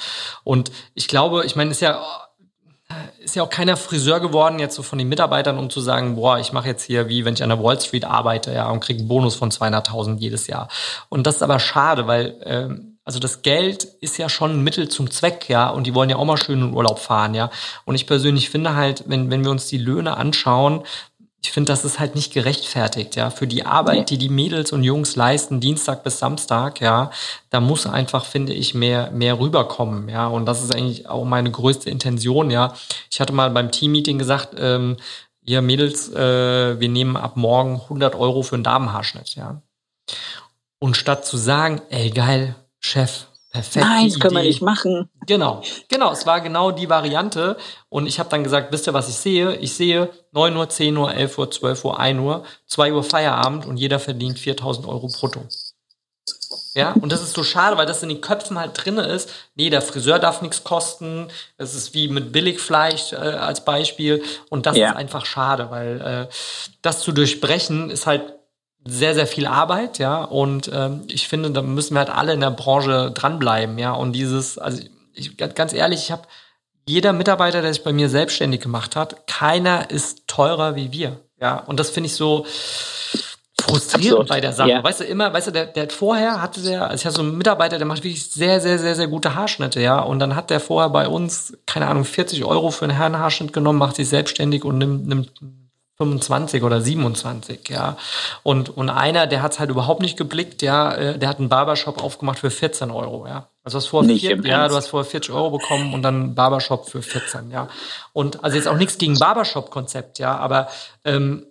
[0.44, 2.04] Und ich glaube, ich meine, ist ja
[3.18, 6.38] ist ja auch keiner Friseur geworden jetzt so von den Mitarbeitern, um zu sagen, boah,
[6.38, 9.00] ich mache jetzt hier wie wenn ich an der Wall Street arbeite, ja, und kriege
[9.00, 10.68] einen Bonus von 200.000 jedes Jahr.
[11.10, 14.90] Und das ist aber schade, weil ähm, also das Geld ist ja schon ein Mittel
[14.90, 17.52] zum Zweck, ja, und die wollen ja auch mal schön in Urlaub fahren, ja.
[17.86, 20.82] Und ich persönlich finde halt, wenn, wenn wir uns die Löhne anschauen,
[21.44, 23.30] ich finde, das ist halt nicht gerechtfertigt, ja.
[23.30, 27.12] Für die Arbeit, die die Mädels und Jungs leisten, Dienstag bis Samstag, ja,
[27.52, 30.26] da muss einfach, finde ich, mehr, mehr rüberkommen, ja.
[30.26, 32.74] Und das ist eigentlich auch meine größte Intention, ja.
[33.12, 34.98] Ich hatte mal beim Teammeeting gesagt, ähm,
[35.46, 39.62] ihr Mädels, äh, wir nehmen ab morgen 100 Euro für einen Damenhaarschnitt, ja.
[40.80, 42.56] Und statt zu sagen, ey, geil,
[42.86, 43.84] Chef, perfekt.
[43.84, 45.10] Nein, das können wir nicht machen.
[45.26, 47.58] Genau, genau, es war genau die Variante.
[47.90, 49.56] Und ich habe dann gesagt, wisst ihr, was ich sehe?
[49.56, 53.66] Ich sehe 9 Uhr, 10 Uhr, 11 Uhr, 12 Uhr, 1 Uhr, 2 Uhr Feierabend
[53.66, 55.42] und jeder verdient 4000 Euro brutto.
[56.76, 59.32] Ja, und das ist so schade, weil das in den Köpfen halt drinne ist.
[59.56, 61.30] Nee, der Friseur darf nichts kosten.
[61.58, 64.22] Es ist wie mit Billigfleisch äh, als Beispiel.
[64.50, 64.90] Und das ja.
[64.90, 66.34] ist einfach schade, weil äh,
[66.84, 68.35] das zu durchbrechen ist halt
[68.86, 70.24] sehr, sehr viel Arbeit, ja.
[70.24, 73.92] Und ähm, ich finde, da müssen wir halt alle in der Branche dranbleiben, ja.
[73.94, 74.82] Und dieses, also
[75.14, 76.24] ich, ganz ehrlich, ich habe
[76.88, 81.58] jeder Mitarbeiter, der sich bei mir selbstständig gemacht hat, keiner ist teurer wie wir, ja.
[81.58, 82.46] Und das finde ich so
[83.60, 84.30] frustrierend Absolut.
[84.30, 84.70] bei der Sache.
[84.70, 84.84] Ja.
[84.84, 87.38] Weißt du, immer, weißt du, der, der vorher hatte der, also ich habe so einen
[87.38, 90.00] Mitarbeiter, der macht wirklich sehr, sehr, sehr, sehr gute Haarschnitte, ja.
[90.00, 93.80] Und dann hat der vorher bei uns, keine Ahnung, 40 Euro für einen Herrenhaarschnitt genommen,
[93.80, 95.32] macht sich selbstständig und nimmt, nimmt
[95.98, 97.98] 25 oder 27, ja.
[98.44, 101.50] Und, und einer, der hat es halt überhaupt nicht geblickt, ja, äh, der hat einen
[101.50, 103.48] Barbershop aufgemacht für 14 Euro, ja.
[103.64, 106.90] Also du hast vorher, vier, ja, du hast vorher 40 Euro bekommen und dann Barbershop
[106.90, 107.70] für 14, ja.
[108.12, 110.68] Und also jetzt auch nichts gegen Barbershop-Konzept, ja, aber
[111.06, 111.46] ähm,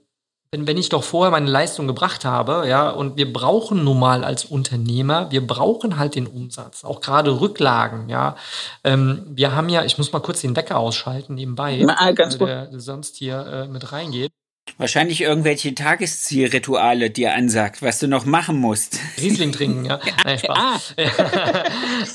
[0.54, 4.24] wenn, wenn ich doch vorher meine Leistung gebracht habe, ja, und wir brauchen nun mal
[4.24, 8.36] als Unternehmer, wir brauchen halt den Umsatz, auch gerade Rücklagen, ja.
[8.84, 12.68] Ähm, wir haben ja, ich muss mal kurz den Wecker ausschalten nebenbei, Na, ganz weil
[12.68, 14.32] der sonst hier äh, mit reingeht.
[14.76, 18.98] Wahrscheinlich irgendwelche Tageszielrituale dir ansagt, was du noch machen musst.
[19.18, 20.00] Riesling trinken, ja.
[20.24, 20.94] Nein, Spaß.
[20.96, 21.64] Ah.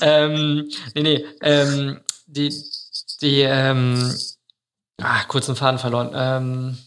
[0.02, 1.24] ähm, nee, nee.
[1.42, 2.54] Ähm, die,
[3.22, 4.14] die, ähm,
[5.00, 6.10] ah, kurzen Faden verloren.
[6.14, 6.78] Ähm,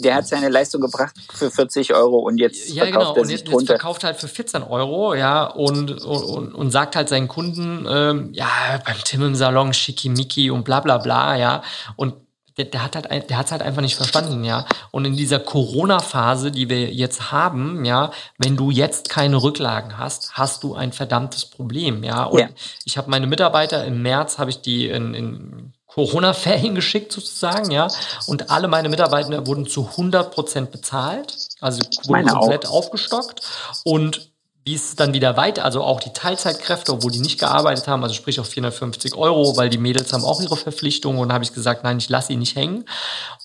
[0.00, 3.24] der hat seine Leistung gebracht für 40 Euro und jetzt ja, verkauft genau.
[3.24, 6.94] er sich und jetzt, jetzt verkauft halt für 14 Euro, ja, und, und, und sagt
[6.94, 8.48] halt seinen Kunden, ähm, ja,
[8.86, 11.62] beim Tim im Salon schickimicki und bla bla bla, ja,
[11.96, 12.14] und
[12.58, 14.66] der, der hat halt, der hat's halt einfach nicht verstanden, ja.
[14.90, 20.32] Und in dieser Corona-Phase, die wir jetzt haben, ja, wenn du jetzt keine Rücklagen hast,
[20.32, 22.24] hast du ein verdammtes Problem, ja.
[22.24, 22.48] Und ja.
[22.84, 27.88] ich habe meine Mitarbeiter im März habe ich die in, in Corona-Ferien geschickt sozusagen, ja.
[28.26, 33.42] Und alle meine Mitarbeiter wurden zu 100 Prozent bezahlt, also wurden komplett aufgestockt.
[33.84, 34.30] Und
[34.68, 38.14] wie es dann wieder weiter, also auch die Teilzeitkräfte, obwohl die nicht gearbeitet haben, also
[38.14, 41.84] sprich auf 450 Euro, weil die Mädels haben auch ihre Verpflichtungen und habe ich gesagt,
[41.84, 42.84] nein, ich lasse sie nicht hängen.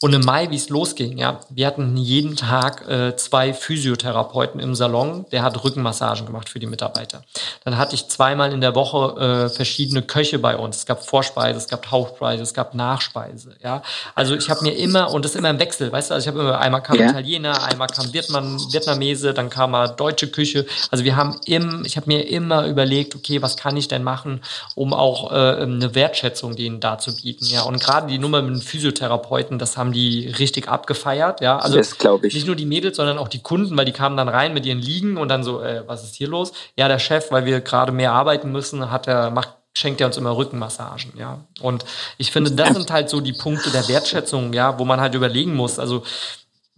[0.02, 4.76] Und im Mai, wie es losging, ja, wir hatten jeden Tag äh, zwei Physiotherapeuten im
[4.76, 7.24] Salon, der hat Rückenmassagen gemacht für die Mitarbeiter.
[7.64, 10.80] Dann hatte ich zweimal in der Woche äh, verschiedene Köche bei uns.
[10.80, 13.82] Es gab Vorspeise, es gab Hauptspeise, es gab Nachspeise, ja.
[14.14, 16.44] Also ich habe mir immer, und das immer im Wechsel, weißt du, also ich habe
[16.44, 17.12] immer, einmal kam ja.
[17.12, 20.66] Italiener, einmal kam Vietnam, Vietnamese, dann kam mal deutsche Küche.
[20.92, 24.04] Also wir wir haben im, ich habe mir immer überlegt, okay, was kann ich denn
[24.04, 24.42] machen,
[24.74, 27.48] um auch äh, eine Wertschätzung denen darzubieten.
[27.48, 31.42] Ja, und gerade die Nummer mit dem Physiotherapeuten, das haben die richtig abgefeiert.
[31.42, 32.34] Ja, also das ich.
[32.34, 34.80] nicht nur die Mädels, sondern auch die Kunden, weil die kamen dann rein mit ihren
[34.80, 36.52] Liegen und dann so, äh, was ist hier los?
[36.76, 40.18] Ja, der Chef, weil wir gerade mehr arbeiten müssen, hat er macht schenkt er uns
[40.18, 41.40] immer Rückenmassagen, ja.
[41.60, 41.84] Und
[42.20, 45.56] ich finde, das sind halt so die Punkte der Wertschätzung, ja, wo man halt überlegen
[45.56, 45.80] muss.
[45.80, 46.04] Also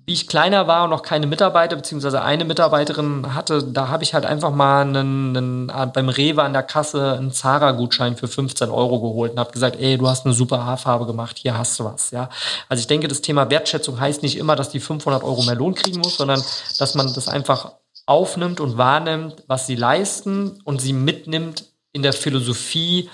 [0.05, 4.13] wie ich kleiner war und noch keine Mitarbeiter beziehungsweise eine Mitarbeiterin hatte, da habe ich
[4.13, 9.01] halt einfach mal einen, einen, beim Rewe an der Kasse einen Zara-Gutschein für 15 Euro
[9.01, 12.11] geholt und habe gesagt, ey, du hast eine super Haarfarbe gemacht, hier hast du was.
[12.11, 12.29] Ja,
[12.69, 15.73] also ich denke, das Thema Wertschätzung heißt nicht immer, dass die 500 Euro mehr Lohn
[15.73, 16.43] kriegen muss, sondern
[16.77, 17.71] dass man das einfach
[18.05, 23.09] aufnimmt und wahrnimmt, was sie leisten und sie mitnimmt in der Philosophie,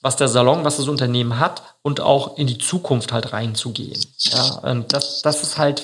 [0.00, 4.00] was der Salon, was das Unternehmen hat und auch in die Zukunft halt reinzugehen.
[4.18, 5.82] Ja, und das, das ist halt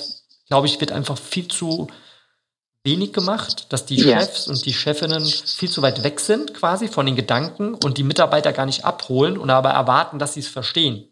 [0.48, 1.88] glaube ich, wird einfach viel zu
[2.84, 4.20] wenig gemacht, dass die ja.
[4.20, 8.02] Chefs und die Chefinnen viel zu weit weg sind quasi von den Gedanken und die
[8.02, 11.08] Mitarbeiter gar nicht abholen und aber erwarten, dass sie es verstehen.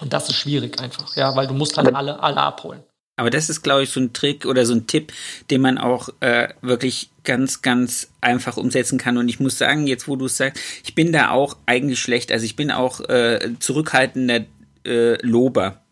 [0.00, 2.82] Und das ist schwierig einfach, ja, weil du musst halt alle, alle abholen.
[3.16, 5.12] Aber das ist, glaube ich, so ein Trick oder so ein Tipp,
[5.50, 9.18] den man auch äh, wirklich ganz, ganz einfach umsetzen kann.
[9.18, 12.32] Und ich muss sagen, jetzt wo du es sagst, ich bin da auch eigentlich schlecht.
[12.32, 14.40] Also ich bin auch äh, zurückhaltender
[14.84, 15.83] äh, Lober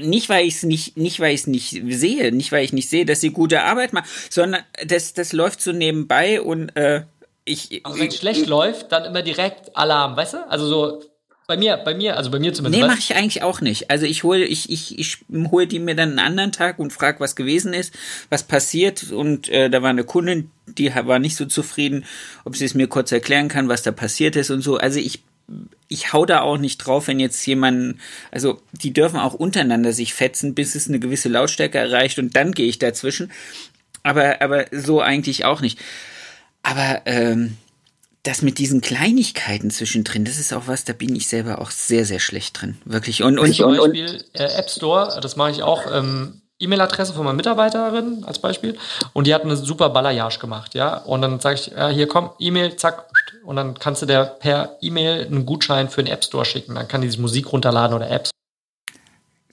[0.00, 2.88] nicht weil ich es nicht nicht weil ich es nicht sehe, nicht weil ich nicht
[2.88, 7.02] sehe, dass sie gute Arbeit machen, sondern das das läuft so nebenbei und äh,
[7.44, 10.48] ich also wenn es schlecht läuft, dann immer direkt Alarm, weißt du?
[10.48, 11.02] Also so
[11.48, 12.82] bei mir, bei mir, also bei mir zumindest.
[12.82, 13.90] Nee, mache ich eigentlich auch nicht.
[13.90, 15.18] Also ich hole ich ich ich
[15.50, 17.92] hole die mir dann einen anderen Tag und frage, was gewesen ist,
[18.30, 22.04] was passiert und äh, da war eine Kundin, die war nicht so zufrieden,
[22.44, 24.78] ob sie es mir kurz erklären kann, was da passiert ist und so.
[24.78, 25.24] Also ich
[25.88, 27.98] ich hau da auch nicht drauf, wenn jetzt jemand,
[28.30, 32.52] also die dürfen auch untereinander sich fetzen, bis es eine gewisse Lautstärke erreicht und dann
[32.52, 33.30] gehe ich dazwischen.
[34.02, 35.78] Aber, aber so eigentlich auch nicht.
[36.62, 37.56] Aber ähm,
[38.22, 42.04] das mit diesen Kleinigkeiten zwischendrin, das ist auch was, da bin ich selber auch sehr,
[42.04, 42.78] sehr schlecht drin.
[42.84, 43.22] Wirklich.
[43.22, 45.92] Und, und, Zum Beispiel äh, App Store, das mache ich auch.
[45.92, 48.78] Ähm E-Mail-Adresse von meiner Mitarbeiterin als Beispiel
[49.12, 50.98] und die hat eine super Balayage gemacht, ja.
[50.98, 53.06] Und dann sage ich, ja, hier komm, E-Mail, zack,
[53.44, 56.74] und dann kannst du der per E-Mail einen Gutschein für den App Store schicken.
[56.74, 58.30] Dann kann die sich Musik runterladen oder Apps.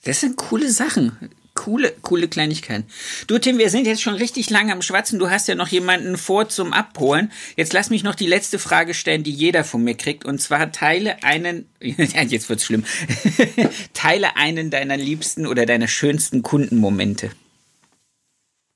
[0.04, 1.30] Das sind coole Sachen.
[1.54, 2.86] Coole, coole Kleinigkeiten.
[3.26, 5.18] Du, Tim, wir sind jetzt schon richtig lange am Schwatzen.
[5.18, 7.32] Du hast ja noch jemanden vor zum Abholen.
[7.56, 10.24] Jetzt lass mich noch die letzte Frage stellen, die jeder von mir kriegt.
[10.24, 12.84] Und zwar teile einen, jetzt wird's schlimm,
[13.94, 17.30] teile einen deiner liebsten oder deiner schönsten Kundenmomente.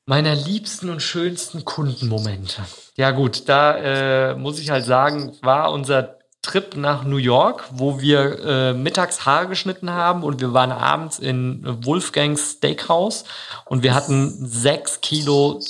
[0.07, 2.63] Meiner liebsten und schönsten Kundenmomente.
[2.97, 8.01] Ja gut, da äh, muss ich halt sagen, war unser Trip nach New York, wo
[8.01, 13.25] wir äh, mittags Haare geschnitten haben und wir waren abends in Wolfgangs Steakhouse
[13.65, 15.61] und wir hatten sechs Kilo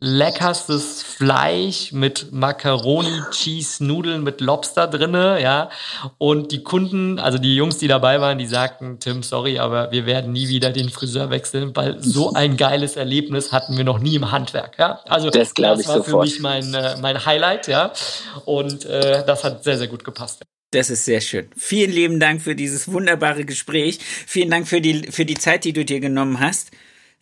[0.00, 5.68] leckerstes Fleisch mit Macaroni, Cheese, Nudeln mit Lobster drinne, ja.
[6.16, 10.06] Und die Kunden, also die Jungs, die dabei waren, die sagten, Tim, sorry, aber wir
[10.06, 14.14] werden nie wieder den Friseur wechseln, weil so ein geiles Erlebnis hatten wir noch nie
[14.14, 15.00] im Handwerk, ja.
[15.06, 17.92] Also das, das war für mich mein, äh, mein Highlight, ja.
[18.46, 20.42] Und äh, das hat sehr, sehr gut gepasst.
[20.70, 21.50] Das ist sehr schön.
[21.56, 23.98] Vielen lieben Dank für dieses wunderbare Gespräch.
[24.00, 26.70] Vielen Dank für die, für die Zeit, die du dir genommen hast.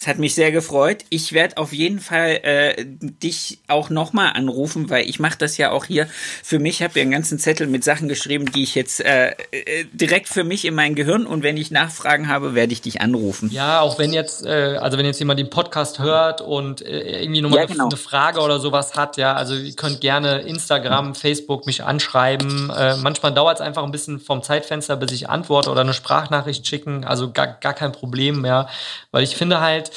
[0.00, 1.04] Es hat mich sehr gefreut.
[1.10, 5.72] Ich werde auf jeden Fall äh, dich auch nochmal anrufen, weil ich mache das ja
[5.72, 6.06] auch hier
[6.44, 6.84] für mich.
[6.84, 10.44] habe ja einen ganzen Zettel mit Sachen geschrieben, die ich jetzt äh, äh, direkt für
[10.44, 13.50] mich in mein Gehirn und wenn ich Nachfragen habe, werde ich dich anrufen.
[13.50, 17.40] Ja, auch wenn jetzt, äh, also wenn jetzt jemand den Podcast hört und äh, irgendwie
[17.40, 17.88] nochmal ja, genau.
[17.88, 22.70] eine Frage oder sowas hat, ja, also ihr könnt gerne Instagram, Facebook mich anschreiben.
[22.70, 26.68] Äh, manchmal dauert es einfach ein bisschen vom Zeitfenster, bis ich antworte oder eine Sprachnachricht
[26.68, 27.04] schicken.
[27.04, 28.68] Also gar, gar kein Problem mehr,
[29.10, 29.87] weil ich finde halt,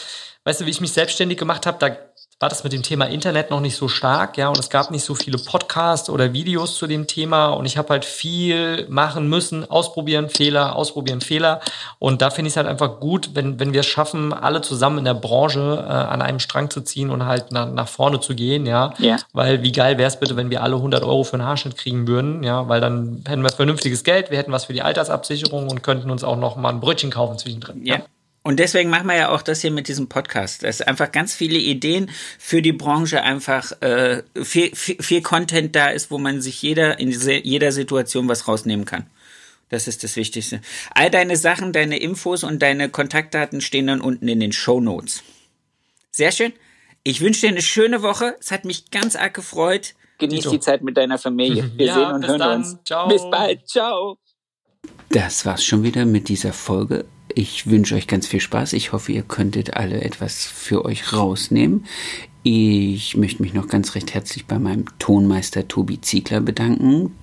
[0.43, 1.95] weißt du, wie ich mich selbstständig gemacht habe, da
[2.41, 5.03] war das mit dem Thema Internet noch nicht so stark, ja, und es gab nicht
[5.03, 9.69] so viele Podcasts oder Videos zu dem Thema und ich habe halt viel machen müssen,
[9.69, 11.61] ausprobieren, Fehler, ausprobieren, Fehler
[11.99, 14.97] und da finde ich es halt einfach gut, wenn, wenn wir es schaffen, alle zusammen
[14.97, 18.33] in der Branche äh, an einem Strang zu ziehen und halt nach, nach vorne zu
[18.33, 19.17] gehen, ja, ja.
[19.33, 22.07] weil wie geil wäre es bitte, wenn wir alle 100 Euro für einen Haarschnitt kriegen
[22.07, 25.83] würden, ja, weil dann hätten wir vernünftiges Geld, wir hätten was für die Altersabsicherung und
[25.83, 27.85] könnten uns auch noch mal ein Brötchen kaufen zwischendrin.
[27.85, 27.97] Ja.
[27.97, 28.01] ja.
[28.43, 30.63] Und deswegen machen wir ja auch das hier mit diesem Podcast.
[30.63, 32.09] Es ist einfach ganz viele Ideen
[32.39, 36.99] für die Branche, einfach äh, viel, viel, viel Content da ist, wo man sich jeder
[36.99, 39.05] in jeder Situation was rausnehmen kann.
[39.69, 40.59] Das ist das Wichtigste.
[40.95, 45.23] All deine Sachen, deine Infos und deine Kontaktdaten stehen dann unten in den Show Notes.
[46.11, 46.51] Sehr schön.
[47.03, 48.35] Ich wünsche dir eine schöne Woche.
[48.39, 49.93] Es hat mich ganz arg gefreut.
[50.17, 51.71] Genieß die Zeit mit deiner Familie.
[51.77, 52.59] Wir ja, sehen und hören dann.
[52.61, 52.77] uns.
[52.83, 53.07] Ciao.
[53.07, 53.67] Bis bald.
[53.67, 54.17] Ciao.
[55.09, 57.05] Das war's schon wieder mit dieser Folge.
[57.35, 58.73] Ich wünsche euch ganz viel Spaß.
[58.73, 61.85] Ich hoffe, ihr könntet alle etwas für euch rausnehmen.
[62.43, 67.11] Ich möchte mich noch ganz recht herzlich bei meinem Tonmeister Tobi Ziegler bedanken